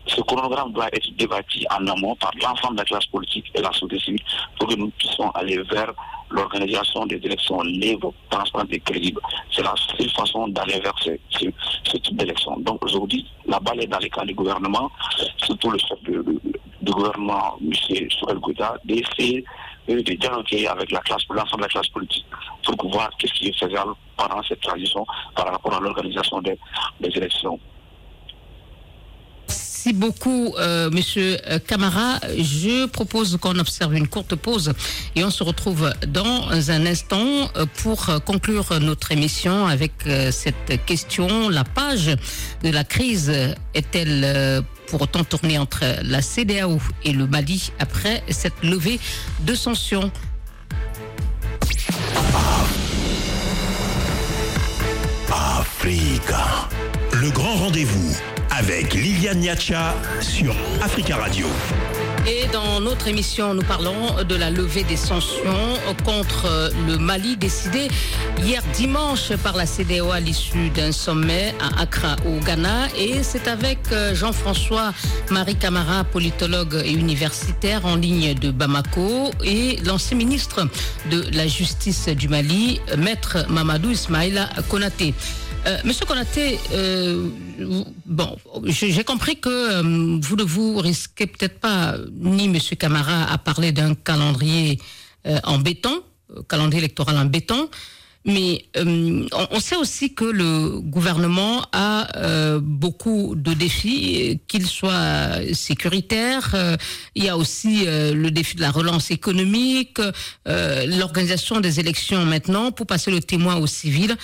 ce 0.06 0.20
chronogramme 0.20 0.72
doit 0.72 0.88
être 0.92 1.10
débattu 1.16 1.64
en 1.70 1.86
amont 1.88 2.14
par 2.16 2.30
l'ensemble 2.40 2.76
de 2.76 2.80
la 2.80 2.84
classe 2.84 3.06
politique 3.06 3.50
et 3.54 3.60
la 3.60 3.72
société 3.72 3.98
civile 3.98 4.22
pour 4.58 4.68
que 4.68 4.74
nous 4.74 4.90
puissions 4.90 5.30
aller 5.32 5.60
vers 5.62 5.92
l'organisation 6.30 7.06
des 7.06 7.16
élections 7.16 7.60
libres, 7.62 8.12
transparentes 8.30 8.72
et 8.72 8.80
crédibles. 8.80 9.20
C'est 9.52 9.62
la 9.62 9.74
seule 9.76 10.10
façon 10.10 10.48
d'aller 10.48 10.80
vers 10.80 10.94
ce, 11.00 11.10
type 11.98 12.16
d'élection. 12.16 12.56
Donc 12.58 12.84
aujourd'hui, 12.84 13.26
la 13.46 13.60
balle 13.60 13.82
est 13.82 13.86
dans 13.86 13.98
les 13.98 14.10
camps 14.10 14.24
du 14.24 14.34
gouvernement, 14.34 14.90
surtout 15.38 15.70
le 15.70 15.78
chef 15.78 16.02
du 16.02 16.92
gouvernement, 16.92 17.56
M. 17.60 17.72
Sorel 18.10 18.38
Gouda, 18.38 18.76
d'essayer 18.84 19.44
de 19.88 20.00
dialoguer 20.00 20.66
avec 20.66 20.90
l'ensemble 20.90 21.56
de 21.56 21.62
la 21.62 21.68
classe 21.68 21.88
politique 21.88 22.26
pour 22.64 22.90
voir 22.90 23.10
qu'est-ce 23.18 23.32
qui 23.34 23.48
est 23.48 23.58
faisable 23.58 23.92
pendant 24.16 24.42
cette 24.42 24.60
transition 24.60 25.06
par 25.34 25.46
rapport 25.52 25.74
à 25.74 25.80
l'organisation 25.80 26.40
des 26.42 26.58
élections. 27.00 27.58
Merci 29.86 30.00
beaucoup, 30.00 30.52
euh, 30.58 30.90
Monsieur 30.90 31.36
euh, 31.46 31.60
Camara. 31.64 32.18
Je 32.38 32.86
propose 32.86 33.36
qu'on 33.40 33.56
observe 33.56 33.94
une 33.94 34.08
courte 34.08 34.34
pause 34.34 34.72
et 35.14 35.22
on 35.22 35.30
se 35.30 35.44
retrouve 35.44 35.92
dans 36.08 36.50
un 36.50 36.86
instant 36.86 37.48
euh, 37.56 37.66
pour 37.84 38.04
conclure 38.24 38.80
notre 38.80 39.12
émission 39.12 39.64
avec 39.68 39.92
cette 40.32 40.84
question. 40.86 41.50
La 41.50 41.62
page 41.62 42.16
de 42.64 42.70
la 42.70 42.82
crise 42.82 43.32
est-elle 43.74 44.64
pour 44.88 45.02
autant 45.02 45.22
tournée 45.22 45.56
entre 45.56 45.84
la 46.02 46.20
CDAO 46.20 46.80
et 47.04 47.12
le 47.12 47.28
Mali 47.28 47.70
après 47.78 48.24
cette 48.28 48.64
levée 48.64 48.98
de 49.42 49.54
sanctions? 49.54 50.10
Africa, 55.30 56.68
le 57.12 57.30
grand 57.30 57.54
rendez-vous 57.54 58.16
avec 58.58 58.94
Liliane 58.94 59.40
Niacha 59.40 59.94
sur 60.20 60.54
Africa 60.80 61.16
Radio. 61.16 61.46
Et 62.26 62.46
dans 62.52 62.80
notre 62.80 63.06
émission, 63.06 63.52
nous 63.54 63.62
parlons 63.62 64.24
de 64.26 64.34
la 64.34 64.50
levée 64.50 64.82
des 64.82 64.96
sanctions 64.96 65.74
contre 66.04 66.72
le 66.88 66.96
Mali 66.96 67.36
décidé 67.36 67.88
hier 68.42 68.62
dimanche 68.74 69.32
par 69.44 69.56
la 69.56 69.66
CDO 69.66 70.10
à 70.10 70.20
l'issue 70.20 70.70
d'un 70.70 70.90
sommet 70.90 71.54
à 71.60 71.82
Accra 71.82 72.16
au 72.26 72.42
Ghana. 72.44 72.88
Et 72.98 73.22
c'est 73.22 73.46
avec 73.46 73.78
euh, 73.92 74.14
Jean-François 74.14 74.92
Marie 75.30 75.56
Camara, 75.56 76.04
politologue 76.04 76.82
et 76.84 76.92
universitaire 76.92 77.84
en 77.84 77.96
ligne 77.96 78.34
de 78.34 78.50
Bamako, 78.50 79.30
et 79.44 79.76
l'ancien 79.84 80.16
ministre 80.16 80.66
de 81.10 81.24
la 81.32 81.46
Justice 81.46 82.08
du 82.08 82.28
Mali, 82.28 82.80
maître 82.96 83.44
Mamadou 83.48 83.90
Ismaïla 83.90 84.48
Konaté. 84.68 85.14
Euh, 85.66 85.78
Monsieur 85.84 86.06
Konaté, 86.06 86.60
euh, 86.72 87.28
bon, 88.06 88.36
j'ai 88.66 89.02
compris 89.02 89.40
que 89.40 89.48
euh, 89.48 90.18
vous 90.22 90.36
ne 90.36 90.44
vous 90.44 90.76
risquez 90.76 91.26
peut-être 91.26 91.58
pas, 91.58 91.96
ni 92.20 92.48
Monsieur 92.48 92.76
Camara, 92.76 93.24
à 93.32 93.38
parler 93.38 93.72
d'un 93.72 93.94
calendrier 93.94 94.78
en 95.42 95.58
béton, 95.58 96.02
calendrier 96.48 96.84
électoral 96.84 97.16
en 97.18 97.24
béton. 97.24 97.68
Mais 98.24 98.64
on, 98.76 99.60
sait 99.60 99.76
aussi 99.76 100.14
que 100.14 100.24
le 100.24 100.80
gouvernement 100.80 101.64
a 101.72 102.58
beaucoup 102.60 103.34
de 103.36 103.52
défis, 103.52 104.40
qu'ils 104.46 104.66
soient 104.66 105.40
sécuritaires. 105.52 106.54
il 107.16 107.24
y 107.24 107.28
a 107.28 107.36
aussi 107.36 107.86
le 107.86 108.30
défi 108.30 108.54
de 108.54 108.60
la 108.60 108.70
relance 108.70 109.10
économique, 109.10 110.00
l'organisation 110.44 111.60
des 111.60 111.80
élections 111.80 112.24
maintenant 112.24 112.70
pour 112.70 112.86
passer 112.86 113.10
le 113.10 113.20
témoin 113.20 113.56
aux 113.56 113.68
civils. 113.68 114.16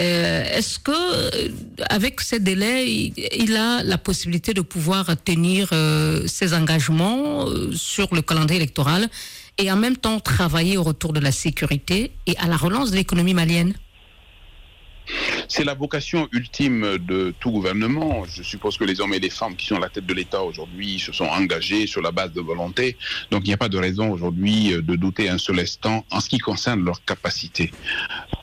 Euh, 0.00 0.44
est-ce 0.56 0.78
que, 0.78 0.92
euh, 0.92 1.48
avec 1.90 2.20
ces 2.20 2.40
délais, 2.40 2.90
il, 2.90 3.56
a 3.56 3.82
la 3.82 3.98
possibilité 3.98 4.54
de 4.54 4.62
pouvoir 4.62 5.04
tenir 5.22 5.68
euh, 5.72 6.26
ses 6.26 6.54
engagements 6.54 7.46
sur 7.72 8.14
le 8.14 8.22
calendrier 8.22 8.60
électoral 8.60 9.08
et 9.58 9.70
en 9.70 9.76
même 9.76 9.96
temps 9.96 10.18
travailler 10.18 10.78
au 10.78 10.82
retour 10.82 11.12
de 11.12 11.20
la 11.20 11.32
sécurité 11.32 12.12
et 12.26 12.36
à 12.38 12.46
la 12.46 12.56
relance 12.56 12.90
de 12.92 12.96
l'économie 12.96 13.34
malienne? 13.34 13.74
C'est 15.48 15.64
la 15.64 15.74
vocation 15.74 16.28
ultime 16.32 16.96
de 16.98 17.34
tout 17.40 17.50
gouvernement. 17.50 18.24
Je 18.26 18.42
suppose 18.44 18.78
que 18.78 18.84
les 18.84 19.00
hommes 19.00 19.12
et 19.12 19.18
les 19.18 19.28
femmes 19.28 19.56
qui 19.56 19.66
sont 19.66 19.76
à 19.76 19.80
la 19.80 19.88
tête 19.88 20.06
de 20.06 20.14
l'État 20.14 20.42
aujourd'hui 20.42 21.00
se 21.00 21.12
sont 21.12 21.24
engagés 21.24 21.88
sur 21.88 22.00
la 22.00 22.12
base 22.12 22.32
de 22.32 22.40
volonté. 22.40 22.96
Donc 23.32 23.42
il 23.44 23.48
n'y 23.48 23.54
a 23.54 23.58
pas 23.58 23.68
de 23.68 23.76
raison 23.76 24.12
aujourd'hui 24.12 24.70
de 24.70 24.96
douter 24.96 25.28
un 25.28 25.38
seul 25.38 25.58
instant 25.58 26.06
en 26.10 26.20
ce 26.20 26.28
qui 26.28 26.38
concerne 26.38 26.84
leur 26.84 27.04
capacité. 27.04 27.72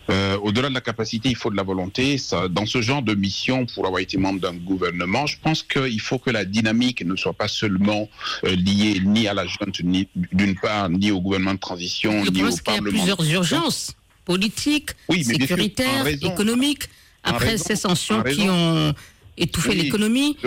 Euh, 0.10 0.38
au-delà 0.38 0.70
de 0.70 0.74
la 0.74 0.82
capacité, 0.82 1.30
il 1.30 1.36
faut 1.36 1.49
de 1.49 1.55
la 1.55 1.64
volonté. 1.64 2.18
Ça, 2.18 2.47
dans 2.47 2.66
ce 2.66 2.82
genre 2.82 3.01
de 3.01 3.14
mission, 3.14 3.66
pour 3.66 3.86
avoir 3.86 4.01
été 4.01 4.18
membre 4.18 4.39
d'un 4.39 4.53
gouvernement, 4.53 5.26
je 5.26 5.38
pense 5.41 5.64
qu'il 5.64 5.99
faut 6.01 6.18
que 6.18 6.30
la 6.30 6.45
dynamique 6.45 7.03
ne 7.05 7.16
soit 7.16 7.34
pas 7.34 7.47
seulement 7.47 8.10
euh, 8.43 8.55
liée 8.55 9.01
ni 9.03 9.28
à 9.28 9.34
la 9.34 9.45
junte, 9.45 9.82
ni 9.84 10.08
d'une 10.16 10.55
part, 10.55 10.89
ni 10.89 11.12
au 11.12 11.22
gouvernement 11.22 11.53
de 11.53 11.60
transition, 11.60 12.24
ni 12.24 12.43
au 12.43 12.55
Parlement. 12.64 12.89
Il 12.91 12.97
y 12.97 13.12
a 13.12 13.16
plusieurs 13.16 13.24
urgences 13.32 13.93
politiques, 14.26 14.91
sécuritaires, 15.10 16.08
économiques. 16.08 16.89
Après 17.24 17.58
ces 17.58 17.76
sanctions 17.76 18.24
qui 18.24 18.47
ont 18.49 18.93
étouffé 19.38 19.76
l'économie. 19.76 20.38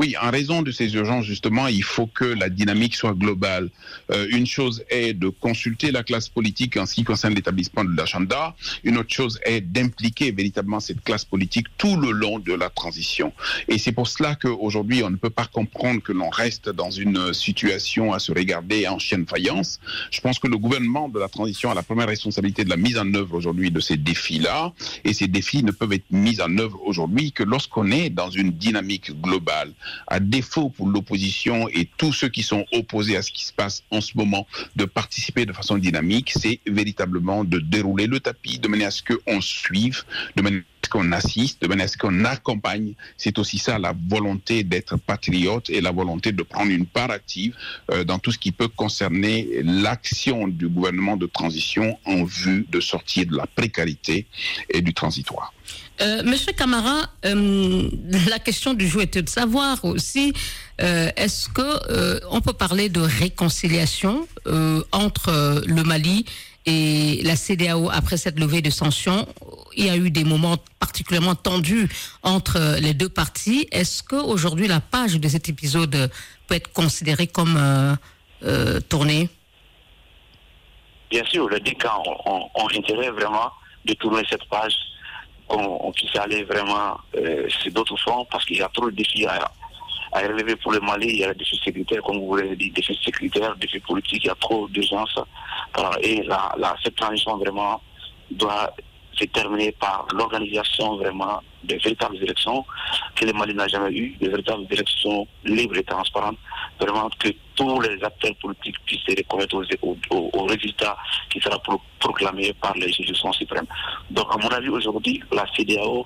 Oui, 0.00 0.14
en 0.20 0.30
raison 0.30 0.62
de 0.62 0.70
ces 0.70 0.94
urgences, 0.94 1.24
justement, 1.24 1.66
il 1.66 1.82
faut 1.82 2.06
que 2.06 2.24
la 2.24 2.48
dynamique 2.48 2.94
soit 2.94 3.14
globale. 3.14 3.70
Euh, 4.10 4.26
une 4.30 4.46
chose 4.46 4.84
est 4.90 5.14
de 5.14 5.28
consulter 5.28 5.90
la 5.90 6.02
classe 6.02 6.28
politique 6.28 6.76
en 6.76 6.86
ce 6.86 6.94
qui 6.94 7.04
concerne 7.04 7.34
l'établissement 7.34 7.84
de 7.84 7.96
l'agenda. 7.96 8.54
Une 8.84 8.98
autre 8.98 9.12
chose 9.12 9.38
est 9.44 9.60
d'impliquer 9.60 10.30
véritablement 10.32 10.80
cette 10.80 11.02
classe 11.02 11.24
politique 11.24 11.66
tout 11.76 11.96
le 11.96 12.10
long 12.10 12.38
de 12.38 12.52
la 12.52 12.70
transition. 12.70 13.32
Et 13.68 13.78
c'est 13.78 13.92
pour 13.92 14.08
cela 14.08 14.34
qu'aujourd'hui, 14.34 15.02
on 15.02 15.10
ne 15.10 15.16
peut 15.16 15.30
pas 15.30 15.46
comprendre 15.46 16.02
que 16.02 16.12
l'on 16.12 16.30
reste 16.30 16.68
dans 16.68 16.90
une 16.90 17.32
situation 17.32 18.12
à 18.12 18.18
se 18.18 18.32
regarder 18.32 18.86
en 18.88 18.98
chienne 18.98 19.26
faïence. 19.26 19.80
Je 20.10 20.20
pense 20.20 20.38
que 20.38 20.48
le 20.48 20.58
gouvernement 20.58 21.08
de 21.08 21.18
la 21.18 21.28
transition 21.28 21.70
a 21.70 21.74
la 21.74 21.82
première 21.82 22.08
responsabilité 22.08 22.64
de 22.64 22.70
la 22.70 22.76
mise 22.76 22.98
en 22.98 23.12
œuvre 23.14 23.34
aujourd'hui 23.34 23.70
de 23.70 23.80
ces 23.80 23.96
défis-là. 23.96 24.72
Et 25.04 25.12
ces 25.12 25.28
défis 25.28 25.62
ne 25.62 25.72
peuvent 25.72 25.92
être 25.92 26.10
mis 26.10 26.40
en 26.40 26.56
œuvre 26.58 26.80
aujourd'hui 26.84 27.32
que 27.32 27.42
lorsqu'on 27.42 27.90
est 27.90 28.10
dans 28.10 28.30
une 28.30 28.52
dynamique 28.52 29.12
globale 29.20 29.72
à 30.06 30.20
défaut 30.20 30.70
pour 30.70 30.88
l'opposition 30.88 31.68
et 31.68 31.88
tous 31.96 32.12
ceux 32.12 32.28
qui 32.28 32.42
sont 32.42 32.64
opposés 32.72 33.16
à 33.16 33.22
ce 33.22 33.30
qui 33.30 33.44
se 33.44 33.52
passe 33.52 33.82
en 33.90 34.00
ce 34.00 34.16
moment 34.16 34.46
de 34.76 34.84
participer 34.84 35.46
de 35.46 35.52
façon 35.52 35.78
dynamique, 35.78 36.32
c'est 36.34 36.60
véritablement 36.66 37.44
de 37.44 37.58
dérouler 37.58 38.06
le 38.06 38.20
tapis 38.20 38.58
de 38.58 38.68
manière 38.68 38.88
à 38.88 38.90
ce 38.90 39.02
qu'on 39.02 39.40
suive, 39.40 40.04
de 40.36 40.42
manière 40.42 40.62
qu'on 40.88 41.12
assiste, 41.12 41.62
de 41.62 41.68
manière 41.68 41.84
à 41.84 41.88
ce 41.88 41.98
qu'on 41.98 42.24
accompagne. 42.24 42.94
C'est 43.16 43.38
aussi 43.38 43.58
ça 43.58 43.78
la 43.78 43.94
volonté 44.08 44.64
d'être 44.64 44.96
patriote 44.96 45.70
et 45.70 45.80
la 45.80 45.92
volonté 45.92 46.32
de 46.32 46.42
prendre 46.42 46.70
une 46.70 46.86
part 46.86 47.10
active 47.10 47.54
euh, 47.90 48.04
dans 48.04 48.18
tout 48.18 48.32
ce 48.32 48.38
qui 48.38 48.52
peut 48.52 48.68
concerner 48.68 49.48
l'action 49.62 50.48
du 50.48 50.68
gouvernement 50.68 51.16
de 51.16 51.26
transition 51.26 51.98
en 52.04 52.24
vue 52.24 52.66
de 52.70 52.80
sortir 52.80 53.26
de 53.26 53.36
la 53.36 53.46
précarité 53.46 54.26
et 54.70 54.80
du 54.80 54.94
transitoire. 54.94 55.52
Euh, 56.00 56.22
Monsieur 56.22 56.52
Camara, 56.52 57.08
euh, 57.24 57.88
la 58.28 58.38
question 58.38 58.72
du 58.72 58.86
jour 58.86 59.02
était 59.02 59.22
de 59.22 59.28
savoir 59.28 59.84
aussi 59.84 60.32
euh, 60.80 61.10
est-ce 61.16 61.48
que 61.48 62.24
on 62.30 62.40
peut 62.40 62.52
parler 62.52 62.88
de 62.88 63.00
réconciliation 63.00 64.28
entre 64.92 65.62
le 65.66 65.82
Mali 65.82 66.24
et 66.66 67.20
la 67.24 67.34
CDAO 67.34 67.90
après 67.90 68.16
cette 68.16 68.38
levée 68.38 68.62
de 68.62 68.70
sanctions? 68.70 69.26
Il 69.76 69.86
y 69.86 69.90
a 69.90 69.96
eu 69.96 70.10
des 70.10 70.24
moments 70.24 70.56
particulièrement 70.78 71.34
tendus 71.34 71.88
entre 72.22 72.78
les 72.80 72.94
deux 72.94 73.08
parties. 73.08 73.66
Est-ce 73.72 74.02
que 74.02 74.16
aujourd'hui 74.16 74.68
la 74.68 74.80
page 74.80 75.16
de 75.16 75.28
cet 75.28 75.48
épisode 75.48 76.10
peut 76.46 76.54
être 76.54 76.72
considérée 76.72 77.26
comme 77.26 77.58
tournée? 78.88 79.28
Bien 81.10 81.24
sûr, 81.24 81.48
les 81.48 81.60
deux 81.60 81.74
camps 81.80 82.02
ont 82.26 82.68
intérêt 82.76 83.10
vraiment 83.10 83.50
de 83.84 83.94
tourner 83.94 84.22
cette 84.28 84.44
page 84.48 84.74
qu'on 85.48 85.92
puisse 85.92 86.14
aller 86.16 86.44
vraiment 86.44 86.98
euh, 87.16 87.48
sur 87.48 87.72
d'autres 87.72 87.96
fronts 87.98 88.26
parce 88.30 88.44
qu'il 88.44 88.58
y 88.58 88.62
a 88.62 88.68
trop 88.68 88.90
de 88.90 88.96
défis 88.96 89.26
à, 89.26 89.50
à 90.12 90.20
relever 90.20 90.56
pour 90.56 90.72
le 90.72 90.80
Mali. 90.80 91.08
Il 91.08 91.18
y 91.20 91.24
a 91.24 91.32
des 91.32 91.40
défis 91.40 91.60
sécuritaires, 91.64 92.02
comme 92.02 92.20
vous 92.20 92.36
l'avez 92.36 92.56
dit, 92.56 92.70
défis 92.70 92.98
sécuritaires, 93.04 93.56
défis 93.56 93.80
politiques, 93.80 94.24
il 94.24 94.28
y 94.28 94.30
a 94.30 94.34
trop 94.36 94.68
d'urgence. 94.68 95.18
Et 96.02 96.22
la, 96.22 96.76
cette 96.82 96.96
transition 96.96 97.36
vraiment 97.38 97.80
doit 98.30 98.72
s'est 99.18 99.26
terminé 99.26 99.72
par 99.72 100.06
l'organisation 100.14 100.96
vraiment 100.96 101.42
de 101.64 101.74
véritables 101.74 102.16
élections 102.22 102.64
que 103.16 103.24
le 103.24 103.32
Mali 103.32 103.52
n'a 103.52 103.66
jamais 103.66 103.90
eu, 103.90 104.16
de 104.20 104.28
véritables 104.28 104.66
élections 104.70 105.26
libres 105.44 105.76
et 105.76 105.82
transparentes, 105.82 106.38
vraiment 106.80 107.10
que 107.18 107.28
tous 107.58 107.80
les 107.80 108.02
acteurs 108.02 108.34
politiques 108.40 108.76
puissent 108.86 109.00
se 109.08 109.16
reconnaître 109.16 109.56
aux, 109.80 110.46
résultats 110.46 110.96
qui 111.30 111.40
sera 111.40 111.60
proclamé 111.98 112.52
par 112.54 112.72
les 112.74 112.92
juridictions 112.92 113.32
suprêmes. 113.32 113.66
Donc, 114.10 114.26
à 114.32 114.36
mon 114.38 114.48
avis, 114.48 114.68
aujourd'hui, 114.68 115.22
la 115.32 115.44
CDAO 115.56 116.04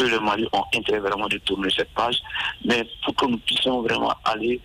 eux, 0.00 0.08
le 0.08 0.20
Mali, 0.20 0.46
ont 0.52 0.64
intérêt 0.74 1.00
vraiment 1.00 1.28
de 1.28 1.38
tourner 1.38 1.68
cette 1.76 1.90
page, 1.90 2.16
mais 2.64 2.86
pour 3.04 3.14
que 3.14 3.26
nous 3.26 3.38
puissions 3.38 3.82
vraiment 3.82 4.14
aller 4.24 4.60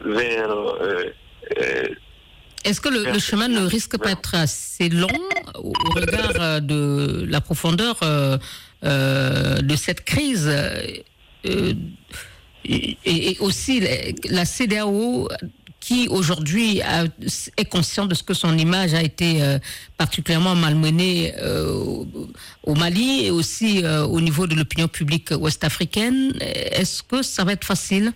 vers 0.00 0.50
euh, 0.50 1.04
euh, 1.60 1.88
est-ce 2.64 2.80
que 2.80 2.88
le, 2.88 3.18
chemin 3.18 3.48
ne 3.48 3.60
risque 3.60 3.96
pas 3.98 4.10
d'être 4.10 4.34
assez 4.34 4.88
long 4.88 5.08
au 5.54 5.72
regard 5.94 6.32
euh, 6.40 6.60
de 6.60 7.24
la 7.28 7.40
profondeur 7.40 7.96
euh, 8.02 8.36
de 8.82 9.76
cette 9.76 10.04
crise 10.04 10.52
et, 12.68 13.36
aussi 13.40 13.82
la 14.30 14.44
CDAO 14.44 15.28
qui 15.80 16.08
aujourd'hui 16.08 16.82
est 17.56 17.64
conscient 17.64 18.06
de 18.06 18.14
ce 18.14 18.22
que 18.22 18.34
son 18.34 18.58
image 18.58 18.94
a 18.94 19.02
été 19.02 19.40
particulièrement 19.96 20.54
malmenée 20.54 21.32
au 22.64 22.74
Mali 22.74 23.26
et 23.26 23.30
aussi 23.30 23.82
au 23.86 24.20
niveau 24.20 24.46
de 24.46 24.54
l'opinion 24.54 24.88
publique 24.88 25.30
ouest-africaine. 25.30 26.34
Est-ce 26.40 27.02
que 27.02 27.22
ça 27.22 27.44
va 27.44 27.52
être 27.52 27.64
facile? 27.64 28.12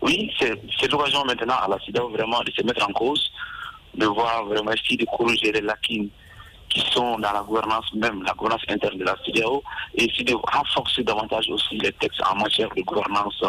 Oui, 0.00 0.30
c'est 0.38 0.90
l'occasion 0.90 1.24
maintenant 1.24 1.54
à 1.54 1.68
la 1.68 1.78
CIDAO 1.84 2.10
vraiment 2.10 2.40
de 2.42 2.50
se 2.50 2.62
mettre 2.62 2.88
en 2.88 2.92
cause, 2.92 3.30
de 3.96 4.06
voir 4.06 4.44
vraiment 4.46 4.72
essayer 4.72 4.96
de 4.96 5.06
corriger 5.06 5.52
les 5.52 5.60
lacunes 5.60 6.08
qui 6.74 6.84
sont 6.90 7.18
dans 7.18 7.32
la 7.32 7.42
gouvernance 7.42 7.92
même, 7.94 8.22
la 8.24 8.32
gouvernance 8.32 8.62
interne 8.68 8.98
de 8.98 9.04
la 9.04 9.16
CIDAO, 9.24 9.62
et 9.94 10.04
essayer 10.04 10.24
de 10.24 10.34
renforcer 10.34 11.04
davantage 11.04 11.48
aussi 11.48 11.78
les 11.78 11.92
textes 11.92 12.20
en 12.28 12.34
matière 12.34 12.68
de 12.76 12.82
gouvernance 12.82 13.40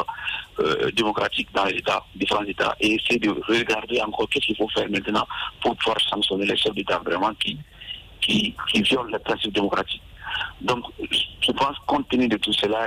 euh, 0.59 0.91
démocratique 0.91 1.49
dans 1.53 1.65
les 1.65 1.77
États, 1.77 2.05
différents 2.15 2.43
États, 2.43 2.75
et 2.79 2.93
essayer 2.93 3.19
de 3.19 3.31
regarder 3.47 3.99
encore 4.01 4.29
qu'est-ce 4.29 4.45
qu'il 4.45 4.55
faut 4.55 4.69
faire 4.69 4.89
maintenant 4.89 5.27
pour 5.61 5.75
pouvoir 5.77 5.99
sanctionner 6.01 6.45
les 6.45 6.55
chefs 6.55 6.75
d'État 6.75 7.01
vraiment 7.03 7.33
qui, 7.33 7.57
qui, 8.21 8.53
violent 8.73 9.09
les 9.11 9.19
principes 9.19 9.53
démocratiques. 9.53 10.01
Donc, 10.61 10.83
je 10.99 11.51
pense, 11.51 11.75
compte 11.87 12.07
tenu 12.09 12.27
de 12.27 12.37
tout 12.37 12.53
cela, 12.53 12.85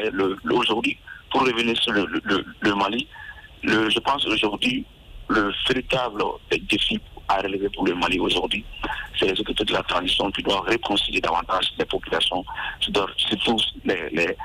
aujourd'hui, 0.53 0.97
pour 1.30 1.43
revenir 1.43 1.76
sur 1.82 1.93
le 1.93 2.74
Mali, 2.74 3.09
je 3.64 3.99
pense 3.99 4.24
aujourd'hui, 4.26 4.84
le 5.28 5.53
véritable 5.68 6.22
défi 6.70 7.01
à 7.29 7.37
relever 7.39 7.68
pour 7.70 7.87
le 7.87 7.95
Mali 7.95 8.18
aujourd'hui, 8.18 8.64
c'est 9.18 9.26
les 9.26 9.41
autorités 9.41 9.64
de 9.64 9.72
la 9.72 9.83
transition 9.83 10.31
qui 10.31 10.43
doivent 10.43 10.62
réconcilier 10.66 11.20
davantage 11.20 11.72
les 11.79 11.85
populations, 11.85 12.45
surtout 12.81 13.57
les, 13.85 14.09
les, 14.11 14.37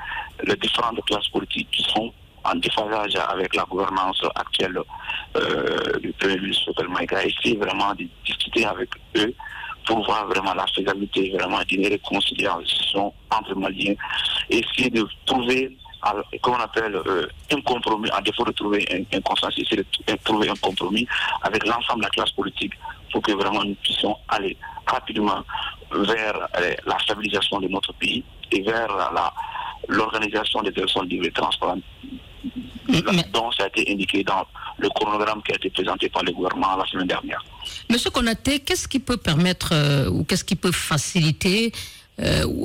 les 0.44 0.56
différentes 0.56 1.02
classes 1.04 1.28
politiques 1.28 1.70
qui 1.70 1.82
sont 1.82 2.12
en 2.44 2.54
déphasage 2.56 3.16
avec 3.28 3.54
la 3.54 3.64
gouvernance 3.64 4.20
actuelle 4.34 4.78
euh, 5.36 5.98
du 6.00 6.12
Premier 6.12 6.38
ministre 6.38 6.72
Maïga, 6.88 7.24
essayer 7.24 7.56
vraiment 7.56 7.94
de 7.94 8.06
discuter 8.24 8.66
avec 8.66 8.90
eux 9.16 9.34
pour 9.86 10.04
voir 10.04 10.26
vraiment 10.28 10.54
la 10.54 10.66
faisabilité 10.66 11.30
vraiment 11.38 11.60
d'une 11.66 11.86
réconciliation 11.86 13.12
entre 13.30 13.54
Maliens, 13.54 13.94
essayer 14.50 14.90
de 14.90 15.06
trouver 15.26 15.76
comment 16.42 16.56
on 16.58 16.60
appelle, 16.60 16.94
euh, 16.94 17.26
un 17.52 17.60
compromis, 17.62 18.10
à 18.10 18.20
défaut 18.20 18.44
de 18.44 18.52
trouver 18.52 19.06
un, 19.12 19.20
consensus, 19.20 19.66
c'est 19.68 19.76
de 19.76 19.84
trouver 20.24 20.48
un 20.48 20.56
compromis 20.56 21.06
avec 21.42 21.66
l'ensemble 21.66 22.00
de 22.00 22.04
la 22.04 22.10
classe 22.10 22.30
politique 22.32 22.72
pour 23.12 23.22
que 23.22 23.32
vraiment 23.32 23.64
nous 23.64 23.74
puissions 23.76 24.16
aller 24.28 24.56
rapidement 24.86 25.42
vers 25.92 26.48
euh, 26.58 26.74
la 26.86 26.98
stabilisation 26.98 27.60
de 27.60 27.68
notre 27.68 27.92
pays 27.94 28.24
et 28.50 28.62
vers 28.62 29.12
l'organisation 29.88 30.62
des 30.62 30.70
élections 30.70 31.02
libres 31.02 31.26
et 31.26 31.30
transparentes 31.30 31.82
dont 33.32 33.50
ça 33.52 33.64
a 33.64 33.66
été 33.68 33.90
indiqué 33.90 34.22
dans 34.22 34.44
le 34.78 34.88
chronogramme 34.90 35.42
qui 35.42 35.52
a 35.52 35.54
été 35.54 35.70
présenté 35.70 36.08
par 36.10 36.22
le 36.22 36.32
gouvernement 36.32 36.76
la 36.76 36.84
semaine 36.84 37.06
dernière. 37.06 37.42
Monsieur 37.88 38.10
Konaté, 38.10 38.60
qu'est-ce 38.60 38.86
qui 38.86 38.98
peut 38.98 39.16
permettre 39.16 39.70
euh, 39.72 40.10
ou 40.10 40.24
qu'est-ce 40.24 40.44
qui 40.44 40.56
peut 40.56 40.72
faciliter 40.72 41.72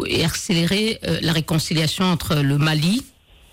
et 0.06 0.24
accélérer 0.24 1.00
la 1.24 1.34
réconciliation 1.34 2.06
entre 2.06 2.36
le 2.36 2.60
Mali 2.60 3.04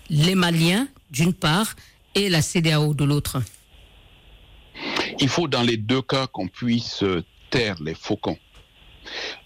les 0.09 0.35
Maliens 0.35 0.87
d'une 1.11 1.33
part 1.33 1.75
et 2.15 2.29
la 2.29 2.41
CDAO 2.41 2.93
de 2.93 3.03
l'autre 3.03 3.41
Il 5.19 5.29
faut 5.29 5.47
dans 5.47 5.63
les 5.63 5.77
deux 5.77 6.01
cas 6.01 6.27
qu'on 6.27 6.47
puisse 6.47 7.03
taire 7.49 7.81
les 7.81 7.95
faucons. 7.95 8.37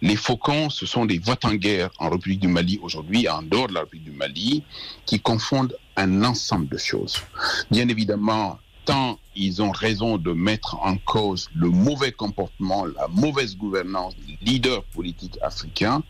Les 0.01 0.15
faucons, 0.15 0.69
ce 0.69 0.85
sont 0.85 1.05
des 1.05 1.19
voix 1.19 1.37
en 1.43 1.53
guerre 1.53 1.91
en 1.99 2.09
République 2.09 2.39
du 2.39 2.47
Mali 2.47 2.79
aujourd'hui, 2.81 3.29
en 3.29 3.43
dehors 3.43 3.67
de 3.67 3.73
la 3.73 3.81
République 3.81 4.05
du 4.05 4.11
Mali, 4.11 4.63
qui 5.05 5.19
confondent 5.19 5.75
un 5.95 6.23
ensemble 6.23 6.67
de 6.67 6.77
choses. 6.77 7.21
Bien 7.69 7.87
évidemment, 7.87 8.59
tant 8.85 9.19
ils 9.35 9.61
ont 9.61 9.71
raison 9.71 10.17
de 10.17 10.31
mettre 10.31 10.75
en 10.81 10.97
cause 10.97 11.49
le 11.55 11.69
mauvais 11.69 12.11
comportement, 12.11 12.85
la 12.85 13.07
mauvaise 13.07 13.55
gouvernance 13.55 14.15
des 14.17 14.37
leaders 14.41 14.83
politiques 14.85 15.37
africains, 15.41 16.01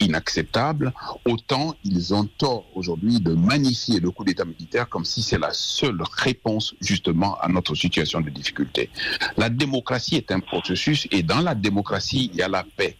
inacceptable, 0.00 0.92
autant 1.24 1.74
ils 1.84 2.14
ont 2.14 2.24
tort 2.24 2.64
aujourd'hui 2.74 3.20
de 3.20 3.34
magnifier 3.34 4.00
le 4.00 4.10
coup 4.10 4.24
d'État 4.24 4.44
militaire 4.44 4.88
comme 4.88 5.04
si 5.04 5.22
c'est 5.22 5.38
la 5.38 5.52
seule 5.52 6.02
réponse 6.16 6.74
justement 6.80 7.38
à 7.40 7.48
notre 7.48 7.74
situation 7.74 8.20
de 8.20 8.30
difficulté. 8.30 8.90
La 9.36 9.48
démocratie 9.48 10.16
est 10.16 10.30
un 10.32 10.40
processus 10.40 11.08
et 11.10 11.22
dans 11.22 11.40
la 11.40 11.54
démocratie, 11.54 12.30
il 12.32 12.38
y 12.38 12.42
a 12.42 12.48
la 12.48 12.64
paix. 12.64 12.96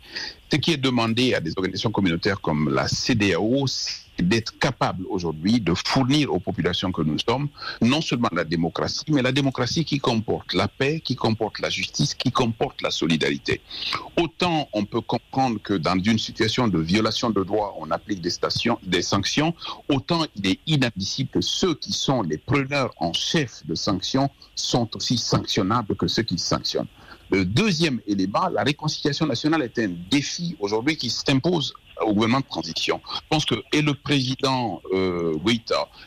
Ce 0.51 0.57
qui 0.57 0.72
est 0.72 0.78
demandé 0.78 1.34
à 1.34 1.40
des 1.40 1.53
organisations 1.57 1.90
communautaires 1.90 2.40
comme 2.40 2.72
la 2.72 2.88
CDAO, 2.88 3.66
d'être 4.22 4.58
capable 4.58 5.04
aujourd'hui 5.08 5.60
de 5.60 5.74
fournir 5.74 6.32
aux 6.32 6.40
populations 6.40 6.92
que 6.92 7.02
nous 7.02 7.18
sommes 7.18 7.48
non 7.80 8.00
seulement 8.00 8.28
la 8.32 8.44
démocratie, 8.44 9.04
mais 9.10 9.22
la 9.22 9.32
démocratie 9.32 9.84
qui 9.84 9.98
comporte 9.98 10.52
la 10.54 10.68
paix, 10.68 11.00
qui 11.00 11.16
comporte 11.16 11.60
la 11.60 11.70
justice, 11.70 12.14
qui 12.14 12.32
comporte 12.32 12.82
la 12.82 12.90
solidarité. 12.90 13.60
Autant 14.16 14.68
on 14.72 14.84
peut 14.84 15.00
comprendre 15.00 15.60
que 15.62 15.74
dans 15.74 15.98
une 15.98 16.18
situation 16.18 16.68
de 16.68 16.78
violation 16.78 17.30
de 17.30 17.42
droit, 17.42 17.76
on 17.78 17.90
applique 17.90 18.20
des, 18.20 19.02
sanctions, 19.02 19.54
autant 19.88 20.24
il 20.36 20.46
est 20.46 20.60
inadmissible 20.66 21.30
que 21.30 21.40
ceux 21.40 21.74
qui 21.74 21.92
sont 21.92 22.22
les 22.22 22.38
preneurs 22.38 22.92
en 22.98 23.12
chef 23.12 23.64
de 23.66 23.74
sanctions 23.74 24.30
sont 24.54 24.88
aussi 24.96 25.18
sanctionnables 25.18 25.96
que 25.96 26.06
ceux 26.08 26.22
qui 26.22 26.38
sanctionnent. 26.38 26.88
Le 27.30 27.44
deuxième 27.44 28.00
élément, 28.06 28.48
la 28.48 28.62
réconciliation 28.62 29.26
nationale 29.26 29.62
est 29.62 29.78
un 29.78 29.92
défi 30.10 30.56
aujourd'hui 30.60 30.96
qui 30.96 31.10
s'impose 31.10 31.74
au 32.05 32.14
gouvernement 32.14 32.40
de 32.40 32.46
transition. 32.46 33.01
Je 33.14 33.20
pense 33.28 33.44
que 33.44 33.57
et 33.72 33.82
le 33.82 33.94
président 33.94 34.80
euh, 34.92 35.34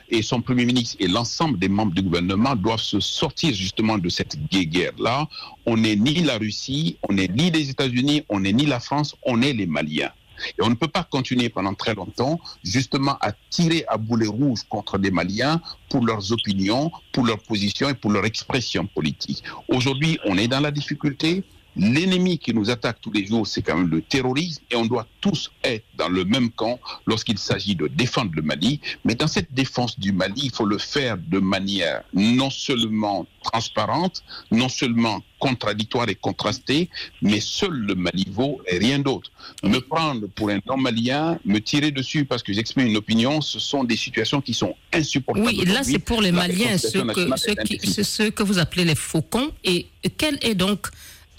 et 0.10 0.22
son 0.22 0.42
premier 0.42 0.66
ministre 0.66 0.98
et 1.00 1.08
l'ensemble 1.08 1.60
des 1.60 1.70
membres 1.70 1.94
du 1.94 2.02
gouvernement 2.02 2.56
doivent 2.56 2.80
se 2.80 3.00
sortir 3.00 3.54
justement 3.54 3.98
de 3.98 4.10
cette 4.10 4.38
guerre-là. 4.50 5.28
On 5.66 5.78
n'est 5.78 5.96
ni 5.96 6.16
la 6.16 6.38
Russie, 6.38 6.98
on 7.08 7.14
n'est 7.14 7.28
ni 7.28 7.52
les 7.52 7.70
États-Unis, 7.70 8.24
on 8.30 8.42
n'est 8.42 8.54
ni 8.54 8.66
la 8.66 8.80
France, 8.80 9.16
on 9.26 9.42
est 9.42 9.54
les 9.54 9.66
Maliens. 9.66 10.12
Et 10.58 10.64
on 10.64 10.70
ne 10.70 10.76
peut 10.76 10.88
pas 10.88 11.04
continuer 11.04 11.50
pendant 11.50 11.74
très 11.74 11.94
longtemps 11.94 12.40
justement 12.64 13.18
à 13.22 13.32
tirer 13.50 13.86
à 13.88 13.98
boulet 13.98 14.28
rouge 14.28 14.62
contre 14.70 14.98
des 14.98 15.12
Maliens 15.12 15.62
pour 15.90 16.06
leurs 16.06 16.32
opinions, 16.32 16.92
pour 17.12 17.26
leurs 17.26 17.40
positions 17.40 17.90
et 17.90 17.94
pour 17.94 18.12
leur 18.12 18.26
expression 18.26 18.88
politique. 18.88 19.44
Aujourd'hui, 19.68 20.20
on 20.26 20.38
est 20.38 20.48
dans 20.48 20.60
la 20.60 20.72
difficulté. 20.72 21.44
L'ennemi 21.76 22.38
qui 22.38 22.54
nous 22.54 22.70
attaque 22.70 23.00
tous 23.02 23.12
les 23.12 23.26
jours, 23.26 23.48
c'est 23.48 23.62
quand 23.62 23.78
même 23.78 23.90
le 23.90 24.02
terrorisme 24.02 24.62
et 24.70 24.76
on 24.76 24.86
doit 24.86 25.08
tous 25.22 25.52
être 25.64 25.86
dans 25.98 26.10
le 26.10 26.26
même 26.26 26.50
camp 26.52 26.80
lorsqu'il 27.06 27.38
s'agit 27.38 27.76
de 27.76 27.88
défendre 27.88 28.32
le 28.36 28.42
Mali. 28.42 28.82
Mais 29.06 29.16
dans 29.16 29.28
cette 29.28 29.54
défense 29.54 30.00
du 30.00 30.12
Mali, 30.12 30.42
il 30.46 30.52
faut 30.52 30.66
le 30.66 30.78
faire 30.78 31.18
de 31.18 31.40
manière 31.40 32.04
non 32.14 32.50
seulement 32.50 33.26
transparente, 33.44 34.24
non 34.52 34.70
seulement 34.70 35.22
contradictoire 35.40 36.08
et 36.10 36.16
contrastée, 36.16 36.90
mais 37.22 37.40
seul 37.40 37.74
le 37.74 37.96
Mali 37.96 38.28
vaut 38.30 38.62
et 38.68 38.78
rien 38.78 39.00
d'autre. 39.00 39.32
Me 39.64 39.80
prendre 39.80 40.28
pour 40.28 40.50
un 40.50 40.60
non-malien, 40.68 41.40
me 41.46 41.60
tirer 41.60 41.92
dessus 41.92 42.26
parce 42.26 42.44
que 42.44 42.54
j'exprime 42.54 42.88
une 42.88 42.98
opinion, 42.98 43.42
ce 43.42 43.60
sont 43.60 43.84
des 43.84 43.98
situations 43.98 44.42
qui 44.42 44.54
sont 44.54 44.76
insupportables. 44.94 45.48
Oui, 45.48 45.66
là 45.66 45.84
c'est 45.84 46.00
pour 46.00 46.22
les 46.22 46.32
Maliens, 46.32 46.78
ceux 46.78 47.04
que, 47.06 48.04
ceux 48.04 48.30
que 48.30 48.44
vous 48.44 48.60
appelez 48.60 48.86
les 48.86 48.96
faucons. 48.96 49.52
Et 49.64 49.88
quel 50.18 50.38
est 50.42 50.56
donc 50.56 50.88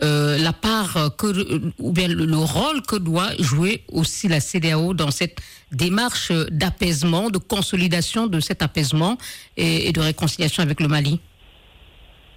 euh, 0.02 0.36
la 0.38 0.52
part 0.52 1.14
que, 1.16 1.72
ou 1.78 1.92
bien 1.92 2.08
le, 2.08 2.36
rôle 2.36 2.82
que 2.82 2.96
doit 2.96 3.30
jouer 3.38 3.84
aussi 3.88 4.28
la 4.28 4.40
CDAO 4.40 4.94
dans 4.94 5.10
cette 5.10 5.38
démarche 5.70 6.32
d'apaisement, 6.50 7.30
de 7.30 7.38
consolidation 7.38 8.26
de 8.26 8.40
cet 8.40 8.62
apaisement 8.62 9.16
et, 9.56 9.92
de 9.92 10.00
réconciliation 10.00 10.62
avec 10.62 10.80
le 10.80 10.88
Mali 10.88 11.20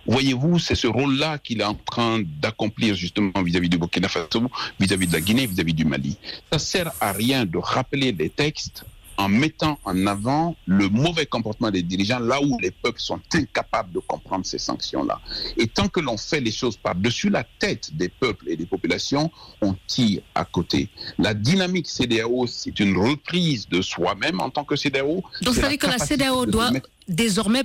Voyez-vous, 0.08 0.60
c'est 0.60 0.76
ce 0.76 0.86
rôle-là 0.86 1.40
qu'il 1.40 1.62
est 1.62 1.66
en 1.66 1.74
train 1.74 2.22
d'accomplir 2.40 2.94
justement 2.94 3.32
vis-à-vis 3.44 3.70
du 3.70 3.80
Burkina 3.80 4.08
Faso, 4.08 4.52
vis-à-vis 4.80 5.08
de 5.08 5.14
la 5.14 5.22
Guinée, 5.22 5.48
vis-à-vis 5.48 5.74
du 5.74 5.86
Mali. 5.86 6.18
Ça 6.52 6.60
sert 6.60 6.92
à 7.02 7.12
rien 7.12 7.46
de 7.46 7.58
rappeler 7.58 8.12
des 8.12 8.30
textes 8.30 8.86
en 9.18 9.30
mettant 9.30 9.80
en 9.86 10.08
avant 10.08 10.56
le 10.66 10.90
mauvais 10.90 11.26
comportement 11.26 11.72
des 11.72 11.82
dirigeants 11.84 12.20
là 12.20 12.42
où 12.42 12.58
les 12.60 12.72
peuples 12.72 13.00
sont 13.00 13.20
incapables 13.34 13.92
de 13.92 14.00
comprendre 14.00 14.46
ces 14.46 14.58
sanctions-là. 14.58 15.22
Et 15.58 15.68
tant 15.68 15.88
que 15.88 16.00
l'on 16.00 16.18
fait 16.18 16.40
les 16.40 16.52
choses 16.52 16.78
par-dessus 16.78 17.30
la 17.30 17.44
tête 17.60 17.96
des 17.96 18.10
peuples 18.10 18.50
et 18.50 18.56
des 18.56 18.66
populations, 18.66 19.32
on 19.62 19.76
tire 19.88 20.22
à 20.34 20.46
côté. 20.46 20.90
La 21.18 21.34
dynamique 21.34 21.88
CDAO, 21.88 22.48
c'est 22.48 22.80
une 22.80 22.98
reprise 22.98 23.68
de 23.70 23.82
soi-même 23.82 24.40
en 24.40 24.50
tant 24.50 24.64
que 24.64 24.76
CDAO. 24.76 25.24
Donc 25.42 25.56
ça 25.56 25.62
veut 25.62 25.70
dire 25.70 25.78
que 25.78 25.88
la 25.88 26.00
CDAO 26.00 26.46
doit 26.46 26.72
désormais 27.08 27.64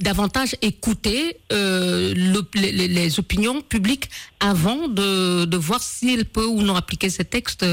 davantage 0.00 0.56
écouter 0.62 1.36
euh, 1.52 2.12
les, 2.54 3.18
opinions 3.20 3.60
publiques 3.60 4.10
avant 4.40 4.88
de, 4.88 5.44
de 5.44 5.56
voir 5.56 5.82
s'il 5.82 6.24
peut 6.24 6.46
ou 6.46 6.62
non 6.62 6.74
appliquer 6.74 7.08
ces 7.08 7.24
textes 7.24 7.64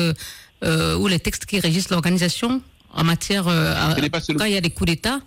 euh, 0.63 0.95
ou 0.97 1.07
les 1.07 1.19
textes 1.19 1.45
qui 1.45 1.59
régissent 1.59 1.89
l'organisation 1.89 2.61
en 2.93 3.03
matière 3.03 3.47
euh, 3.47 3.73
quand 4.37 4.45
il 4.45 4.53
y 4.53 4.57
a 4.57 4.61
des 4.61 4.69
coups 4.69 4.91
d'État 4.91 5.19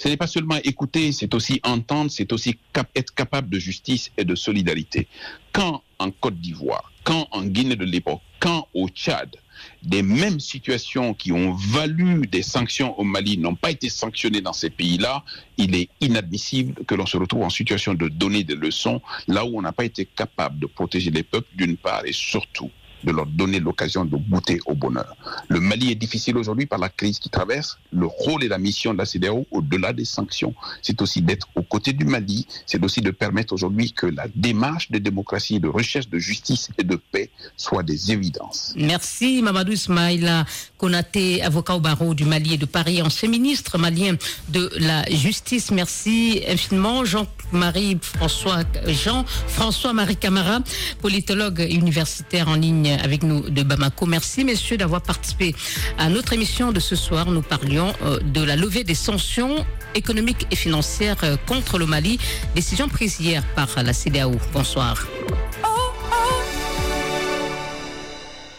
ce 0.00 0.08
n'est 0.08 0.16
pas 0.16 0.26
seulement 0.26 0.56
écouter, 0.64 1.12
c'est 1.12 1.34
aussi 1.34 1.60
entendre, 1.62 2.10
c'est 2.10 2.32
aussi 2.32 2.58
être 2.94 3.14
capable 3.14 3.50
de 3.50 3.58
justice 3.58 4.10
et 4.16 4.24
de 4.24 4.34
solidarité. 4.34 5.06
Quand 5.52 5.82
en 5.98 6.10
Côte 6.10 6.40
d'Ivoire, 6.40 6.90
quand 7.04 7.28
en 7.32 7.42
Guinée 7.42 7.76
de 7.76 7.84
l'époque, 7.84 8.22
quand 8.38 8.66
au 8.72 8.88
Tchad, 8.88 9.36
des 9.82 10.02
mêmes 10.02 10.40
situations 10.40 11.12
qui 11.12 11.32
ont 11.32 11.52
valu 11.52 12.26
des 12.26 12.42
sanctions 12.42 12.98
au 12.98 13.04
Mali 13.04 13.36
n'ont 13.36 13.56
pas 13.56 13.70
été 13.70 13.90
sanctionnées 13.90 14.40
dans 14.40 14.54
ces 14.54 14.70
pays-là, 14.70 15.22
il 15.58 15.74
est 15.74 15.90
inadmissible 16.00 16.82
que 16.86 16.94
l'on 16.94 17.04
se 17.04 17.18
retrouve 17.18 17.42
en 17.42 17.50
situation 17.50 17.92
de 17.92 18.08
donner 18.08 18.42
des 18.42 18.56
leçons 18.56 19.02
là 19.28 19.44
où 19.44 19.58
on 19.58 19.60
n'a 19.62 19.72
pas 19.72 19.84
été 19.84 20.06
capable 20.06 20.58
de 20.60 20.66
protéger 20.66 21.10
les 21.10 21.22
peuples 21.22 21.54
d'une 21.54 21.76
part 21.76 22.06
et 22.06 22.12
surtout 22.14 22.70
de 23.04 23.12
leur 23.12 23.26
donner 23.26 23.60
l'occasion 23.60 24.04
de 24.04 24.16
goûter 24.16 24.58
au 24.66 24.74
bonheur. 24.74 25.16
Le 25.48 25.60
Mali 25.60 25.90
est 25.90 25.96
difficile 25.96 26.36
aujourd'hui 26.36 26.66
par 26.66 26.78
la 26.78 26.88
crise 26.88 27.18
qui 27.18 27.30
traverse. 27.30 27.78
Le 27.92 28.06
rôle 28.06 28.44
et 28.44 28.48
la 28.48 28.58
mission 28.58 28.92
de 28.92 28.98
la 28.98 29.06
CDAO, 29.06 29.46
au-delà 29.50 29.92
des 29.92 30.04
sanctions, 30.04 30.54
c'est 30.82 31.00
aussi 31.02 31.22
d'être 31.22 31.48
aux 31.54 31.62
côtés 31.62 31.92
du 31.92 32.04
Mali, 32.04 32.46
c'est 32.66 32.82
aussi 32.84 33.00
de 33.00 33.10
permettre 33.10 33.52
aujourd'hui 33.52 33.92
que 33.92 34.06
la 34.06 34.26
démarche 34.34 34.90
de 34.90 34.98
démocratie, 34.98 35.60
de 35.60 35.68
recherche 35.68 36.08
de 36.08 36.18
justice 36.18 36.68
et 36.78 36.84
de 36.84 36.96
paix 36.96 37.30
soit 37.56 37.82
des 37.82 38.12
évidences. 38.12 38.74
Merci 38.76 39.42
Mamadou 39.42 39.72
Ismaïla 39.72 40.44
Konaté, 40.78 41.42
avocat 41.42 41.76
au 41.76 41.80
barreau 41.80 42.14
du 42.14 42.24
Mali 42.24 42.54
et 42.54 42.58
de 42.58 42.66
Paris, 42.66 43.02
ancien 43.02 43.28
ministre 43.28 43.78
malien 43.78 44.16
de 44.48 44.70
la 44.78 45.04
Justice. 45.10 45.70
Merci 45.70 46.42
infiniment 46.48 47.04
Jean-Marie 47.04 47.98
François 48.00 48.62
Jean 48.86 49.24
François 49.46 49.92
Marie 49.92 50.16
Camara, 50.16 50.60
politologue 51.00 51.66
universitaire 51.70 52.48
en 52.48 52.54
ligne 52.54 52.89
avec 52.94 53.22
nous 53.22 53.48
de 53.48 53.62
Bamako. 53.62 54.06
Merci 54.06 54.44
messieurs 54.44 54.76
d'avoir 54.76 55.02
participé 55.02 55.54
à 55.98 56.08
notre 56.08 56.32
émission 56.32 56.72
de 56.72 56.80
ce 56.80 56.96
soir. 56.96 57.30
Nous 57.30 57.42
parlions 57.42 57.92
euh, 58.02 58.18
de 58.20 58.42
la 58.42 58.56
levée 58.56 58.84
des 58.84 58.94
sanctions 58.94 59.64
économiques 59.94 60.46
et 60.50 60.56
financières 60.56 61.16
euh, 61.24 61.36
contre 61.46 61.78
le 61.78 61.86
Mali, 61.86 62.18
décision 62.54 62.88
prise 62.88 63.20
hier 63.20 63.42
par 63.54 63.68
la 63.82 63.92
CDAO. 63.92 64.32
Bonsoir. 64.52 65.06